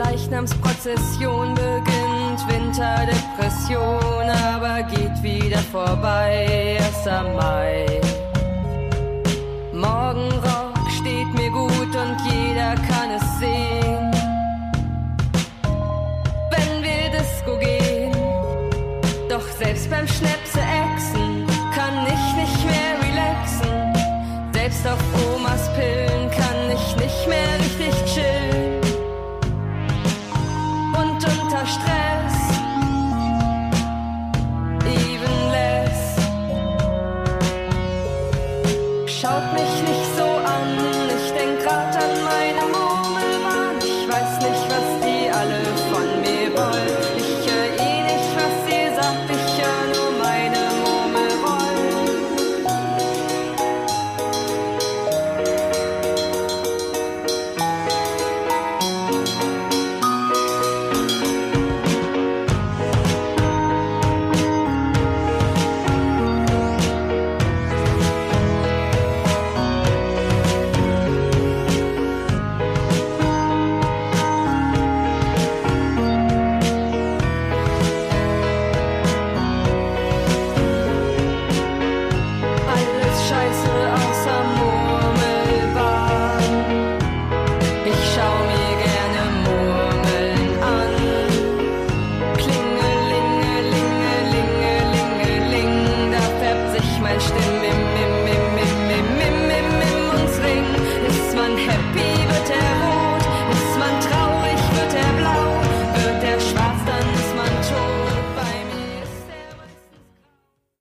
Leichnamsprozession 0.00 1.54
beginnt 1.54 2.40
Winterdepression, 2.48 4.30
aber 4.50 4.82
geht 4.84 5.22
wieder 5.22 5.58
vorbei, 5.58 6.78
erst 6.78 7.06
am 7.06 7.34
Mai. 7.36 8.00
Morgenrock 9.74 10.90
steht 10.98 11.30
mir 11.34 11.50
gut 11.50 11.94
und 11.94 12.16
jeder 12.32 12.76
kann 12.76 12.89